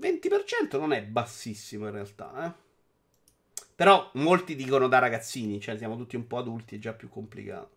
[0.00, 2.62] 20% non è bassissimo in realtà, eh.
[3.74, 7.72] Però molti dicono da ragazzini, cioè siamo tutti un po' adulti, è già più complicato.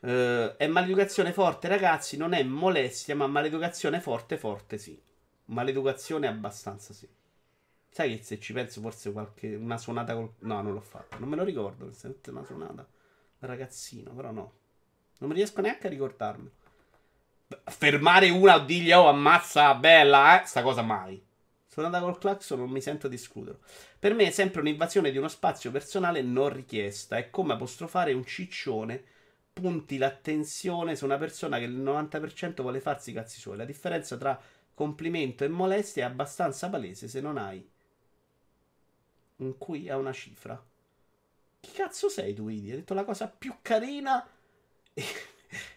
[0.00, 5.00] Uh, è maleducazione forte, ragazzi, non è molestia, ma maleducazione forte, forte sì.
[5.46, 7.08] Maleducazione abbastanza sì.
[7.90, 9.54] Sai che se ci penso forse qualche...
[9.54, 10.32] una suonata col...
[10.40, 11.18] No, non l'ho fatta.
[11.18, 11.90] Non me lo ricordo,
[12.28, 12.88] una suonata
[13.38, 14.52] da ragazzino, però no.
[15.18, 16.50] Non riesco neanche a ricordarmi.
[17.64, 20.46] Fermare una o dirgli, oh, ammazza, bella, eh?
[20.46, 21.22] Sta cosa mai.
[21.66, 23.60] Suonata col clacson non mi sento di escluderlo.
[23.98, 27.16] Per me è sempre un'invasione di uno spazio personale non richiesta.
[27.16, 29.02] È come apostrofare un ciccione.
[29.52, 33.56] Punti l'attenzione su una persona che il 90% vuole farsi i cazzi suoi.
[33.56, 34.38] La differenza tra
[34.74, 37.66] complimento e molestia è abbastanza palese se non hai
[39.36, 40.62] un qui a una cifra.
[41.60, 42.70] Chi cazzo sei tu, Idi?
[42.70, 44.26] Hai detto la cosa più carina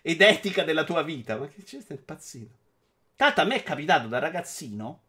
[0.01, 1.37] ed etica della tua vita.
[1.37, 1.79] Ma che c'è?
[1.81, 2.53] Stai impazzito.
[3.15, 5.01] Tanto a me è capitato da ragazzino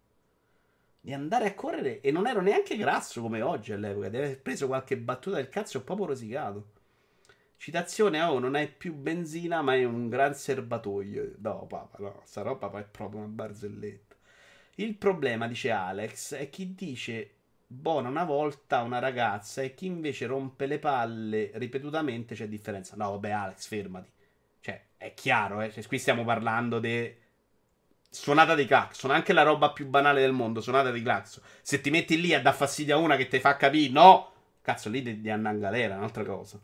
[1.01, 4.67] di andare a correre e non ero neanche grasso come oggi all'epoca, di aver preso
[4.67, 6.71] qualche battuta del cazzo e proprio rosicato.
[7.57, 11.35] Citazione, oh, non è più benzina, ma è un gran serbatoio.
[11.39, 14.17] No, papà, no, sta roba è proprio una barzelletta.
[14.77, 17.31] Il problema, dice Alex, è chi dice
[17.69, 22.97] buona una volta una ragazza e chi invece rompe le palle ripetutamente c'è differenza.
[22.97, 24.11] No, vabbè, Alex, fermati.
[25.07, 25.71] È chiaro, eh?
[25.71, 27.15] Cioè, qui stiamo parlando di
[28.11, 31.43] Suonata di clacson, anche la roba più banale del mondo, suonata di clacson.
[31.63, 34.33] Se ti metti lì a dar fastidio a una che ti fa capire, no,
[34.63, 36.59] cazzo, lì devi andare in galera, un'altra cosa.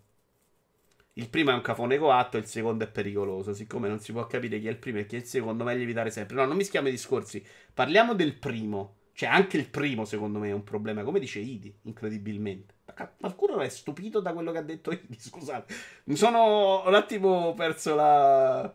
[1.14, 3.52] Il primo è un cafone coatto, il secondo è pericoloso.
[3.52, 5.82] Siccome non si può capire chi è il primo e chi è il secondo, meglio
[5.82, 6.36] evitare sempre.
[6.36, 7.44] No, non mi schiamo i discorsi.
[7.72, 8.96] Parliamo del primo.
[9.12, 11.04] Cioè, anche il primo, secondo me, è un problema.
[11.04, 12.74] Come dice Idi, incredibilmente.
[12.92, 15.74] Qualcuno è stupito da quello che ha detto Idi, scusate.
[16.04, 18.74] Mi sono un attimo perso la...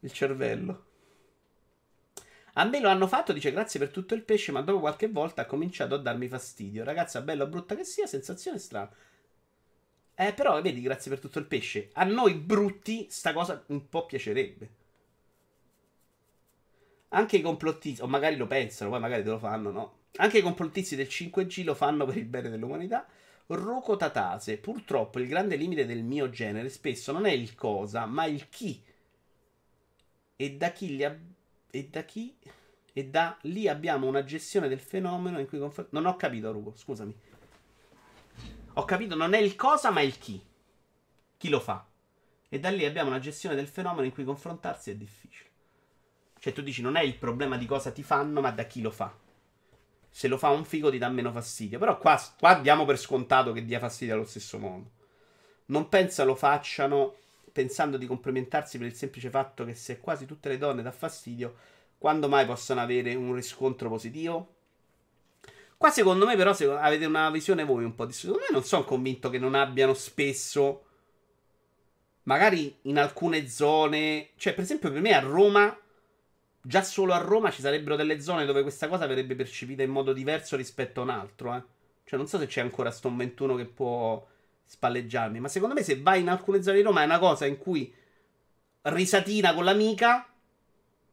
[0.00, 0.84] il cervello.
[2.54, 5.42] A me lo hanno fatto, dice grazie per tutto il pesce, ma dopo qualche volta
[5.42, 6.84] ha cominciato a darmi fastidio.
[6.84, 8.90] Ragazza, bella o brutta che sia, sensazione strana.
[10.14, 11.90] Eh, però, vedi, grazie per tutto il pesce.
[11.94, 14.78] A noi brutti sta cosa un po' piacerebbe.
[17.10, 19.98] Anche i complottisti, o magari lo pensano, poi magari te lo fanno, no?
[20.16, 23.06] Anche i complottisti del 5G lo fanno per il bene dell'umanità.
[23.46, 28.24] Rocco Tatase, purtroppo il grande limite del mio genere spesso non è il cosa, ma
[28.26, 28.80] il chi.
[30.36, 31.18] E da chi li ha
[31.70, 32.36] e da chi?
[32.92, 35.58] E da lì abbiamo una gestione del fenomeno in cui...
[35.58, 37.14] Confer- non ho capito, Rugo, scusami.
[38.74, 40.44] Ho capito, non è il cosa, ma il chi.
[41.36, 41.86] Chi lo fa.
[42.48, 45.49] E da lì abbiamo una gestione del fenomeno in cui confrontarsi è difficile.
[46.40, 48.90] Cioè, tu dici, non è il problema di cosa ti fanno, ma da chi lo
[48.90, 49.14] fa.
[50.08, 51.78] Se lo fa un figo ti dà meno fastidio.
[51.78, 54.90] Però qua, qua diamo per scontato che dia fastidio allo stesso modo.
[55.66, 57.14] Non pensa lo facciano
[57.52, 61.54] pensando di complimentarsi per il semplice fatto che se quasi tutte le donne dà fastidio,
[61.98, 64.54] quando mai possono avere un riscontro positivo?
[65.76, 68.12] Qua secondo me però se avete una visione voi un po' di...
[68.12, 70.84] Secondo me non sono convinto che non abbiano spesso,
[72.24, 75.76] magari in alcune zone, cioè per esempio per me a Roma
[76.62, 80.12] già solo a Roma ci sarebbero delle zone dove questa cosa verrebbe percepita in modo
[80.12, 81.62] diverso rispetto a un altro, eh.
[82.04, 84.26] Cioè, non so se c'è ancora sto 21 che può
[84.64, 87.56] spalleggiarmi, ma secondo me se vai in alcune zone di Roma è una cosa in
[87.56, 87.92] cui
[88.82, 90.26] risatina con l'amica,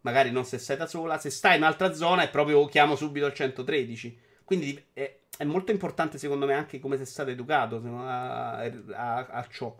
[0.02, 3.26] magari non se sei da sola, se stai in un'altra zona è proprio chiamo subito
[3.26, 4.20] il 113.
[4.44, 9.48] Quindi è, è molto importante secondo me anche come sei stato educato a, a, a
[9.50, 9.76] ciò.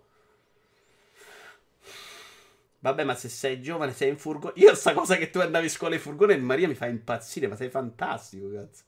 [2.80, 4.54] Vabbè, ma se sei giovane, sei in furgone.
[4.58, 7.48] Io sta cosa che tu andavi a scuola in furgone e Maria mi fa impazzire,
[7.48, 8.84] ma sei fantastico, cazzo.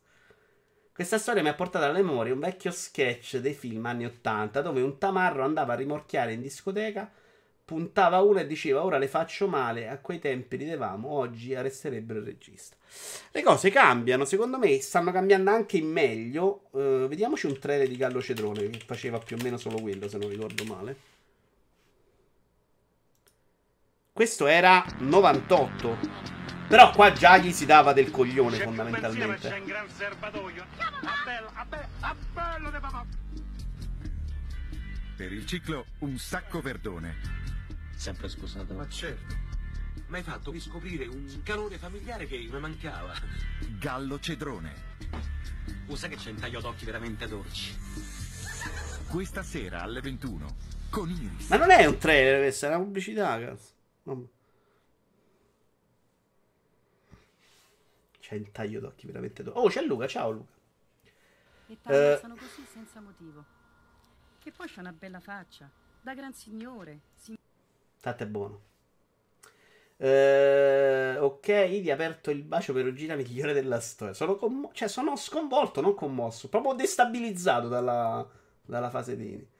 [0.99, 4.81] Questa storia mi ha portato alla memoria un vecchio sketch dei film anni 80 dove
[4.81, 7.09] un tamarro andava a rimorchiare in discoteca,
[7.63, 12.25] puntava uno e diceva ora le faccio male, a quei tempi ridevamo, oggi arresterebbero il
[12.25, 12.75] regista.
[13.31, 16.63] Le cose cambiano, secondo me stanno cambiando anche in meglio.
[16.71, 20.17] Uh, vediamoci un trailer di Gallo Cedrone che faceva più o meno solo quello, se
[20.17, 20.95] non ricordo male.
[24.20, 25.97] Questo era 98.
[26.67, 29.47] Però qua già gli si dava del coglione fondamentalmente.
[29.47, 30.65] C'è un gran serbatoio.
[35.15, 37.15] Per il ciclo un sacco verdone.
[37.95, 38.74] Sempre sposato.
[38.74, 39.34] Ma certo.
[40.07, 43.13] Mi hai fatto riscoprire un calore familiare che mi mancava.
[43.80, 44.74] Gallo Cedrone.
[45.86, 47.74] Usa che c'è un taglio d'occhi veramente dolci.
[49.07, 50.55] Questa sera alle 21
[50.89, 51.47] con Iris.
[51.47, 53.78] Ma non è un trailer, questa è una pubblicità, cazzo.
[58.20, 60.53] C'è il taglio d'occhi veramente do- Oh, c'è Luca, ciao Luca.
[61.68, 63.43] E t'ammazzano uh, così senza motivo.
[64.39, 65.70] Che poi c'ha una bella faccia.
[66.01, 66.99] Da gran signore.
[67.16, 67.38] Sin-
[67.99, 68.62] Tanto è buono.
[69.97, 74.14] Uh, ok, Idi ha aperto il bacio per Regina migliore della storia.
[74.14, 76.47] Sono, commo- cioè, sono sconvolto, non commosso.
[76.49, 78.28] Proprio destabilizzato dalla,
[78.62, 79.57] dalla fase di...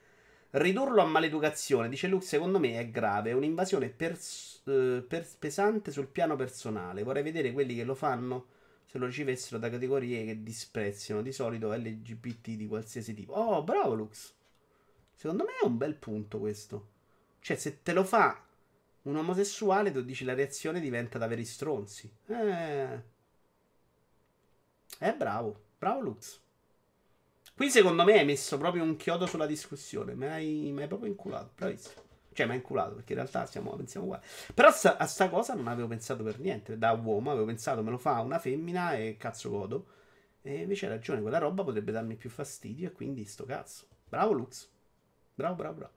[0.52, 3.32] Ridurlo a maleducazione, dice Luke, secondo me è grave.
[3.32, 7.04] È un'invasione pers- eh, pers- pesante sul piano personale.
[7.04, 8.47] Vorrei vedere quelli che lo fanno
[8.86, 13.34] se lo ricevessero da categorie che disprezzano di solito LGBT di qualsiasi tipo.
[13.34, 14.34] Oh, bravo Lux.
[15.14, 16.88] Secondo me è un bel punto questo.
[17.39, 18.43] Cioè, se te lo fa
[19.04, 22.12] un omosessuale, tu dici la reazione diventa da veri stronzi.
[22.28, 23.04] Eh.
[24.97, 25.64] È bravo.
[25.78, 26.39] Bravo Lux.
[27.60, 30.16] Qui secondo me hai messo proprio un chiodo sulla discussione.
[30.16, 31.51] Mi hai, mi hai proprio inculato.
[31.57, 32.01] Bravissimo.
[32.32, 34.24] Cioè, mi hai inculato perché in realtà siamo, pensiamo uguali.
[34.53, 36.78] Però sta, a sta cosa non avevo pensato per niente.
[36.78, 39.88] Da uomo avevo pensato me lo fa una femmina e cazzo godo.
[40.41, 43.88] E invece hai ragione, quella roba potrebbe darmi più fastidio e quindi sto cazzo.
[44.07, 44.70] Bravo Lux.
[45.36, 45.93] Bravo, bravo, bravo.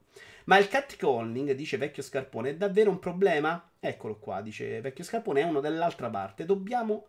[0.46, 3.70] Ma il catcalling, dice Vecchio Scarpone, è davvero un problema?
[3.78, 6.44] Eccolo qua, dice Vecchio Scarpone, è uno dell'altra parte.
[6.44, 7.06] Dobbiamo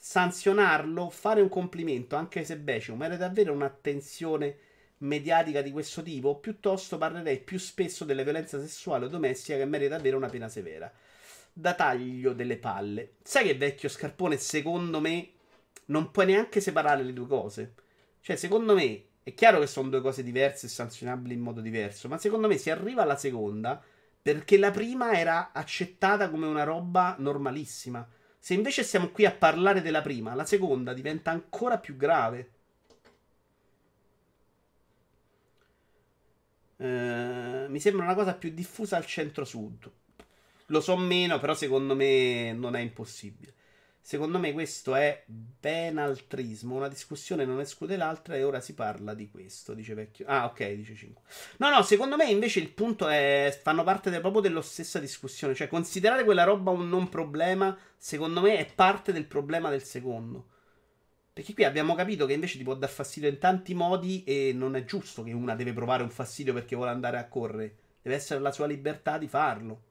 [0.00, 4.56] sanzionarlo, fare un complimento, anche se becero, merita davvero un'attenzione
[4.98, 9.96] mediatica di questo tipo, piuttosto parlerei più spesso delle violenze sessuali o domestiche che merita
[9.96, 10.90] davvero una pena severa.
[11.52, 13.14] Da taglio delle palle.
[13.22, 15.30] Sai che vecchio scarpone, secondo me,
[15.86, 17.74] non puoi neanche separare le due cose.
[18.20, 22.08] Cioè, secondo me, è chiaro che sono due cose diverse e sanzionabili in modo diverso,
[22.08, 23.82] ma secondo me si arriva alla seconda
[24.20, 28.06] perché la prima era accettata come una roba normalissima.
[28.38, 32.50] Se invece siamo qui a parlare della prima, la seconda diventa ancora più grave.
[36.76, 39.90] Uh, mi sembra una cosa più diffusa al centro-sud.
[40.66, 43.54] Lo so meno, però secondo me non è impossibile.
[44.08, 46.76] Secondo me questo è benaltrismo.
[46.76, 50.24] Una discussione non esclude l'altra e ora si parla di questo, dice vecchio.
[50.26, 51.22] Ah, ok, dice 5.
[51.58, 55.54] No, no, secondo me invece il punto è fanno parte de, proprio della stessa discussione,
[55.54, 60.46] cioè considerare quella roba un non problema, secondo me è parte del problema del secondo.
[61.30, 64.74] Perché qui abbiamo capito che invece ti può dar fastidio in tanti modi e non
[64.74, 67.76] è giusto che una deve provare un fastidio perché vuole andare a correre.
[68.00, 69.82] Deve essere la sua libertà di farlo.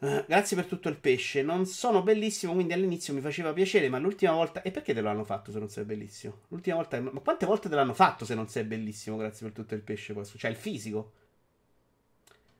[0.00, 1.42] Uh, grazie per tutto il pesce.
[1.42, 4.62] Non sono bellissimo, quindi all'inizio mi faceva piacere, ma l'ultima volta.
[4.62, 6.42] E perché te lo hanno fatto se non sei bellissimo?
[6.48, 7.00] L'ultima volta.
[7.00, 9.16] Ma quante volte te l'hanno fatto se non sei bellissimo?
[9.16, 10.14] Grazie per tutto il pesce.
[10.36, 11.12] Cioè, il fisico.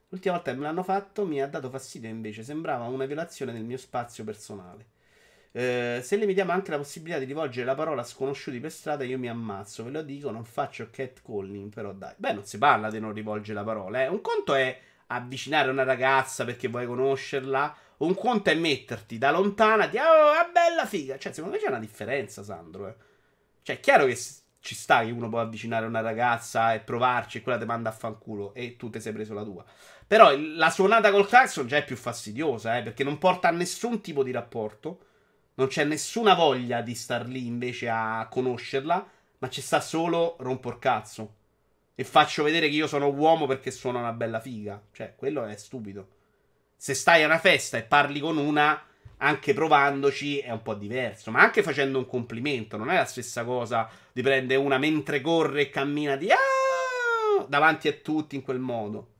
[0.08, 2.42] L'ultima volta che me l'hanno fatto mi ha dato fastidio invece.
[2.42, 4.96] Sembrava una violazione del mio spazio personale.
[5.50, 9.18] Uh, se limitiamo anche la possibilità di rivolgere la parola a sconosciuti per strada, io
[9.18, 9.84] mi ammazzo.
[9.84, 12.14] Ve lo dico, non faccio catcalling, però dai.
[12.16, 14.02] Beh, non si parla di non rivolgere la parola.
[14.02, 14.08] Eh.
[14.08, 14.76] Un conto è
[15.08, 17.76] avvicinare una ragazza perché vuoi conoscerla.
[17.98, 21.18] Un conto è metterti da lontana dire, oh, è bella figa.
[21.18, 22.88] Cioè, secondo me c'è una differenza, Sandro.
[22.88, 22.94] Eh.
[23.62, 24.16] Cioè, è chiaro che
[24.60, 27.92] ci sta che uno può avvicinare una ragazza e provarci e quella ti manda a
[27.92, 29.64] fanculo e tu ti sei preso la tua.
[30.06, 34.00] Però la suonata col clacson già è più fastidiosa, eh, perché non porta a nessun
[34.00, 35.04] tipo di rapporto.
[35.54, 39.06] Non c'è nessuna voglia di star lì invece a conoscerla,
[39.38, 41.37] ma ci sta solo rompor cazzo
[42.00, 44.80] e faccio vedere che io sono uomo perché sono una bella figa.
[44.92, 46.06] Cioè, quello è stupido.
[46.76, 48.80] Se stai a una festa e parli con una,
[49.16, 53.42] anche provandoci è un po' diverso, ma anche facendo un complimento, non è la stessa
[53.42, 56.36] cosa di prendere una mentre corre e cammina di ah!
[57.48, 59.14] davanti a tutti in quel modo.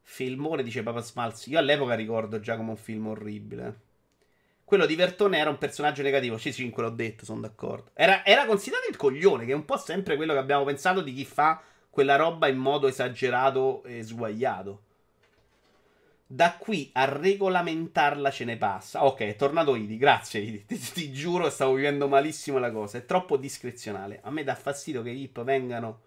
[0.00, 1.50] Filmone, dice Papa Smalzi.
[1.50, 3.87] Io all'epoca ricordo già come un film orribile.
[4.68, 6.36] Quello di Vertone era un personaggio negativo.
[6.36, 7.90] C5 l'ho detto, sono d'accordo.
[7.94, 11.14] Era, era considerato il coglione, che è un po' sempre quello che abbiamo pensato di
[11.14, 14.82] chi fa quella roba in modo esagerato e sguagliato.
[16.26, 19.06] Da qui a regolamentarla ce ne passa.
[19.06, 19.96] Ok, è tornato Idi.
[19.96, 20.66] Grazie, Idi.
[20.66, 22.98] Ti, ti, giuro, stavo vivendo malissimo la cosa.
[22.98, 24.20] È troppo discrezionale.
[24.22, 26.00] A me dà fastidio che i hip vengano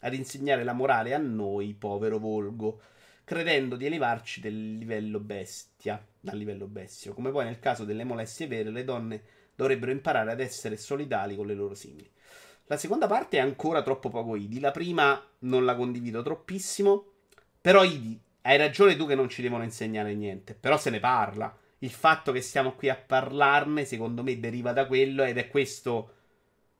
[0.00, 2.80] ad insegnare la morale a noi, povero volgo
[3.28, 7.12] credendo di elevarci del livello bestia, dal livello bestio.
[7.12, 9.22] Come poi nel caso delle molestie vere, le donne
[9.54, 12.10] dovrebbero imparare ad essere solidali con le loro simili.
[12.68, 14.60] La seconda parte è ancora troppo poco Idi.
[14.60, 17.04] La prima non la condivido troppissimo.
[17.60, 20.54] Però Idi, hai ragione tu che non ci devono insegnare niente.
[20.54, 21.54] Però se ne parla.
[21.80, 26.14] Il fatto che stiamo qui a parlarne, secondo me, deriva da quello ed è questo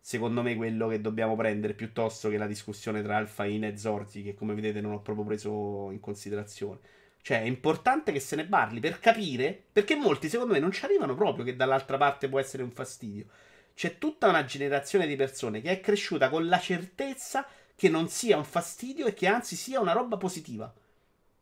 [0.01, 4.35] secondo me quello che dobbiamo prendere piuttosto che la discussione tra Alfain e Zorzi che
[4.35, 6.79] come vedete non ho proprio preso in considerazione.
[7.21, 10.85] Cioè è importante che se ne parli per capire perché molti secondo me non ci
[10.85, 13.27] arrivano proprio che dall'altra parte può essere un fastidio.
[13.75, 17.47] C'è tutta una generazione di persone che è cresciuta con la certezza
[17.77, 20.73] che non sia un fastidio e che anzi sia una roba positiva.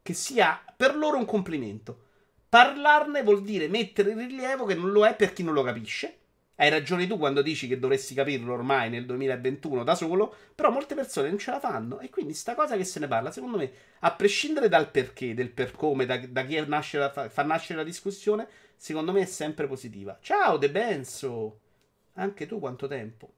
[0.03, 2.05] Che sia per loro un complimento.
[2.49, 6.19] Parlarne vuol dire mettere in rilievo che non lo è per chi non lo capisce
[6.57, 10.95] hai ragione tu quando dici che dovresti capirlo ormai nel 2021 da solo, però molte
[10.95, 13.71] persone non ce la fanno e quindi sta cosa che se ne parla, secondo me,
[14.01, 17.85] a prescindere dal perché, del per come, da, da chi nasce la, fa nascere la
[17.85, 20.19] discussione, secondo me è sempre positiva.
[20.21, 21.61] Ciao De Benzo!
[22.15, 23.33] Anche tu quanto tempo?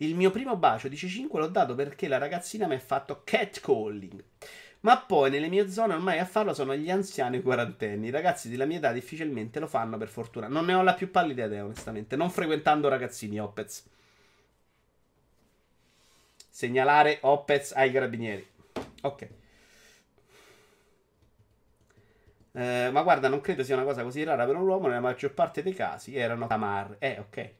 [0.00, 4.22] Il mio primo bacio, dice 5, l'ho dato perché la ragazzina mi ha fatto catcalling.
[4.80, 8.08] Ma poi nelle mie zone ormai a farlo sono gli anziani quarantenni.
[8.08, 10.46] I ragazzi della mia età difficilmente lo fanno per fortuna.
[10.46, 12.14] Non ne ho la più pallida idea, onestamente.
[12.16, 13.84] Non frequentando ragazzini, Opez.
[16.48, 18.46] Segnalare Opez ai carabinieri.
[19.02, 19.28] Ok.
[22.52, 24.86] Eh, ma guarda, non credo sia una cosa così rara per un uomo.
[24.88, 26.96] Nella maggior parte dei casi erano tamarre.
[26.98, 27.50] Eh, ok.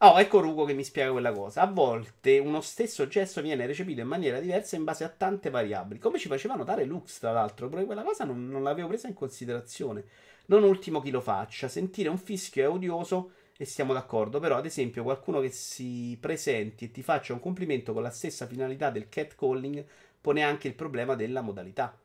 [0.00, 1.62] Oh, ecco Rugo che mi spiega quella cosa.
[1.62, 5.98] A volte uno stesso gesto viene recepito in maniera diversa in base a tante variabili.
[5.98, 9.14] Come ci faceva notare Lux, tra l'altro, perché quella cosa non, non l'avevo presa in
[9.14, 10.04] considerazione.
[10.46, 11.66] Non ultimo chi lo faccia.
[11.66, 14.38] Sentire un fischio è odioso e siamo d'accordo.
[14.38, 18.46] Però, ad esempio, qualcuno che si presenti e ti faccia un complimento con la stessa
[18.46, 19.84] finalità del catcalling
[20.20, 21.98] pone anche il problema della modalità.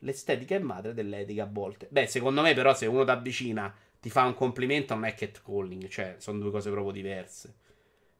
[0.00, 1.86] L'estetica è madre dell'etica a volte.
[1.88, 5.88] Beh, secondo me, però, se uno ti avvicina ti fa un complimento non è catcalling,
[5.88, 7.54] cioè sono due cose proprio diverse.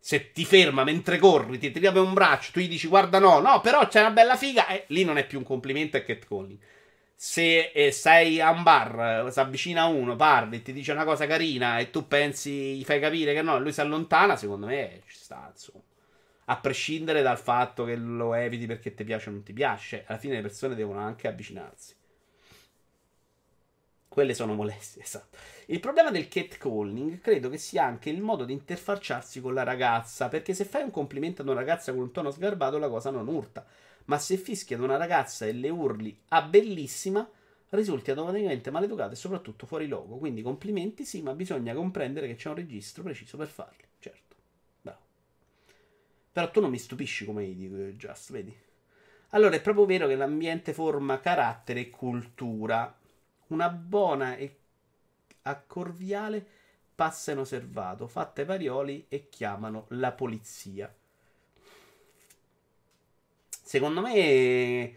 [0.01, 3.41] Se ti ferma mentre corri, ti tira per un braccio, tu gli dici guarda no,
[3.41, 6.59] no, però c'è una bella figa, eh, lì non è più un complimento, è catcalling.
[7.15, 11.27] Se eh, sei a un bar, eh, si avvicina uno, parli, ti dice una cosa
[11.27, 15.17] carina e tu pensi, gli fai capire che no, lui si allontana, secondo me ci
[15.17, 15.83] sta, insomma.
[16.51, 20.19] A prescindere dal fatto che lo eviti perché ti piace o non ti piace, alla
[20.19, 21.95] fine le persone devono anche avvicinarsi.
[24.19, 25.39] Quelle sono molestie, esatto.
[25.67, 30.27] Il problema del catcalling credo che sia anche il modo di interfacciarsi con la ragazza,
[30.27, 33.29] perché se fai un complimento ad una ragazza con un tono sgarbato la cosa non
[33.29, 33.65] urta,
[34.07, 37.31] ma se fischi ad una ragazza e le urli a bellissima,
[37.69, 40.17] risulti automaticamente maleducato e soprattutto fuori luogo.
[40.17, 44.35] Quindi complimenti sì, ma bisogna comprendere che c'è un registro preciso per farli, certo.
[44.81, 45.01] Bravo.
[46.33, 48.53] Però tu non mi stupisci come dico, Just, vedi?
[49.29, 52.93] Allora è proprio vero che l'ambiente forma carattere e cultura.
[53.49, 54.57] Una buona e
[55.43, 56.47] a Corviale
[56.95, 60.93] passa inosservato, fatta ai parioli e chiamano la polizia.
[63.63, 64.97] Secondo me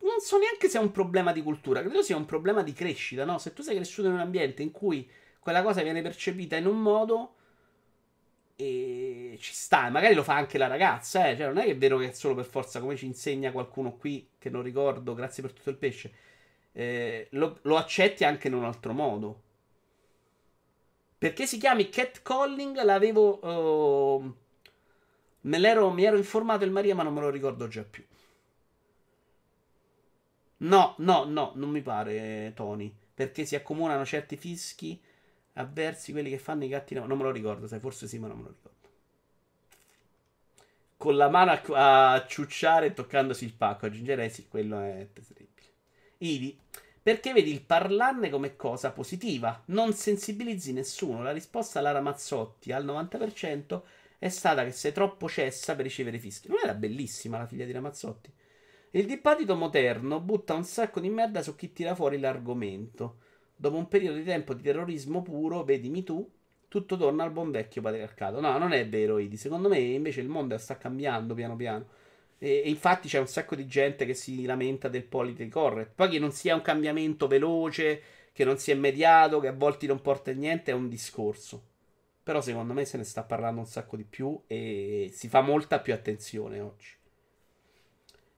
[0.00, 3.24] non so neanche se è un problema di cultura, credo sia un problema di crescita,
[3.24, 3.38] no?
[3.38, 5.08] Se tu sei cresciuto in un ambiente in cui
[5.38, 7.34] quella cosa viene percepita in un modo
[8.56, 11.36] e ci sta, magari lo fa anche la ragazza, eh?
[11.36, 13.96] cioè non è che è vero che è solo per forza come ci insegna qualcuno
[13.96, 16.12] qui che non ricordo, grazie per tutto il pesce
[16.72, 19.42] eh, lo, lo, accetti anche in un altro modo.
[21.18, 22.82] Perché si chiami catcalling?
[22.82, 23.38] L'avevo.
[23.46, 24.34] Uh,
[25.42, 28.04] me l'ero, mi ero informato il Maria, ma non me lo ricordo già più.
[30.58, 32.92] No, no, no, non mi pare, Tony.
[33.14, 35.00] Perché si accomunano certi fischi
[35.54, 36.94] avversi, quelli che fanno i gatti.
[36.94, 38.70] No, non me lo ricordo, sai, forse sì, ma non me lo ricordo.
[40.96, 45.50] Con la mano a, a ciucciare e toccandosi il pacco, aggiungerei sì, quello è terribile.
[46.18, 46.56] Ivi,
[47.02, 51.22] perché vedi il parlarne come cosa positiva, non sensibilizzi nessuno.
[51.22, 53.82] La risposta alla Ramazzotti al 90%
[54.20, 56.46] è stata che sei troppo cessa per ricevere fischi.
[56.46, 58.32] Non era bellissima la figlia di Ramazzotti?
[58.92, 63.16] Il dibattito moderno butta un sacco di merda su chi tira fuori l'argomento.
[63.62, 66.28] Dopo un periodo di tempo di terrorismo puro, vedimi tu,
[66.66, 68.40] tutto torna al buon vecchio patriarcato.
[68.40, 69.36] No, non è vero, Idi.
[69.36, 71.86] Secondo me invece il mondo sta cambiando piano piano.
[72.38, 75.92] E, e infatti c'è un sacco di gente che si lamenta del politically correct.
[75.94, 78.02] Poi che non sia un cambiamento veloce,
[78.32, 81.62] che non sia immediato, che a volte non porta a niente, è un discorso.
[82.20, 85.78] Però secondo me se ne sta parlando un sacco di più e si fa molta
[85.78, 86.88] più attenzione oggi.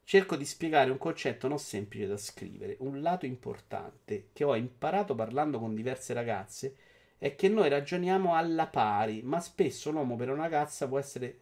[0.06, 2.76] Cerco di spiegare un concetto non semplice da scrivere.
[2.80, 6.76] Un lato importante che ho imparato parlando con diverse ragazze
[7.16, 11.38] è che noi ragioniamo alla pari, ma spesso l'uomo per una ragazza può essere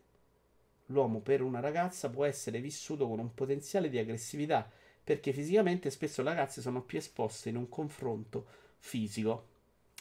[0.87, 4.71] l'uomo per una ragazza può essere vissuto con un potenziale di aggressività,
[5.03, 8.47] perché fisicamente spesso le ragazze sono più esposte in un confronto
[8.79, 9.49] fisico.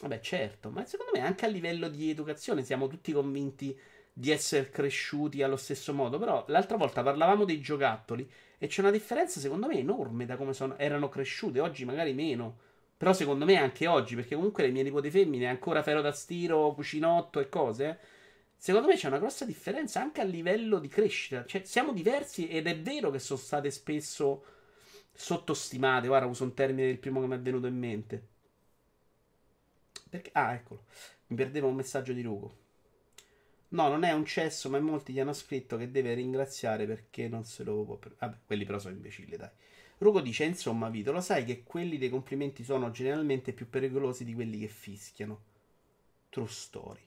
[0.02, 3.76] Vabbè, certo, ma secondo me anche a livello di educazione siamo tutti convinti
[4.12, 6.18] di essere cresciuti allo stesso modo.
[6.18, 10.52] Però l'altra volta parlavamo dei giocattoli e c'è una differenza, secondo me, enorme da come
[10.52, 11.60] sono, erano cresciute.
[11.60, 12.58] Oggi magari meno.
[12.96, 16.72] Però secondo me anche oggi, perché comunque le mie nipoti femmine ancora ferro da stiro,
[16.72, 17.98] cucinotto e cose.
[18.56, 21.44] Secondo me c'è una grossa differenza anche a livello di crescita.
[21.44, 24.44] Cioè, siamo diversi ed è vero che sono state spesso
[25.12, 26.06] sottostimate.
[26.06, 28.28] Guarda, uso un termine del primo che mi è venuto in mente.
[30.08, 30.30] Perché?
[30.34, 30.84] Ah, eccolo.
[31.26, 32.61] Mi perdevo un messaggio di Rugo.
[33.72, 37.44] No, non è un cesso, ma molti gli hanno scritto che deve ringraziare perché non
[37.44, 37.98] se lo può.
[38.18, 39.48] Vabbè, quelli però sono imbecilli, dai.
[39.98, 44.34] Rugo dice: Insomma, Vito, lo sai che quelli dei complimenti sono generalmente più pericolosi di
[44.34, 45.40] quelli che fischiano.
[46.28, 47.00] True story.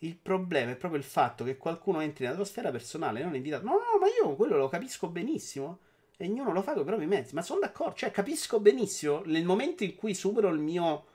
[0.00, 3.64] Il problema è proprio il fatto che qualcuno entri nella tua sfera personale non invitato.
[3.64, 5.80] No, no, ma io quello lo capisco benissimo.
[6.16, 7.34] E ognuno lo fa con i propri mezzi.
[7.34, 11.06] Ma sono d'accordo, cioè capisco benissimo nel momento in cui supero il mio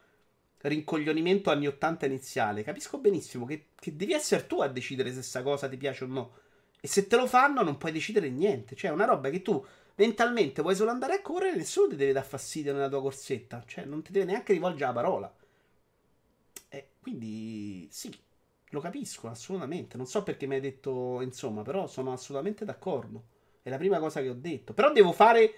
[0.63, 5.43] rincoglionimento anni 80 iniziale, capisco benissimo che, che devi essere tu a decidere se questa
[5.43, 6.33] cosa ti piace o no.
[6.79, 8.75] E se te lo fanno non puoi decidere niente.
[8.75, 9.63] Cioè, è una roba che tu
[9.95, 13.63] mentalmente vuoi solo andare a correre, nessuno ti deve dar fastidio nella tua corsetta.
[13.65, 15.35] Cioè, non ti deve neanche rivolgere la parola.
[16.69, 18.11] E quindi, sì,
[18.69, 19.97] lo capisco assolutamente.
[19.97, 23.25] Non so perché mi hai detto, insomma, però sono assolutamente d'accordo.
[23.61, 24.73] È la prima cosa che ho detto.
[24.73, 25.53] Però devo fare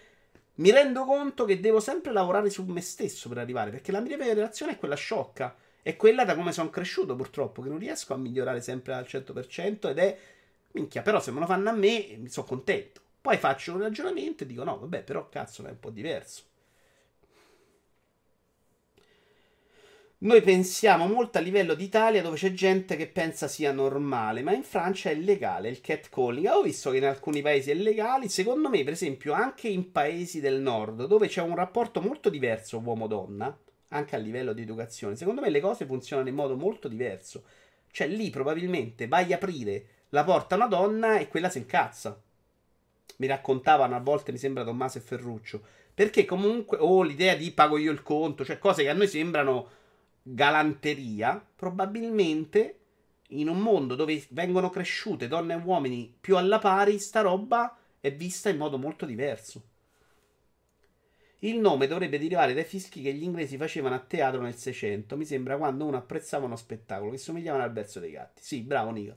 [0.55, 4.17] mi rendo conto che devo sempre lavorare su me stesso per arrivare, perché la mia
[4.17, 8.17] relazione è quella sciocca, è quella da come sono cresciuto purtroppo, che non riesco a
[8.17, 10.17] migliorare sempre al 100% ed è,
[10.73, 13.01] minchia, però se me lo fanno a me mi sono contento.
[13.21, 16.43] Poi faccio un ragionamento e dico no, vabbè, però cazzo è un po' diverso.
[20.23, 24.63] Noi pensiamo molto a livello d'Italia dove c'è gente che pensa sia normale, ma in
[24.63, 26.47] Francia è legale il catcalling.
[26.47, 30.39] Ho visto che in alcuni paesi è legale, secondo me per esempio anche in paesi
[30.39, 33.53] del nord dove c'è un rapporto molto diverso uomo-donna,
[33.89, 37.43] anche a livello di educazione, secondo me le cose funzionano in modo molto diverso.
[37.91, 42.17] Cioè lì probabilmente vai a aprire la porta a una donna e quella si incazza.
[43.17, 45.61] Mi raccontavano a volte, mi sembra Tommaso e Ferruccio,
[45.93, 49.09] perché comunque, o oh, l'idea di pago io il conto, cioè cose che a noi
[49.09, 49.81] sembrano
[50.23, 52.79] galanteria, probabilmente
[53.29, 58.13] in un mondo dove vengono cresciute donne e uomini più alla pari, sta roba è
[58.13, 59.71] vista in modo molto diverso.
[61.39, 65.25] Il nome dovrebbe derivare dai fischi che gli inglesi facevano a teatro nel 600, mi
[65.25, 68.41] sembra quando uno apprezzava uno spettacolo che somigliavano al verso dei gatti.
[68.41, 69.15] Sì, bravo Nico.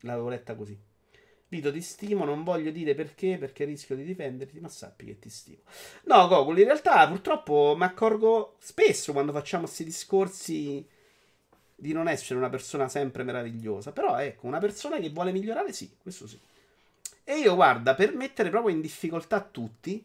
[0.00, 0.76] L'avevo letta così.
[1.54, 5.28] Vito, ti stimo, non voglio dire perché, perché rischio di difenderti, ma sappi che ti
[5.30, 5.58] stimo.
[6.04, 10.84] No, Gogol, in realtà purtroppo mi accorgo spesso quando facciamo questi discorsi
[11.76, 13.92] di non essere una persona sempre meravigliosa.
[13.92, 16.40] Però ecco, una persona che vuole migliorare, sì, questo sì.
[17.22, 20.04] E io, guarda, per mettere proprio in difficoltà tutti,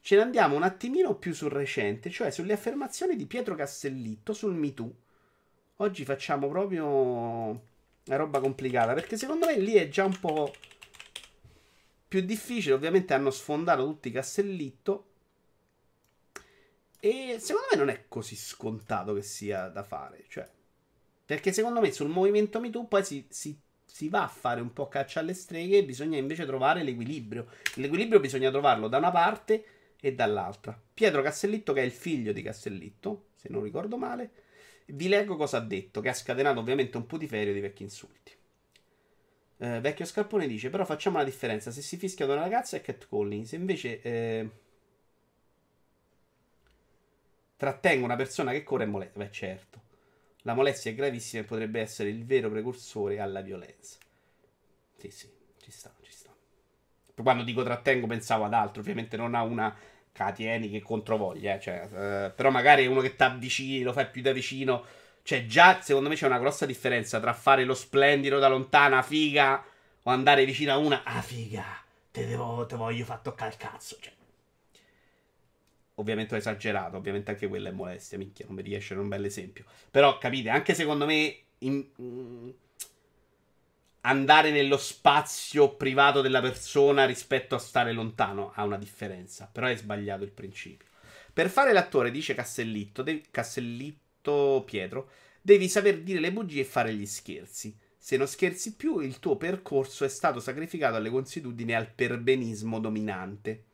[0.00, 4.54] ce ne andiamo un attimino più sul recente, cioè sulle affermazioni di Pietro Castellitto sul
[4.54, 4.94] MeToo.
[5.78, 10.52] Oggi facciamo proprio una roba complicata, perché secondo me lì è già un po'
[12.14, 15.06] più difficile, ovviamente hanno sfondato tutti i castellitto.
[17.00, 20.24] E secondo me non è così scontato che sia da fare.
[20.28, 20.48] Cioè,
[21.26, 24.86] perché secondo me sul movimento MeToo poi si, si, si va a fare un po'
[24.86, 27.48] caccia alle streghe e bisogna invece trovare l'equilibrio.
[27.74, 29.64] L'equilibrio bisogna trovarlo da una parte
[30.00, 30.80] e dall'altra.
[30.94, 34.30] Pietro Castellitto, che è il figlio di Castellitto, se non ricordo male,
[34.86, 38.30] vi leggo cosa ha detto, che ha scatenato ovviamente un putiferio di vecchi insulti.
[39.64, 41.70] Eh, vecchio Scarpone dice: Però facciamo la differenza.
[41.70, 43.44] Se si fischia da una ragazza è catcalling.
[43.46, 44.50] Se invece eh,
[47.56, 49.22] trattengo una persona che corre è molestia.
[49.24, 49.80] Beh, certo.
[50.42, 53.98] La molestia è gravissima e potrebbe essere il vero precursore alla violenza.
[54.96, 55.28] Sì, sì,
[55.60, 56.30] ci sta, ci sta.
[57.22, 58.80] Quando dico trattengo pensavo ad altro.
[58.80, 59.74] Ovviamente non a una
[60.12, 61.54] catieni che controvoglia.
[61.54, 61.88] Eh, cioè,
[62.26, 64.84] eh, però magari uno che sta vicino, lo fai più da vicino
[65.24, 69.64] Cioè, già secondo me c'è una grossa differenza tra fare lo splendido da lontana, figa,
[70.02, 71.64] o andare vicino a una, ah, figa,
[72.10, 73.96] te, devo, te voglio far toccare il cazzo.
[73.98, 74.12] Cioè,
[75.94, 79.64] ovviamente ho esagerato, ovviamente anche quella è molestia, minchia, non mi riesce un bel esempio.
[79.90, 82.50] Però capite, anche secondo me in, mm,
[84.02, 89.76] andare nello spazio privato della persona rispetto a stare lontano ha una differenza, però è
[89.76, 90.88] sbagliato il principio.
[91.32, 94.03] Per fare l'attore, dice Castellitto, devi, Castellitto
[94.64, 95.10] Pietro,
[95.40, 97.76] devi saper dire le bugie e fare gli scherzi.
[97.98, 102.78] Se non scherzi più, il tuo percorso è stato sacrificato alle consuetudini e al perbenismo
[102.78, 103.64] dominante.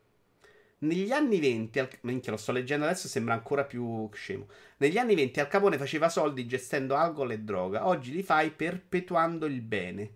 [0.79, 1.89] Negli anni 20, al...
[2.01, 4.47] minchia, lo sto leggendo adesso, sembra ancora più scemo.
[4.77, 9.45] Negli anni 20 Al Capone faceva soldi gestendo alcol e droga, oggi li fai perpetuando
[9.45, 10.09] il bene.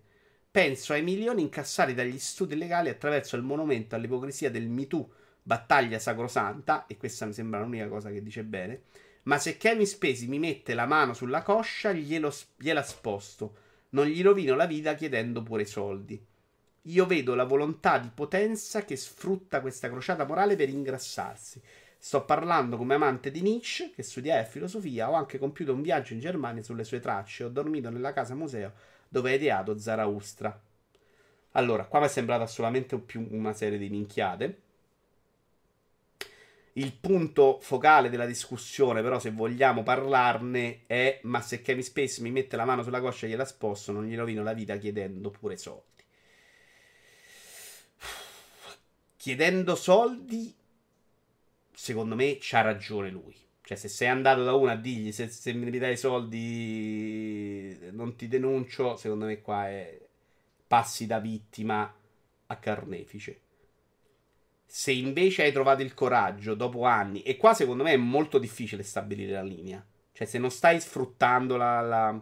[0.50, 5.10] Penso ai milioni incassati dagli studi legali attraverso il monumento all'ipocrisia del MeToo,
[5.42, 8.80] battaglia sacrosanta, e questa mi sembra l'unica cosa che dice bene.
[9.26, 13.56] Ma se Kevin Spacey mi mette la mano sulla coscia, glielo, gliela sposto.
[13.90, 16.24] Non gli rovino la vita chiedendo pure soldi.
[16.82, 21.60] Io vedo la volontà di potenza che sfrutta questa crociata morale per ingrassarsi.
[21.98, 26.20] Sto parlando come amante di Nietzsche, che studia filosofia, ho anche compiuto un viaggio in
[26.20, 28.72] Germania sulle sue tracce, ho dormito nella casa museo
[29.08, 30.60] dove ha ideato Zaraustra.
[31.52, 34.60] Allora, qua mi è sembrata solamente più una serie di minchiate.
[36.76, 42.30] Il punto focale della discussione, però, se vogliamo parlarne, è: ma se Kevin Space mi
[42.30, 45.56] mette la mano sulla coscia e gliela sposto, non gli rovino la vita chiedendo pure
[45.56, 45.94] soldi.
[49.26, 50.54] chiedendo soldi,
[51.74, 53.34] secondo me c'ha ragione lui.
[53.60, 58.28] Cioè, se sei andato da uno a dirgli se, se mi dai soldi non ti
[58.28, 59.98] denuncio, secondo me qua è
[60.64, 61.92] passi da vittima
[62.46, 63.40] a carnefice.
[64.66, 68.82] Se invece hai trovato il coraggio dopo anni, e qua secondo me è molto difficile
[68.82, 69.84] stabilire la linea.
[70.12, 72.20] Cioè, se non stai sfruttando la, la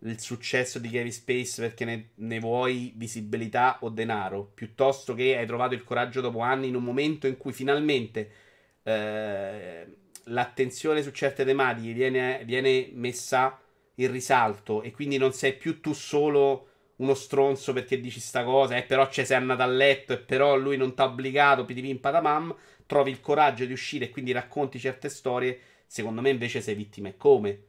[0.00, 5.46] il successo di Kevin Space perché ne, ne, vuoi visibilità o denaro, piuttosto che hai
[5.46, 8.30] trovato il coraggio dopo anni in un momento in cui finalmente
[8.82, 9.86] eh,
[10.24, 13.58] l'attenzione su certe tematiche viene, viene, messa
[13.94, 18.74] in risalto e quindi non sei più tu solo uno stronzo perché dici sta cosa
[18.76, 21.64] e eh, però ci sei andato a letto e però lui non ti ha obbligato,
[21.64, 22.54] pidivim patamam,
[22.86, 27.08] trovi il coraggio di uscire e quindi racconti certe storie, secondo me invece sei vittima
[27.08, 27.60] e come?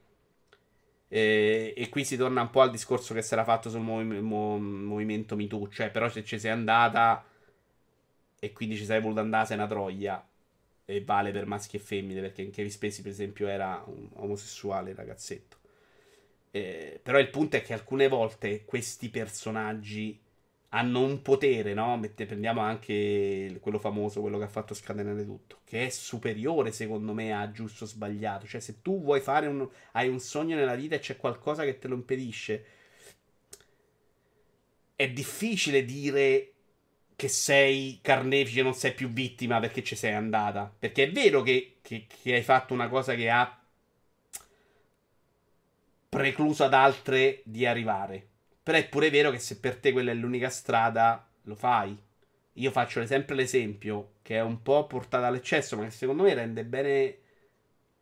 [1.09, 4.19] E, e, qui si torna un po' al discorso che si era fatto sul movi-
[4.19, 5.69] mo- movimento MeToo.
[5.69, 7.23] Cioè, però, se ci sei andata
[8.39, 10.25] e quindi ci sei voluta andare, sei una troia.
[10.85, 14.93] E vale per maschi e femmine, perché in Kevin Spacey, per esempio, era un omosessuale
[14.95, 15.57] ragazzetto.
[16.57, 20.19] Eh, però il punto è che alcune volte questi personaggi
[20.69, 21.97] hanno un potere, no?
[21.97, 27.13] Mette, prendiamo anche quello famoso, quello che ha fatto scatenare tutto, che è superiore secondo
[27.13, 28.47] me a giusto o sbagliato.
[28.47, 29.67] Cioè, se tu vuoi fare un.
[29.93, 32.65] hai un sogno nella vita e c'è qualcosa che te lo impedisce,
[34.95, 36.51] è difficile dire
[37.15, 40.73] che sei carnefice, non sei più vittima perché ci sei andata.
[40.77, 43.59] Perché è vero che, che, che hai fatto una cosa che ha
[46.18, 48.27] precluso ad altre di arrivare.
[48.64, 51.95] Però è pure vero che se per te quella è l'unica strada, lo fai.
[52.53, 56.65] Io faccio sempre l'esempio, che è un po' portato all'eccesso, ma che secondo me rende
[56.65, 57.18] bene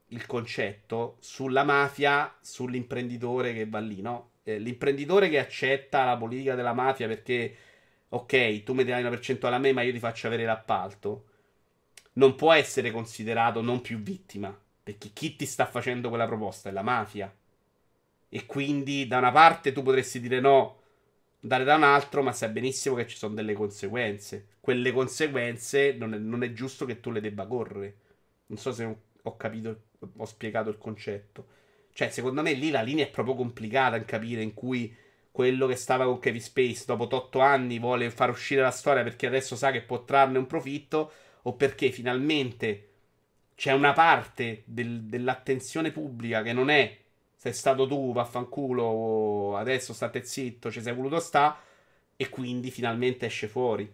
[0.07, 4.31] il concetto sulla mafia, sull'imprenditore che va lì, no?
[4.43, 7.53] Eh, l'imprenditore che accetta la politica della mafia perché,
[8.09, 11.25] ok, tu mi dai una percentuale a me, ma io ti faccio avere l'appalto,
[12.13, 16.71] non può essere considerato non più vittima, perché chi ti sta facendo quella proposta è
[16.71, 17.29] la mafia.
[18.35, 20.81] E quindi da una parte tu potresti dire no,
[21.43, 24.47] andare da un altro, ma sai benissimo che ci sono delle conseguenze.
[24.59, 27.95] Quelle conseguenze non è, non è giusto che tu le debba correre.
[28.47, 29.83] Non so se ho capito,
[30.17, 31.47] ho spiegato il concetto.
[31.93, 34.93] Cioè, secondo me lì la linea è proprio complicata in capire in cui
[35.31, 39.27] quello che stava con Kevin Space dopo 8 anni vuole far uscire la storia perché
[39.27, 41.09] adesso sa che può trarne un profitto
[41.43, 42.89] o perché finalmente
[43.55, 47.03] c'è una parte del, dell'attenzione pubblica che non è
[47.45, 51.55] sei stato tu, vaffanculo, adesso state zitto, ci sei voluto sta,
[52.15, 53.87] e quindi finalmente esce fuori.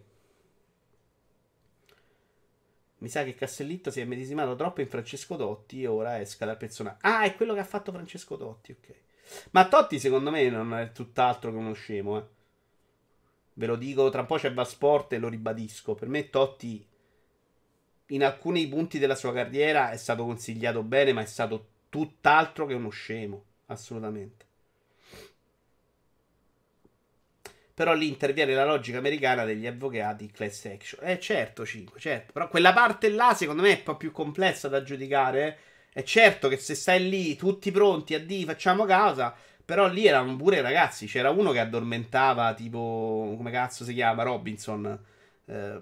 [2.96, 6.56] Mi sa che Castellitto si è medesimato troppo in Francesco Totti e ora esca dal
[6.56, 7.00] personaggio.
[7.02, 8.94] Ah, è quello che ha fatto Francesco Totti, ok.
[9.50, 12.24] Ma Totti secondo me non è tutt'altro che uno scemo, eh.
[13.52, 15.94] Ve lo dico, tra un po' c'è Vasport e lo ribadisco.
[15.94, 16.88] Per me Totti
[18.06, 22.72] in alcuni punti della sua carriera è stato consigliato bene, ma è stato tutt'altro che
[22.72, 24.46] uno scemo, assolutamente.
[27.74, 31.06] Però lì interviene la logica americana degli avvocati class action.
[31.06, 32.32] Eh certo, 5, certo.
[32.32, 35.58] Però quella parte là secondo me è un po' più complessa da giudicare.
[35.92, 40.34] È certo che se stai lì tutti pronti a di facciamo casa, però lì erano
[40.36, 44.98] pure ragazzi, c'era uno che addormentava tipo come cazzo si chiama Robinson.
[45.44, 45.78] Eh,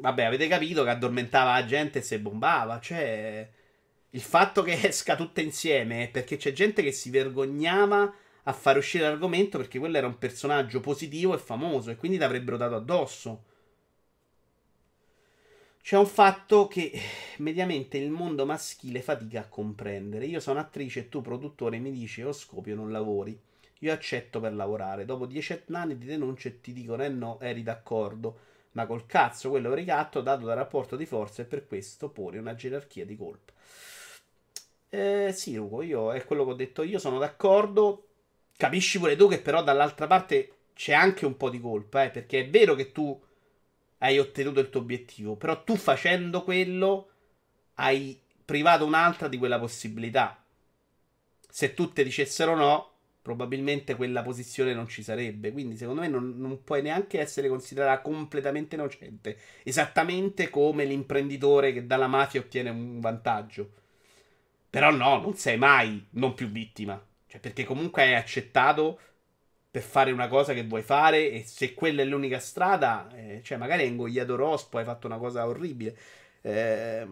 [0.00, 3.48] vabbè, avete capito che addormentava la gente e si bombava, cioè
[4.10, 8.14] il fatto che esca tutta insieme è perché c'è gente che si vergognava
[8.44, 12.56] a fare uscire l'argomento perché quello era un personaggio positivo e famoso e quindi l'avrebbero
[12.56, 13.44] dato addosso.
[15.82, 16.92] C'è un fatto che
[17.38, 20.26] mediamente il mondo maschile fatica a comprendere.
[20.26, 23.38] Io sono attrice e tu produttore mi dici o scopio non lavori.
[23.80, 25.04] Io accetto per lavorare.
[25.04, 28.38] Dopo dieci anni di denunce ti dicono eh no, eri d'accordo.
[28.72, 32.54] Ma col cazzo quello ricatto dato dal rapporto di forza e per questo pone una
[32.54, 33.52] gerarchia di colpa.
[34.90, 36.82] Eh, sì, Ugo, io è quello che ho detto.
[36.82, 38.04] Io sono d'accordo.
[38.56, 42.40] Capisci pure tu che però dall'altra parte c'è anche un po' di colpa, eh, perché
[42.40, 43.20] è vero che tu
[43.98, 47.08] hai ottenuto il tuo obiettivo, però tu facendo quello
[47.74, 50.42] hai privato un'altra di quella possibilità.
[51.50, 52.90] Se tutte dicessero no,
[53.22, 55.52] probabilmente quella posizione non ci sarebbe.
[55.52, 59.36] Quindi, secondo me, non, non puoi neanche essere considerata completamente innocente.
[59.64, 63.72] Esattamente come l'imprenditore che dalla mafia ottiene un vantaggio.
[64.78, 67.04] Però no, non sei mai non più vittima.
[67.26, 69.00] Cioè, perché comunque hai accettato
[69.68, 73.58] per fare una cosa che vuoi fare e se quella è l'unica strada, eh, cioè
[73.58, 75.96] magari hai ingoiato Rospo, hai fatto una cosa orribile.
[76.42, 77.04] Eh,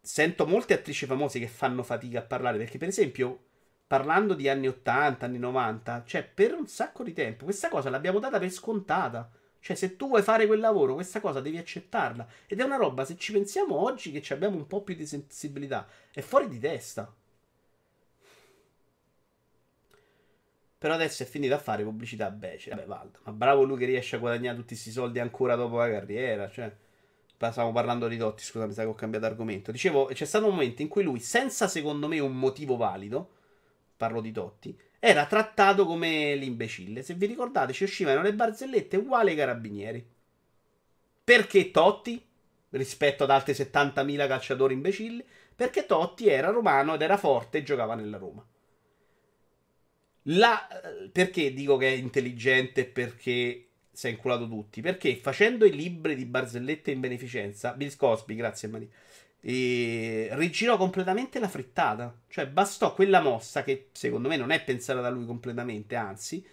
[0.00, 3.38] sento molte attrici famose che fanno fatica a parlare perché per esempio
[3.86, 8.18] parlando di anni 80, anni 90, cioè per un sacco di tempo questa cosa l'abbiamo
[8.18, 9.30] data per scontata.
[9.60, 12.26] Cioè, se tu vuoi fare quel lavoro, questa cosa devi accettarla.
[12.46, 15.86] Ed è una roba, se ci pensiamo oggi che abbiamo un po' più di sensibilità,
[16.14, 17.12] è fuori di testa.
[20.78, 22.76] Però adesso è finito a fare pubblicità becera.
[22.76, 25.90] Vabbè, Valdo, ma bravo lui che riesce a guadagnare tutti questi soldi ancora dopo la
[25.90, 26.50] carriera.
[26.50, 26.74] Cioè,
[27.36, 29.72] stavamo parlando di Totti, scusa, mi sa che ho cambiato argomento.
[29.72, 33.30] Dicevo, c'è stato un momento in cui lui, senza secondo me un motivo valido,
[33.96, 37.02] parlo di Totti, era trattato come l'imbecille.
[37.02, 40.12] Se vi ricordate, ci uscivano le barzellette uguali ai carabinieri.
[41.24, 42.22] Perché Totti,
[42.74, 45.24] rispetto ad altri 70.000 calciatori imbecilli?
[45.54, 48.44] Perché Totti era romano ed era forte e giocava nella Roma.
[50.28, 50.66] La,
[51.12, 54.80] perché dico che è intelligente perché si è inculato tutti?
[54.80, 58.88] Perché facendo i libri di barzellette in beneficenza, Bill Cosby, grazie Maria,
[59.40, 62.18] e rigirò completamente la frittata.
[62.28, 66.44] Cioè, bastò quella mossa che secondo me non è pensata da lui completamente, anzi.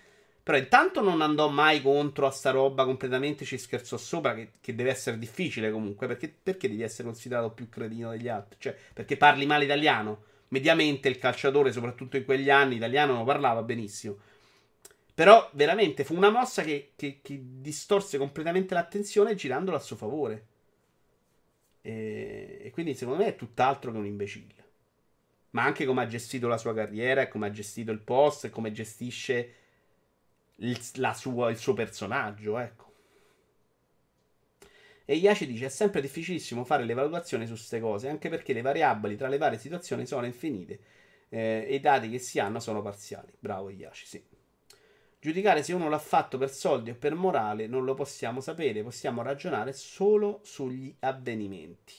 [0.52, 4.76] Però intanto non andò mai contro a sta roba completamente, ci scherzò sopra, che, che
[4.76, 8.60] deve essere difficile comunque, perché, perché devi essere considerato più cretino degli altri?
[8.60, 10.24] Cioè, perché parli male italiano?
[10.50, 14.18] mediamente il calciatore, soprattutto in quegli anni, italiano non parlava benissimo.
[15.14, 20.48] Però veramente fu una mossa che, che, che distorse completamente l'attenzione girandola a suo favore.
[21.80, 24.56] E, e, quindi secondo me è tutt'altro che un imbecille.
[25.52, 29.56] Ma anche come ha gestito la sua carriera, come ha gestito il post, come gestisce
[30.62, 30.80] il,
[31.16, 32.90] sua, il suo personaggio, ecco.
[35.06, 38.62] E Iaci dice: È sempre difficilissimo fare le valutazioni su queste cose, anche perché le
[38.62, 40.80] variabili tra le varie situazioni sono infinite
[41.30, 43.32] eh, e i dati che si hanno sono parziali.
[43.40, 44.24] Bravo Iaci, sì.
[45.20, 49.22] Giudicare se uno l'ha fatto per soldi o per morale non lo possiamo sapere, possiamo
[49.22, 51.94] ragionare solo sugli avvenimenti.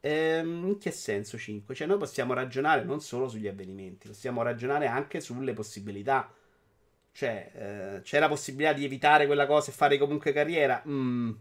[0.00, 1.74] Ehm, in che senso 5?
[1.74, 6.32] Cioè noi possiamo ragionare non solo sugli avvenimenti, possiamo ragionare anche sulle possibilità
[7.16, 7.50] cioè,
[7.96, 10.82] eh, c'è la possibilità di evitare quella cosa e fare comunque carriera?
[10.86, 11.32] Mm.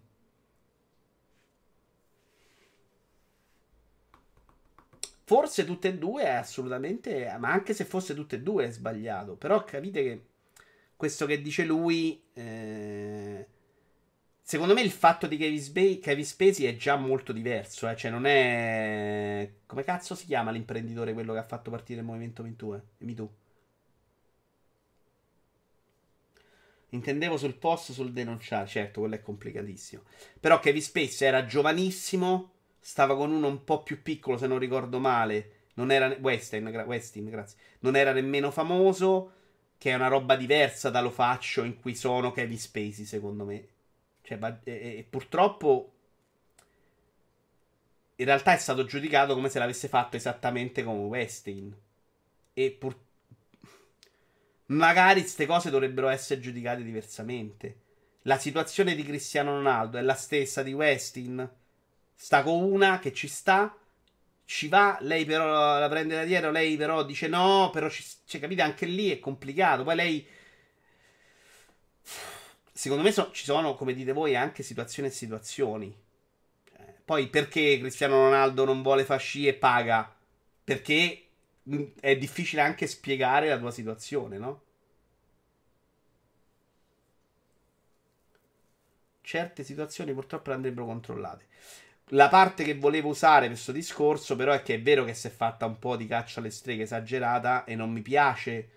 [5.26, 7.36] Forse tutte e due è assolutamente.
[7.40, 9.36] Ma anche se fosse tutte e due è sbagliato.
[9.36, 10.26] Però capite che
[10.96, 12.24] questo che dice lui.
[12.34, 13.46] Eh,
[14.42, 17.90] secondo me il fatto di Kevin, Sp- Kevin Spacey è già molto diverso.
[17.90, 17.98] Eh?
[17.98, 19.52] Cioè, non è.
[19.66, 22.76] Come cazzo si chiama l'imprenditore quello che ha fatto partire il movimento MeToo?
[22.76, 22.82] Eh?
[23.00, 23.44] MeToo.
[26.96, 28.68] Intendevo sul post, sul denunciare.
[28.68, 30.04] Certo, quello è complicatissimo.
[30.40, 32.52] Però Kevin Space era giovanissimo.
[32.80, 35.52] Stava con uno un po' più piccolo, se non ricordo male.
[35.76, 36.08] Non era.
[36.20, 37.58] Westin, gra- Westin grazie.
[37.80, 39.32] Non era nemmeno famoso.
[39.78, 43.68] Che è una roba diversa da Lo Faccio in cui sono Kevin Spacey, secondo me.
[44.22, 45.92] Cioè, e, e, purtroppo.
[48.18, 51.76] In realtà è stato giudicato come se l'avesse fatto esattamente come Westin.
[52.54, 53.05] E purtroppo
[54.68, 57.82] magari queste cose dovrebbero essere giudicate diversamente.
[58.24, 61.48] La situazione di Cristiano Ronaldo è la stessa di Westin.
[62.16, 63.78] Sta con una che ci sta,
[64.46, 68.42] ci va, lei però la prende da dietro, lei però dice no, però ci, cioè,
[68.42, 69.84] capite, anche lì è complicato.
[69.84, 70.28] Poi lei...
[72.72, 75.96] Secondo me so, ci sono, come dite voi, anche situazioni e situazioni.
[76.68, 80.14] Cioè, Poi perché Cristiano Ronaldo non vuole fare sci e paga?
[80.64, 81.25] Perché
[82.00, 84.62] è difficile anche spiegare la tua situazione, no?
[89.22, 91.46] Certe situazioni purtroppo andrebbero controllate.
[92.10, 95.26] La parte che volevo usare per questo discorso, però, è che è vero che si
[95.28, 98.72] è fatta un po' di caccia alle streghe esagerata e non mi piace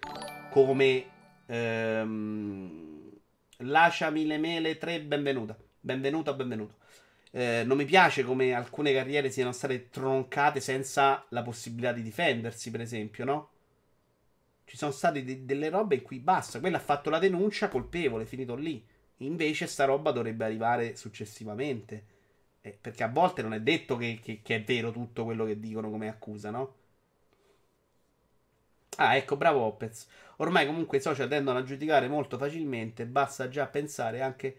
[0.50, 1.16] come.
[1.46, 3.10] Ehm,
[3.58, 5.56] lasciami le mele 3, benvenuta.
[5.80, 6.77] Benvenuto, benvenuto.
[7.38, 12.72] Eh, non mi piace come alcune carriere siano state troncate senza la possibilità di difendersi,
[12.72, 13.50] per esempio, no?
[14.64, 16.58] Ci sono state de- delle robe in cui basta.
[16.58, 18.84] Quella ha fatto la denuncia, colpevole, finito lì.
[19.18, 22.04] Invece, sta roba dovrebbe arrivare successivamente.
[22.60, 25.60] Eh, perché a volte non è detto che, che, che, è vero tutto quello che
[25.60, 26.74] dicono come accusa, no?
[28.96, 30.08] Ah, ecco, bravo Opez.
[30.38, 34.56] Ormai comunque i social tendono a giudicare molto facilmente, basta già pensare anche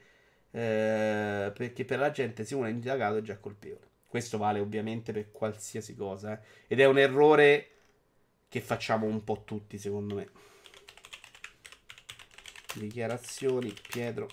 [0.52, 3.88] eh, perché per la gente se uno è indagato è già colpevole.
[4.08, 6.46] Questo vale ovviamente per qualsiasi cosa, eh.
[6.68, 7.70] ed è un errore
[8.50, 10.30] che facciamo un po' tutti, secondo me.
[12.74, 14.28] Dichiarazioni, Pietro.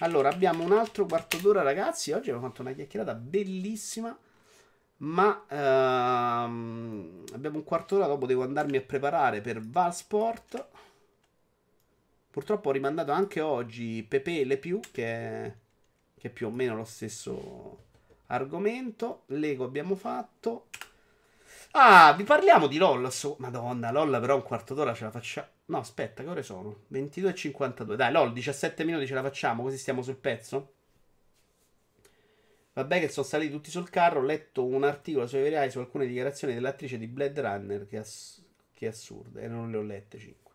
[0.00, 2.12] Allora, abbiamo un altro quarto d'ora, ragazzi.
[2.12, 4.16] Oggi abbiamo fatto una chiacchierata bellissima.
[4.98, 8.06] Ma ehm, abbiamo un quarto d'ora.
[8.06, 10.68] Dopo devo andarmi a preparare per Valsport.
[12.36, 15.54] Purtroppo ho rimandato anche oggi Pepe Le Più, che è,
[16.18, 17.84] che è più o meno lo stesso
[18.26, 19.22] argomento.
[19.28, 20.66] Lego abbiamo fatto.
[21.70, 23.10] Ah, vi parliamo di LOL.
[23.10, 25.46] So- Madonna, LOL però un quarto d'ora ce la facciamo.
[25.64, 26.80] No, aspetta, che ore sono?
[26.92, 27.94] 22.52.
[27.94, 30.74] Dai, LOL, 17 minuti ce la facciamo, così stiamo sul pezzo.
[32.74, 36.06] Vabbè che sono saliti tutti sul carro, ho letto un articolo sui verai su alcune
[36.06, 38.42] dichiarazioni dell'attrice di Blade Runner, che, ass-
[38.74, 40.45] che assurde, e non le ho lette 5.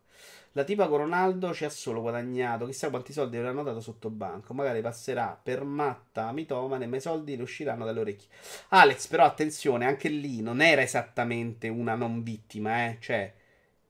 [0.54, 4.52] La tipa con Ronaldo ci ha solo guadagnato, chissà quanti soldi avranno dato sotto banco.
[4.52, 8.28] Magari passerà per matta mitomane, ma i soldi le usciranno dalle orecchie.
[8.68, 12.98] Alex, però attenzione, anche lì non era esattamente una non vittima, eh.
[13.00, 13.34] Cioè,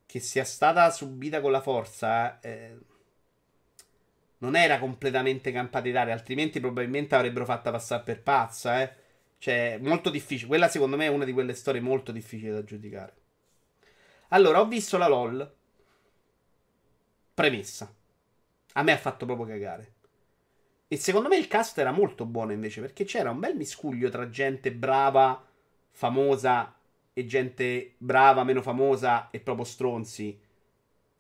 [0.06, 2.78] che sia stata subita con la forza, eh,
[4.38, 8.94] non era completamente campata d'aria, altrimenti probabilmente avrebbero fatta passare per pazza, eh.
[9.38, 10.46] Cioè, molto difficile.
[10.46, 13.14] Quella secondo me è una di quelle storie molto difficili da giudicare.
[14.28, 15.54] Allora, ho visto la LOL.
[17.34, 17.92] Premessa.
[18.74, 19.92] A me ha fatto proprio cagare.
[20.88, 24.28] E secondo me il cast era molto buono invece, perché c'era un bel miscuglio tra
[24.28, 25.42] gente brava,
[25.90, 26.74] famosa
[27.14, 30.38] e gente brava, meno famosa e proprio stronzi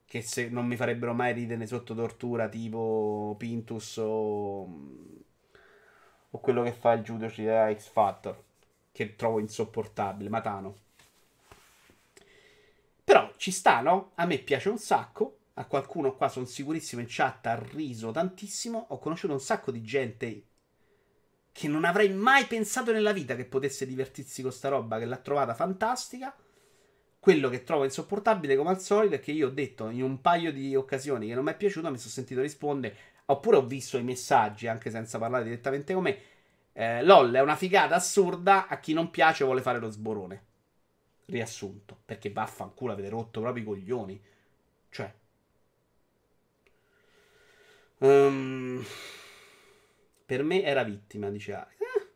[0.04, 4.68] che se non mi farebbero mai ridere sotto tortura tipo Pintus o,
[6.30, 8.42] o quello che fa il giudice da X Factor
[8.92, 10.76] che trovo insopportabile, Matano.
[13.02, 14.10] Però ci sta, no?
[14.16, 15.38] A me piace un sacco.
[15.54, 18.86] A qualcuno qua sono sicurissimo in chat ha riso tantissimo.
[18.90, 20.46] Ho conosciuto un sacco di gente
[21.52, 25.18] che non avrei mai pensato nella vita che potesse divertirsi con sta roba, che l'ha
[25.18, 26.34] trovata fantastica.
[27.20, 30.52] Quello che trovo insopportabile, come al solito, è che io ho detto in un paio
[30.52, 32.96] di occasioni che non mi è piaciuto, mi sono sentito rispondere,
[33.26, 36.18] oppure ho visto i messaggi, anche senza parlare direttamente con me.
[36.72, 40.46] Eh, LOL è una figata assurda, a chi non piace vuole fare lo sborone.
[41.26, 44.22] Riassunto, perché vaffanculo avete rotto proprio i coglioni.
[44.88, 45.20] Cioè...
[48.02, 48.84] Um,
[50.26, 51.78] per me era vittima, dice Alex.
[51.78, 52.08] Eh,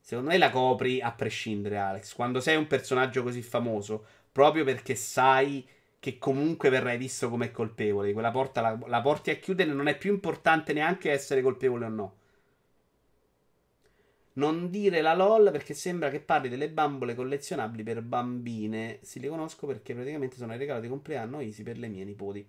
[0.00, 2.14] secondo me la copri a prescindere, Alex.
[2.14, 5.66] Quando sei un personaggio così famoso, proprio perché sai
[5.98, 8.12] che comunque verrai visto come colpevole.
[8.12, 11.88] Quella porta la, la porti a chiudere, non è più importante neanche essere colpevole o
[11.88, 12.16] no.
[14.34, 19.00] Non dire la LOL perché sembra che parli delle bambole collezionabili per bambine.
[19.02, 22.48] Si le conosco perché praticamente sono il regalo di compleanno easy per le mie nipoti.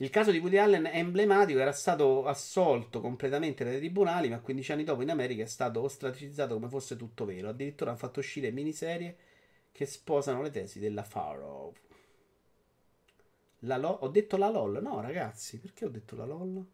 [0.00, 4.72] Il caso di Woody Allen è emblematico, era stato assolto completamente dai tribunali, ma 15
[4.72, 7.48] anni dopo in America è stato ostracizzato come fosse tutto vero.
[7.48, 9.16] Addirittura hanno fatto uscire miniserie
[9.72, 11.72] che sposano le tesi della Farrow.
[13.62, 14.80] La lo- ho detto la LOL?
[14.82, 16.66] No, ragazzi, perché ho detto la LOL?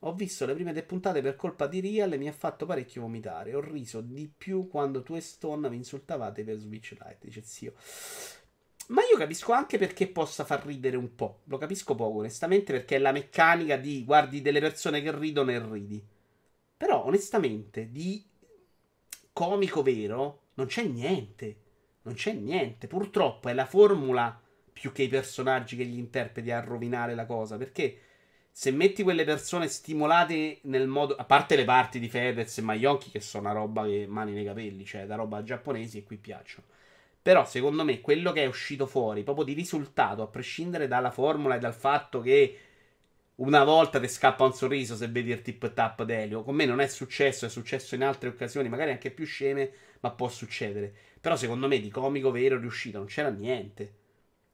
[0.00, 3.02] Ho visto le prime tre puntate per colpa di Real e mi ha fatto parecchio
[3.02, 3.54] vomitare.
[3.54, 7.74] Ho riso di più quando tu e Stone mi insultavate per Switch Lite, dice zio.
[8.92, 11.40] Ma io capisco anche perché possa far ridere un po'.
[11.44, 15.58] Lo capisco poco, onestamente, perché è la meccanica di guardi delle persone che ridono e
[15.58, 16.06] ridi.
[16.76, 18.22] Però, onestamente, di
[19.32, 21.56] comico vero non c'è niente.
[22.02, 22.86] Non c'è niente.
[22.86, 24.38] Purtroppo è la formula
[24.70, 27.56] più che i personaggi che gli interpreti a rovinare la cosa.
[27.56, 27.98] Perché
[28.52, 31.16] se metti quelle persone stimolate nel modo.
[31.16, 34.44] A parte le parti di Fedez e Maionchi, che sono una roba che mani nei
[34.44, 36.66] capelli, cioè da roba giapponesi e qui piacciono.
[37.22, 41.54] Però secondo me quello che è uscito fuori, proprio di risultato, a prescindere dalla formula
[41.54, 42.58] e dal fatto che
[43.36, 46.42] una volta ti scappa un sorriso se vedi il tip tap d'Elio.
[46.42, 49.70] Con me non è successo, è successo in altre occasioni, magari anche più sceme,
[50.00, 50.92] ma può succedere.
[51.20, 53.94] Però secondo me di comico vero riuscito non c'era niente.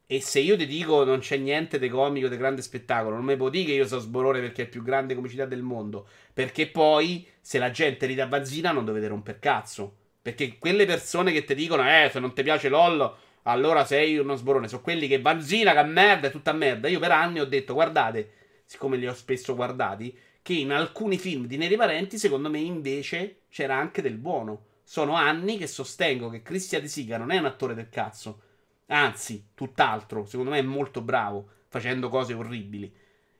[0.05, 3.35] E se io ti dico non c'è niente di comico, di grande spettacolo, non mi
[3.35, 6.07] può dire che io so sborone perché è il più grande comicità del mondo.
[6.33, 9.97] Perché poi, se la gente ride a Vanzina, non dovete romper cazzo.
[10.29, 14.35] Perché quelle persone che ti dicono, eh, se non ti piace LOL, allora sei uno
[14.35, 14.67] sborone.
[14.67, 16.87] Sono quelli che Vanzina, che merda, è tutta merda.
[16.87, 18.31] Io per anni ho detto, guardate,
[18.65, 23.41] siccome li ho spesso guardati, che in alcuni film di Neri Parenti, secondo me invece
[23.49, 24.65] c'era anche del buono.
[24.83, 28.41] Sono anni che sostengo che Christian De Siga non è un attore del cazzo
[28.87, 30.25] Anzi, tutt'altro.
[30.25, 32.91] Secondo me è molto bravo facendo cose orribili.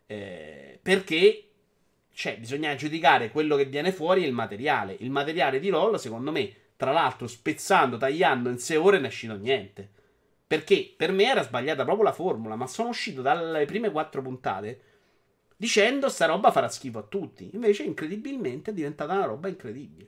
[0.05, 1.43] Eh, perché
[2.13, 4.95] cioè, bisogna giudicare quello che viene fuori e il materiale.
[4.99, 9.09] Il materiale di LOL, secondo me, tra l'altro, spezzando, tagliando in 6 ore, ne è
[9.09, 9.89] uscito niente.
[10.47, 14.81] Perché per me era sbagliata proprio la formula, ma sono uscito dalle prime 4 puntate
[15.57, 17.49] dicendo sta roba farà schifo a tutti.
[17.51, 20.07] Invece, incredibilmente, è diventata una roba incredibile.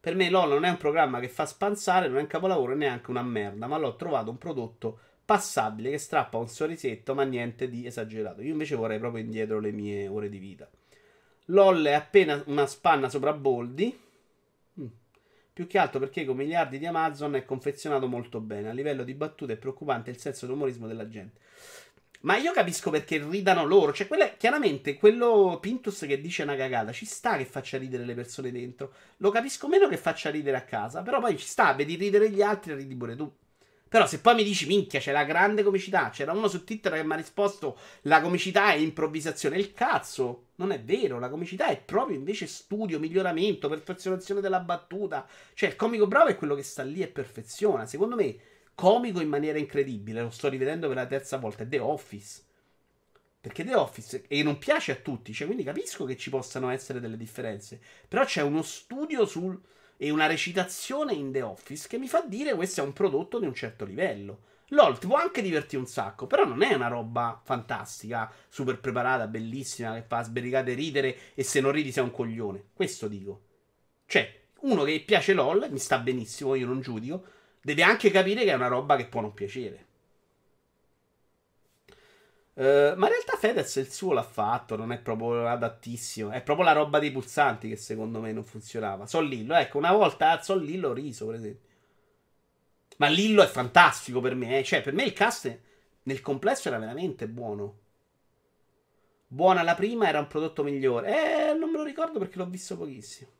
[0.00, 3.10] Per me LOL non è un programma che fa spanzare, non è un capolavoro neanche
[3.10, 7.86] una merda, ma l'ho trovato un prodotto passabile che strappa un sorrisetto, ma niente di
[7.86, 8.42] esagerato.
[8.42, 10.68] Io invece vorrei proprio indietro le mie ore di vita.
[11.44, 14.10] LOL è appena una spanna sopra Boldi.
[15.52, 18.70] Più che altro perché con miliardi di Amazon è confezionato molto bene.
[18.70, 21.40] A livello di battute è preoccupante il senso d'umorismo della gente.
[22.22, 23.92] Ma io capisco perché ridano loro.
[23.92, 28.14] Cioè, quella, chiaramente, quello Pintus che dice una cagata, ci sta che faccia ridere le
[28.14, 28.94] persone dentro.
[29.18, 31.02] Lo capisco meno che faccia ridere a casa.
[31.02, 33.30] Però poi ci sta, vedi ridere gli altri e ridi pure tu.
[33.88, 36.08] Però se poi mi dici, minchia, c'è la grande comicità.
[36.08, 39.58] C'era uno su Twitter che mi ha risposto, la comicità è improvvisazione.
[39.58, 41.18] Il cazzo, non è vero.
[41.18, 45.26] La comicità è proprio invece studio, miglioramento, perfezionazione della battuta.
[45.54, 47.84] Cioè, il comico bravo è quello che sta lì e perfeziona.
[47.86, 48.36] Secondo me
[48.74, 50.22] comico in maniera incredibile.
[50.22, 51.64] Lo sto rivedendo per la terza volta.
[51.64, 52.42] È The Office.
[53.40, 57.00] Perché The Office, e non piace a tutti, cioè, quindi capisco che ci possano essere
[57.00, 57.80] delle differenze.
[58.06, 59.60] Però c'è uno studio sul,
[59.96, 63.46] e una recitazione in The Office che mi fa dire questo è un prodotto di
[63.46, 64.50] un certo livello.
[64.72, 69.26] LOL ti può anche divertire un sacco, però non è una roba fantastica, super preparata,
[69.26, 72.64] bellissima, che fa sbericate ridere e se non ridi sei un coglione.
[72.72, 73.42] Questo dico.
[74.06, 77.24] Cioè, uno che piace LOL, mi sta benissimo, io non giudico,
[77.60, 79.86] deve anche capire che è una roba che può non piacere.
[82.54, 86.30] Uh, ma in realtà Fedez il suo l'ha fatto, non è proprio adattissimo.
[86.30, 89.06] È proprio la roba dei pulsanti che secondo me non funzionava.
[89.06, 91.70] Sol Lillo, ecco, una volta a Sol Lillo ho riso, per esempio.
[92.98, 94.64] Ma Lillo è fantastico per me, eh.
[94.64, 95.58] cioè per me il cast
[96.04, 97.78] nel complesso era veramente buono.
[99.26, 101.50] Buona la prima, era un prodotto migliore.
[101.50, 103.30] Eh, non me lo ricordo perché l'ho visto pochissimo.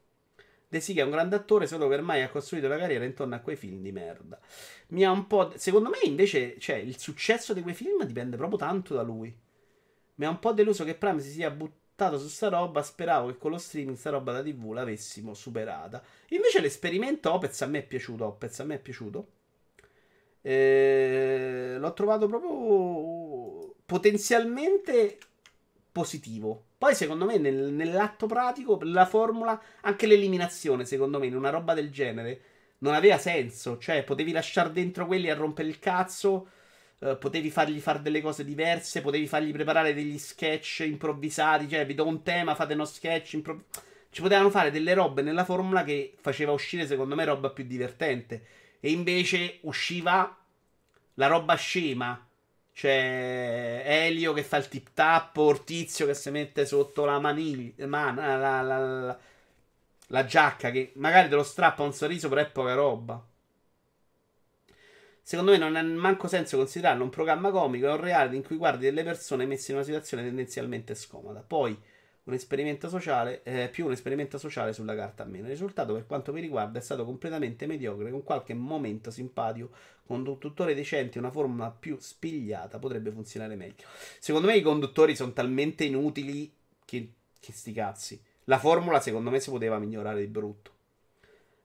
[0.66, 3.40] De Sica è un grande attore, solo che ormai ha costruito la carriera intorno a
[3.40, 4.40] quei film di merda.
[4.88, 5.52] Mi ha un po'.
[5.56, 9.36] Secondo me, invece, cioè, il successo di quei film dipende proprio tanto da lui.
[10.14, 12.82] Mi ha un po' deluso che Prime si sia buttato su sta roba.
[12.82, 16.02] Speravo che con lo streaming sta roba da TV l'avessimo superata.
[16.28, 18.24] Invece, l'esperimento Opez a me è piaciuto.
[18.24, 19.26] Opez a me è piaciuto.
[20.42, 25.18] Eh, l'ho trovato proprio potenzialmente
[25.92, 26.64] positivo.
[26.78, 31.74] Poi, secondo me, nel, nell'atto pratico, la formula, anche l'eliminazione, secondo me, in una roba
[31.74, 32.40] del genere,
[32.78, 33.78] non aveva senso.
[33.78, 36.48] Cioè, potevi lasciare dentro quelli a rompere il cazzo.
[36.98, 41.68] Uh, potevi fargli fare delle cose diverse, potevi fargli preparare degli sketch improvvisati.
[41.68, 43.80] Cioè, vi do un tema, fate uno sketch improvvisato.
[44.10, 48.42] Ci potevano fare delle robe nella formula che faceva uscire, secondo me, roba più divertente.
[48.84, 50.36] E invece usciva
[51.14, 52.26] la roba scema
[52.72, 58.16] c'è Elio che fa il tip tap, Ortizio che si mette sotto la maniglia, man,
[58.16, 59.18] la, la, la,
[60.08, 63.24] la, giacca che magari te lo strappa un sorriso, però è poca roba.
[65.22, 68.56] Secondo me non ha manco senso considerarlo un programma comico, è un reality in cui
[68.56, 71.44] guardi delle persone messe in una situazione tendenzialmente scomoda.
[71.46, 71.80] Poi
[72.24, 75.44] un esperimento sociale, eh, più un esperimento sociale sulla carta a meno.
[75.44, 79.70] Il risultato, per quanto mi riguarda, è stato completamente mediocre, con qualche momento simpatico,
[80.06, 83.86] con conduttori decenti, una forma più spigliata potrebbe funzionare meglio.
[84.20, 86.52] Secondo me i conduttori sono talmente inutili
[86.84, 88.22] che, che sti cazzi.
[88.44, 90.70] La formula, secondo me, si poteva migliorare di brutto.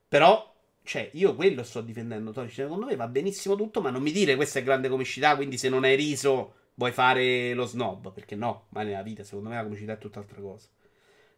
[0.08, 2.34] Però, cioè, io quello sto difendendo.
[2.48, 5.70] Secondo me va benissimo tutto, ma non mi dire questa è grande comicità, quindi se
[5.70, 9.64] non hai riso vuoi fare lo snob, perché no, ma nella vita secondo me la
[9.64, 10.68] comicità è tutt'altra cosa.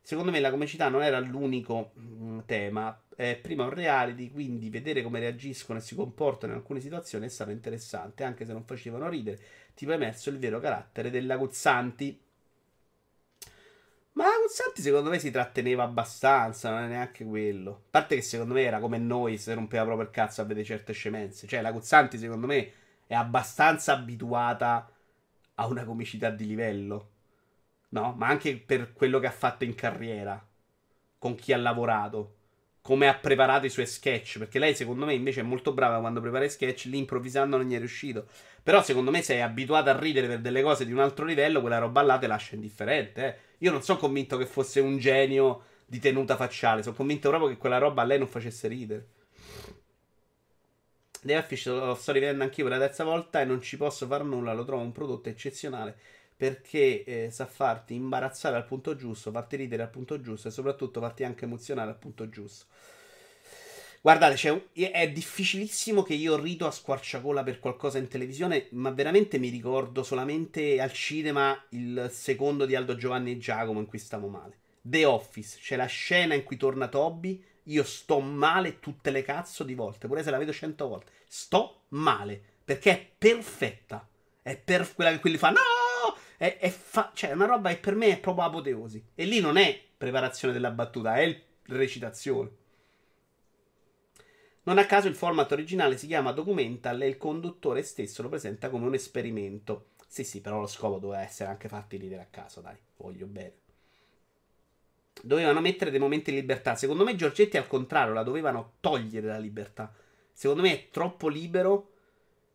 [0.02, 5.02] Secondo me la comicità non era l'unico mm, tema, è prima un reality, quindi vedere
[5.02, 9.08] come reagiscono e si comportano in alcune situazioni è stato interessante, anche se non facevano
[9.08, 9.40] ridere,
[9.76, 12.20] tipo è emerso il vero carattere della Guzzanti.
[14.14, 17.72] Ma la Guzzanti secondo me si tratteneva abbastanza, non è neanche quello.
[17.72, 20.66] A parte che secondo me era come noi, se rompeva proprio il cazzo a vedere
[20.66, 21.48] certe scemenze.
[21.48, 22.72] Cioè la Guzzanti secondo me
[23.08, 24.92] è abbastanza abituata
[25.60, 27.12] ha una comicità di livello.
[27.90, 28.14] No?
[28.18, 30.44] Ma anche per quello che ha fatto in carriera,
[31.18, 32.36] con chi ha lavorato,
[32.82, 34.38] come ha preparato i suoi sketch.
[34.40, 37.66] Perché lei, secondo me, invece è molto brava quando prepara i sketch, lì improvvisando non
[37.68, 38.28] gli è riuscito.
[38.64, 41.62] Però, secondo me, se è abituato a ridere per delle cose di un altro livello,
[41.62, 43.26] quella roba là te lascia indifferente.
[43.26, 43.36] Eh.
[43.60, 47.58] Io non sono convinto che fosse un genio di tenuta facciale, sono convinto proprio che
[47.58, 49.08] quella roba a lei non facesse ridere.
[51.22, 54.54] Deathfish lo sto rivedendo anch'io per la terza volta e non ci posso far nulla,
[54.54, 55.98] lo trovo un prodotto eccezionale
[56.40, 61.02] perché eh, sa farti imbarazzare al punto giusto, farti ridere al punto giusto e soprattutto
[61.02, 62.66] farti anche emozionare al punto giusto.
[64.02, 64.62] Guardate, un...
[64.72, 70.02] è difficilissimo che io rido a squarciagola per qualcosa in televisione, ma veramente mi ricordo
[70.02, 74.58] solamente al cinema il secondo di Aldo Giovanni e Giacomo in cui stavo male.
[74.82, 79.64] The Office, c'è la scena in cui torna Toby io sto male tutte le cazzo
[79.64, 81.12] di volte, pure se la vedo cento volte.
[81.28, 84.08] Sto male, perché è perfetta.
[84.42, 86.18] È per quella che quelli fanno, no!
[86.38, 89.04] È, è fa- cioè, una roba che per me è proprio apoteosi.
[89.14, 92.50] E lì non è preparazione della battuta, è recitazione.
[94.64, 98.70] Non a caso il format originale si chiama documental e il conduttore stesso lo presenta
[98.70, 99.90] come un esperimento.
[100.08, 103.54] Sì, sì, però lo scopo doveva essere anche farti ridere a caso, dai, voglio bene.
[105.22, 106.76] Dovevano mettere dei momenti di libertà.
[106.76, 109.94] Secondo me Giorgetti al contrario la dovevano togliere la libertà.
[110.32, 111.92] Secondo me è troppo libero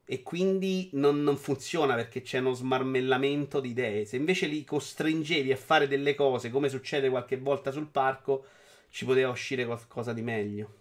[0.06, 4.04] e quindi non, non, funziona perché c'è uno smarmellamento di idee.
[4.04, 8.44] Se invece li costringevi a fare delle cose come succede qualche volta sul parco,
[8.90, 10.74] ci poteva uscire qualcosa di meglio.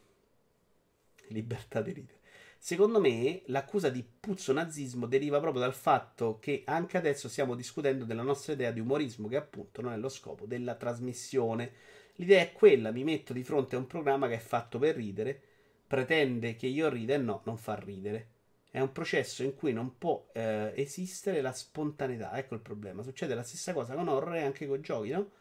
[1.28, 2.23] Libertà di ridere.
[2.65, 8.06] Secondo me l'accusa di puzzo nazismo deriva proprio dal fatto che anche adesso stiamo discutendo
[8.06, 11.73] della nostra idea di umorismo, che appunto non è lo scopo della trasmissione.
[12.15, 15.38] L'idea è quella, mi metto di fronte a un programma che è fatto per ridere,
[15.85, 18.27] pretende che io rida e no, non fa ridere.
[18.72, 22.38] È un processo in cui non può eh, esistere la spontaneità.
[22.38, 23.03] Ecco il problema.
[23.03, 25.31] Succede la stessa cosa con horror e anche con giochi, no?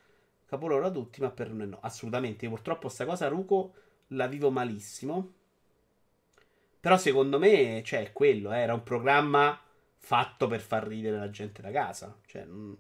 [0.45, 1.79] Capoloro a tutti, ma per noi no.
[1.83, 2.47] Assolutamente.
[2.47, 3.75] Io purtroppo sta cosa, Ruco,
[4.09, 5.35] la vivo malissimo
[6.83, 9.57] però secondo me, cioè, è quello, eh, era un programma
[9.99, 12.19] fatto per far ridere la gente da casa.
[12.27, 12.77] Cioè, mh,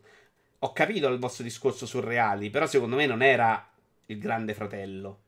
[0.59, 3.65] ho capito il vostro discorso surreali, però secondo me non era
[4.07, 5.21] il grande fratello.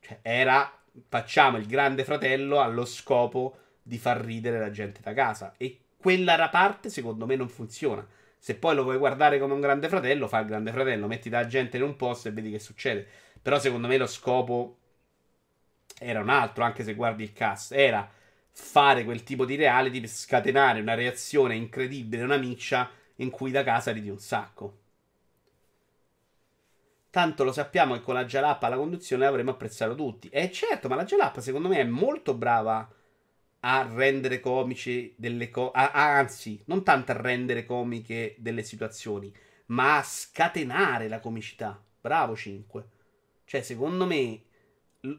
[0.00, 0.78] Cioè, era
[1.08, 5.52] facciamo il grande fratello allo scopo di far ridere la gente da casa.
[5.58, 8.06] E quella parte, secondo me, non funziona.
[8.38, 11.46] Se poi lo vuoi guardare come un grande fratello, fa il grande fratello, metti la
[11.46, 13.06] gente in un posto e vedi che succede.
[13.42, 14.78] Però secondo me lo scopo
[15.98, 17.72] era un altro, anche se guardi il cast.
[17.72, 18.08] Era
[18.52, 23.64] fare quel tipo di reality per scatenare una reazione incredibile, una miccia in cui da
[23.64, 24.78] casa ridi un sacco.
[27.10, 30.28] Tanto lo sappiamo che con la Jalappa alla conduzione l'avremmo apprezzato tutti.
[30.28, 32.90] E certo, ma la Jalappa secondo me è molto brava
[33.60, 35.72] a rendere comici delle cose.
[35.74, 39.32] Anzi, non tanto a rendere comiche delle situazioni,
[39.66, 41.82] ma a scatenare la comicità.
[42.00, 42.84] Bravo 5.
[43.44, 44.42] Cioè, secondo me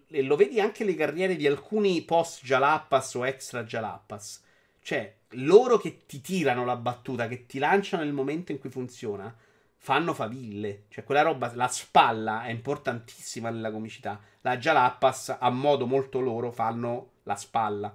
[0.07, 4.41] e lo vedi anche le carriere di alcuni post Jalappas o extra Jalappas.
[4.81, 9.33] Cioè, loro che ti tirano la battuta, che ti lanciano nel momento in cui funziona,
[9.75, 10.83] fanno faville.
[10.87, 14.21] Cioè, quella roba, la spalla è importantissima nella comicità.
[14.41, 17.93] La Jalappas, a modo molto loro, fanno la spalla.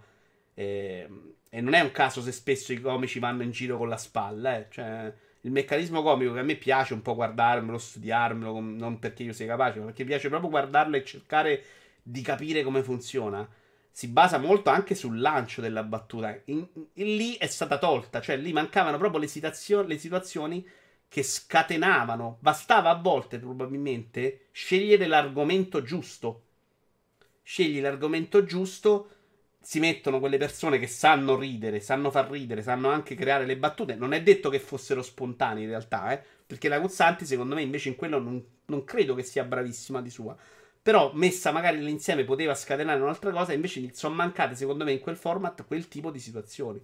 [0.53, 3.89] E, ehm, e non è un caso se spesso i comici vanno in giro con
[3.89, 4.67] la spalla, eh.
[4.71, 5.13] Cioè,
[5.43, 9.47] il meccanismo comico che a me piace un po' guardarmelo, studiarmelo, non perché io sia
[9.47, 11.63] capace, ma perché piace proprio guardarlo e cercare
[12.11, 13.47] di capire come funziona,
[13.91, 16.41] si basa molto anche sul lancio della battuta.
[16.47, 20.67] In, in, lì è stata tolta, cioè lì mancavano proprio le, situazio- le situazioni
[21.07, 22.39] che scatenavano.
[22.41, 26.45] Bastava a volte probabilmente scegliere l'argomento giusto.
[27.43, 29.11] Scegli l'argomento giusto,
[29.61, 33.97] si mettono quelle persone che sanno ridere, sanno far ridere, sanno anche creare le battute.
[33.97, 36.23] Non è detto che fossero spontanei in realtà, eh?
[36.47, 40.11] perché la Guzzanti secondo me invece in quello non, non credo che sia bravissima di
[40.11, 40.37] sua.
[40.83, 45.17] Però messa magari l'insieme poteva scatenare un'altra cosa, invece sono mancate secondo me in quel
[45.17, 46.81] format quel tipo di situazioni.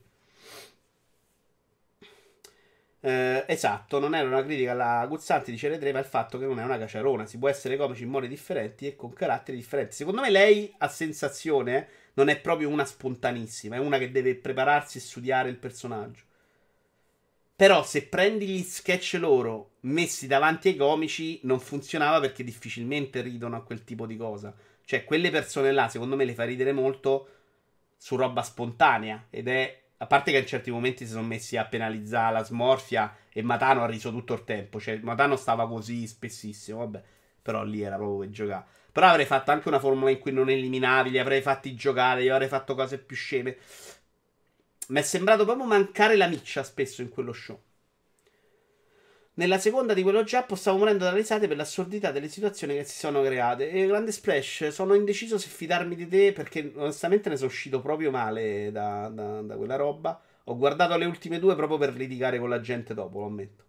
[3.01, 6.65] Eh, esatto, non era una critica alla Guzzanti, dice Redreva il fatto che non è
[6.65, 9.95] una caciarona, si può essere comici in modi differenti e con caratteri differenti.
[9.95, 14.99] Secondo me lei ha sensazione, non è proprio una spontanissima, è una che deve prepararsi
[14.99, 16.23] e studiare il personaggio.
[17.57, 23.57] Però se prendi gli sketch loro messi davanti ai comici non funzionava perché difficilmente ridono
[23.57, 24.53] a quel tipo di cosa.
[24.85, 27.29] Cioè, quelle persone là, secondo me, le fa ridere molto
[27.97, 29.27] su roba spontanea.
[29.31, 29.83] Ed è.
[29.99, 33.85] A parte che in certi momenti si sono messi a penalizzare la smorfia e Matano
[33.85, 34.81] ha riso tutto il tempo.
[34.81, 36.79] Cioè, Matano stava così spessissimo.
[36.79, 37.03] Vabbè,
[37.41, 38.65] però lì era proprio per giocare.
[38.91, 42.33] Però avrei fatto anche una formula in cui non eliminavi, li avrei fatti giocare, io
[42.33, 43.57] avrei fatto cose più sceme.
[44.89, 47.59] Mi è sembrato proprio mancare la miccia spesso in quello show.
[49.37, 52.99] Nella seconda di quello giappo stavo morendo dalle risate per l'assurdità delle situazioni che si
[52.99, 53.71] sono create.
[53.71, 58.11] E Grande Splash, sono indeciso se fidarmi di te perché onestamente ne sono uscito proprio
[58.11, 60.21] male da, da, da quella roba.
[60.45, 63.65] Ho guardato le ultime due proprio per litigare con la gente dopo, lo ammetto.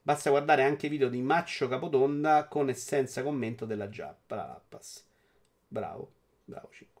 [0.00, 5.04] Basta guardare anche i video di Maccio Capotonda con e senza commento della Jappas.
[5.68, 6.10] Bravo,
[6.44, 6.99] bravo 5.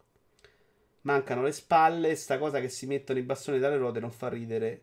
[1.02, 4.82] Mancano le spalle, sta cosa che si mettono i bastoni dalle ruote non fa ridere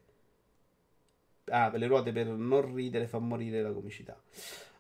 [1.50, 4.20] Ah, le ruote per non ridere fa morire la comicità.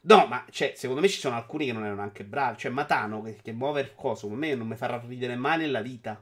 [0.02, 2.58] No, ma cioè, secondo me ci sono alcuni che non erano anche bravi.
[2.58, 5.82] Cioè, Matano che, che muove il coso, a me non mi farà ridere mai nella
[5.82, 6.22] vita.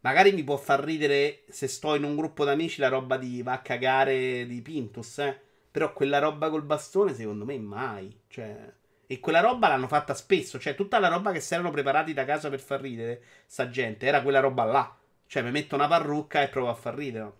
[0.00, 3.54] Magari mi può far ridere se sto in un gruppo d'amici la roba di va
[3.54, 5.38] a cagare di Pintus, eh.
[5.70, 8.18] Però quella roba col bastone, secondo me, mai.
[8.28, 8.72] Cioè.
[9.06, 10.58] E quella roba l'hanno fatta spesso.
[10.58, 14.06] Cioè, tutta la roba che si erano preparati da casa per far ridere sta gente
[14.06, 14.96] era quella roba là.
[15.26, 17.32] Cioè, mi metto una parrucca e provo a far ridere.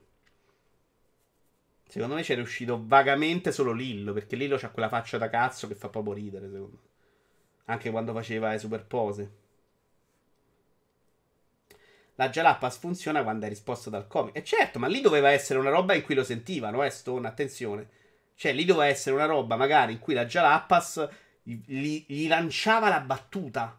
[1.89, 5.75] Secondo me c'era uscito vagamente solo Lillo, perché Lillo c'ha quella faccia da cazzo che
[5.75, 6.89] fa proprio ridere, secondo me.
[7.67, 9.31] Anche quando faceva le superpose.
[12.17, 14.37] La Jalapas funziona quando è risposto dal comic.
[14.37, 17.89] E certo, ma lì doveva essere una roba in cui lo sentivano, eh, Stone, attenzione.
[18.35, 21.09] Cioè, lì doveva essere una roba magari in cui la Jalapas
[21.47, 23.79] gli, gli lanciava la battuta.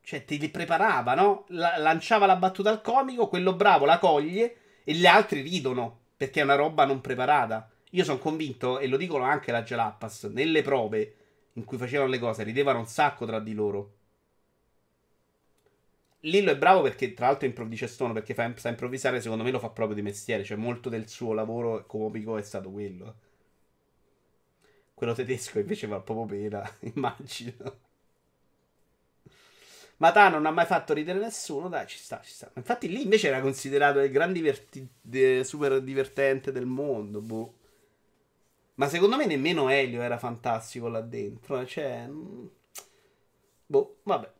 [0.00, 1.44] Cioè, te li preparava, no?
[1.48, 6.40] La, lanciava la battuta al comico, quello bravo la coglie e gli altri ridono perché
[6.40, 7.70] è una roba non preparata.
[7.90, 11.16] Io sono convinto, e lo dicono anche la Jalappas, nelle prove
[11.54, 13.92] in cui facevano le cose, ridevano un sacco tra di loro.
[16.20, 19.58] Lillo è bravo perché, tra l'altro, improvvisa stono perché fa, sa improvvisare, secondo me lo
[19.58, 20.42] fa proprio di mestiere.
[20.42, 23.16] Cioè, molto del suo lavoro comico è stato quello.
[24.94, 27.78] Quello tedesco invece fa proprio pena, immagino.
[29.98, 32.50] Matà non ha mai fatto ridere nessuno, dai, ci sta, ci sta.
[32.54, 34.88] Infatti lì invece era considerato il gran diverti-
[35.44, 37.54] super divertente del mondo, boh.
[38.76, 42.06] Ma secondo me nemmeno Elio era fantastico là dentro, eh, cioè...
[42.08, 42.46] Mm,
[43.66, 44.32] boh, vabbè.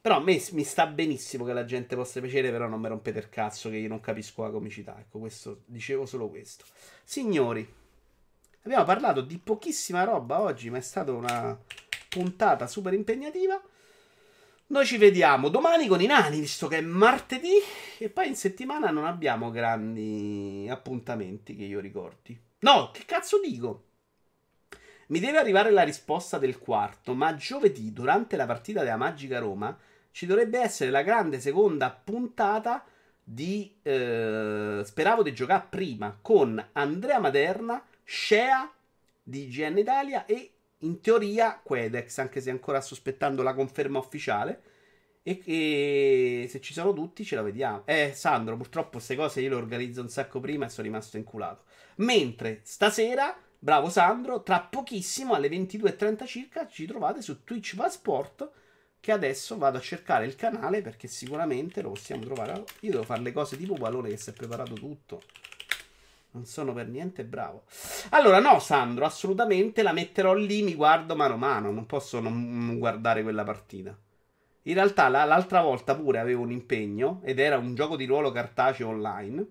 [0.00, 3.18] Però a me mi sta benissimo che la gente possa piacere, però non mi rompete
[3.18, 4.98] il cazzo che io non capisco la comicità.
[4.98, 6.64] Ecco, questo, dicevo solo questo.
[7.04, 7.68] Signori,
[8.62, 11.58] abbiamo parlato di pochissima roba oggi, ma è stata una
[12.08, 13.60] puntata super impegnativa.
[14.68, 17.58] Noi ci vediamo domani con i nani, visto che è martedì.
[17.98, 22.38] E poi in settimana non abbiamo grandi appuntamenti che io ricordi.
[22.60, 23.84] No, che cazzo dico?
[25.08, 29.76] Mi deve arrivare la risposta del quarto, ma giovedì, durante la partita della Magica Roma,
[30.10, 32.82] ci dovrebbe essere la grande seconda puntata
[33.22, 33.76] di...
[33.82, 37.84] Eh, speravo di giocare prima, con Andrea Maderna,
[38.14, 38.70] Scea
[39.22, 44.62] di GN Italia e in teoria Quedex, anche se ancora sospettando la conferma ufficiale.
[45.22, 47.86] E che se ci sono tutti ce la vediamo.
[47.86, 51.62] Eh, Sandro, purtroppo queste cose io le organizzo un sacco prima e sono rimasto inculato.
[51.96, 58.50] Mentre stasera, bravo Sandro, tra pochissimo alle 22.30 circa ci trovate su Twitch Va Sport.
[59.00, 62.62] Che adesso vado a cercare il canale perché sicuramente lo possiamo trovare.
[62.80, 65.22] Io devo fare le cose tipo Valone che si è preparato tutto.
[66.32, 67.64] Non sono per niente bravo.
[68.10, 71.70] Allora, no, Sandro, assolutamente la metterò lì, mi guardo mano a mano.
[71.70, 73.96] Non posso non guardare quella partita.
[74.62, 78.30] In realtà, la, l'altra volta pure avevo un impegno ed era un gioco di ruolo
[78.32, 79.46] cartaceo online.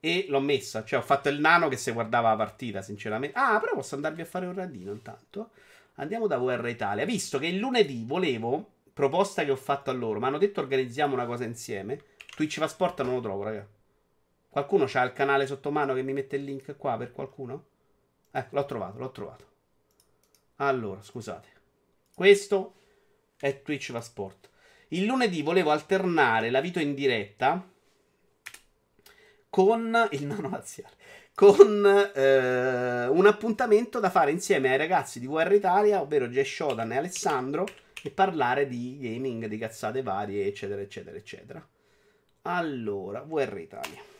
[0.00, 3.38] E l'ho messa, cioè ho fatto il nano che se guardava la partita, sinceramente.
[3.38, 5.50] Ah, però posso andarvi a fare un radino intanto.
[5.96, 7.04] Andiamo da VR Italia.
[7.04, 11.14] Visto che il lunedì volevo, proposta che ho fatto a loro, mi hanno detto organizziamo
[11.14, 12.02] una cosa insieme.
[12.34, 13.64] Twitch va sport non lo trovo, raga.
[14.52, 17.64] Qualcuno c'ha il canale sotto mano che mi mette il link qua per qualcuno?
[18.30, 19.46] Ecco, l'ho trovato, l'ho trovato.
[20.56, 21.48] Allora, scusate.
[22.14, 22.74] Questo
[23.38, 24.50] è Twitch va.
[24.88, 27.66] Il lunedì volevo alternare la video in diretta
[29.48, 30.96] con il nono laziale.
[31.34, 36.92] Con eh, un appuntamento da fare insieme ai ragazzi di VR Italia, ovvero Jay Shodan
[36.92, 37.66] e Alessandro,
[38.02, 41.66] e parlare di gaming, di cazzate varie, eccetera, eccetera, eccetera.
[42.42, 44.11] Allora, VR Italia.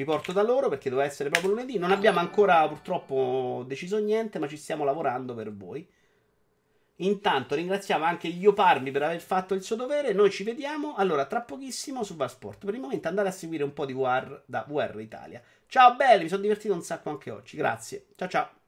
[0.00, 1.76] Vi porto da loro perché doveva essere proprio lunedì.
[1.76, 5.86] Non abbiamo ancora purtroppo deciso niente, ma ci stiamo lavorando per voi.
[6.96, 10.14] Intanto ringraziamo anche Ioparmi per aver fatto il suo dovere.
[10.14, 12.64] Noi ci vediamo allora tra pochissimo su Varsport.
[12.64, 15.42] Per il momento andate a seguire un po' di VR da VR Italia.
[15.66, 17.58] Ciao belli, mi sono divertito un sacco anche oggi.
[17.58, 18.06] Grazie.
[18.16, 18.59] Ciao ciao.